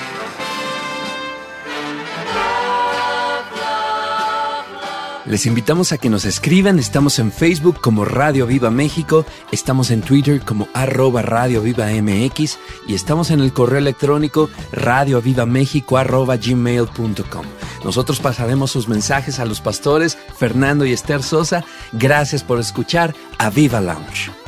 Les 5.28 5.44
invitamos 5.44 5.92
a 5.92 5.98
que 5.98 6.08
nos 6.08 6.24
escriban, 6.24 6.78
estamos 6.78 7.18
en 7.18 7.30
Facebook 7.30 7.82
como 7.82 8.06
Radio 8.06 8.46
Viva 8.46 8.70
México, 8.70 9.26
estamos 9.52 9.90
en 9.90 10.00
Twitter 10.00 10.40
como 10.40 10.68
arroba 10.72 11.20
Radio 11.20 11.60
Viva 11.60 11.86
MX 11.86 12.58
y 12.86 12.94
estamos 12.94 13.30
en 13.30 13.40
el 13.40 13.52
correo 13.52 13.78
electrónico 13.78 14.48
radiovivamexico 14.72 15.98
arroba 15.98 16.38
gmail.com. 16.38 17.44
Nosotros 17.84 18.20
pasaremos 18.20 18.70
sus 18.70 18.88
mensajes 18.88 19.38
a 19.38 19.44
los 19.44 19.60
pastores 19.60 20.16
Fernando 20.38 20.86
y 20.86 20.94
Esther 20.94 21.22
Sosa. 21.22 21.62
Gracias 21.92 22.42
por 22.42 22.58
escuchar 22.58 23.14
a 23.38 23.50
Viva 23.50 23.82
Lounge. 23.82 24.47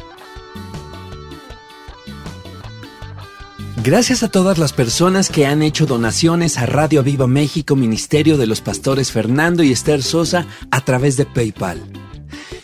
Gracias 3.83 4.23
a 4.23 4.29
todas 4.29 4.59
las 4.59 4.75
personas 4.75 5.31
que 5.31 5.47
han 5.47 5.63
hecho 5.63 5.87
donaciones 5.87 6.59
a 6.59 6.67
Radio 6.67 7.03
Viva 7.03 7.27
México, 7.27 7.77
Ministerio 7.77 8.37
de 8.37 8.47
los 8.47 8.61
Pastores 8.61 9.11
Fernando 9.11 9.63
y 9.63 9.73
Esther 9.73 10.03
Sosa, 10.03 10.47
a 10.71 10.85
través 10.85 11.17
de 11.17 11.25
PayPal. 11.25 11.81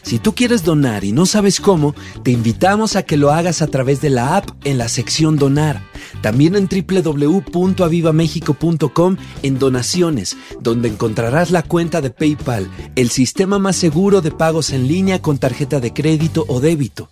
Si 0.02 0.18
tú 0.18 0.34
quieres 0.34 0.62
donar 0.62 1.05
y 1.05 1.12
no 1.12 1.24
sabes 1.24 1.59
cómo, 1.59 1.94
te 2.22 2.32
invitamos 2.32 2.97
a 2.97 3.05
que 3.05 3.16
lo 3.16 3.32
hagas 3.32 3.62
a 3.62 3.68
través 3.68 4.02
de 4.02 4.10
la 4.10 4.36
app 4.36 4.51
en 4.64 4.76
la 4.76 4.90
sección 4.90 5.36
Donar. 5.36 5.80
También 6.20 6.55
en 6.55 6.68
www.avivamexico.com 6.68 9.16
en 9.43 9.59
Donaciones, 9.59 10.36
donde 10.60 10.88
encontrarás 10.88 11.51
la 11.51 11.62
cuenta 11.62 12.02
de 12.02 12.10
PayPal, 12.10 12.68
el 12.94 13.09
sistema 13.09 13.59
más 13.59 13.76
seguro 13.76 14.20
de 14.20 14.32
pagos 14.32 14.68
en 14.70 14.86
línea 14.86 15.22
con 15.22 15.38
tarjeta 15.38 15.80
de 15.80 15.94
crédito 15.94 16.44
o 16.47 16.60
débito. 16.60 17.09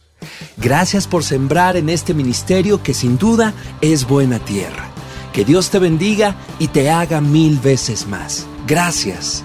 Gracias 0.56 1.06
por 1.06 1.24
sembrar 1.24 1.76
en 1.76 1.88
este 1.88 2.14
ministerio 2.14 2.82
que 2.82 2.94
sin 2.94 3.18
duda 3.18 3.54
es 3.80 4.06
buena 4.06 4.38
tierra. 4.38 4.88
Que 5.32 5.44
Dios 5.44 5.70
te 5.70 5.78
bendiga 5.78 6.36
y 6.58 6.68
te 6.68 6.90
haga 6.90 7.20
mil 7.20 7.58
veces 7.58 8.06
más. 8.06 8.46
Gracias. 8.66 9.44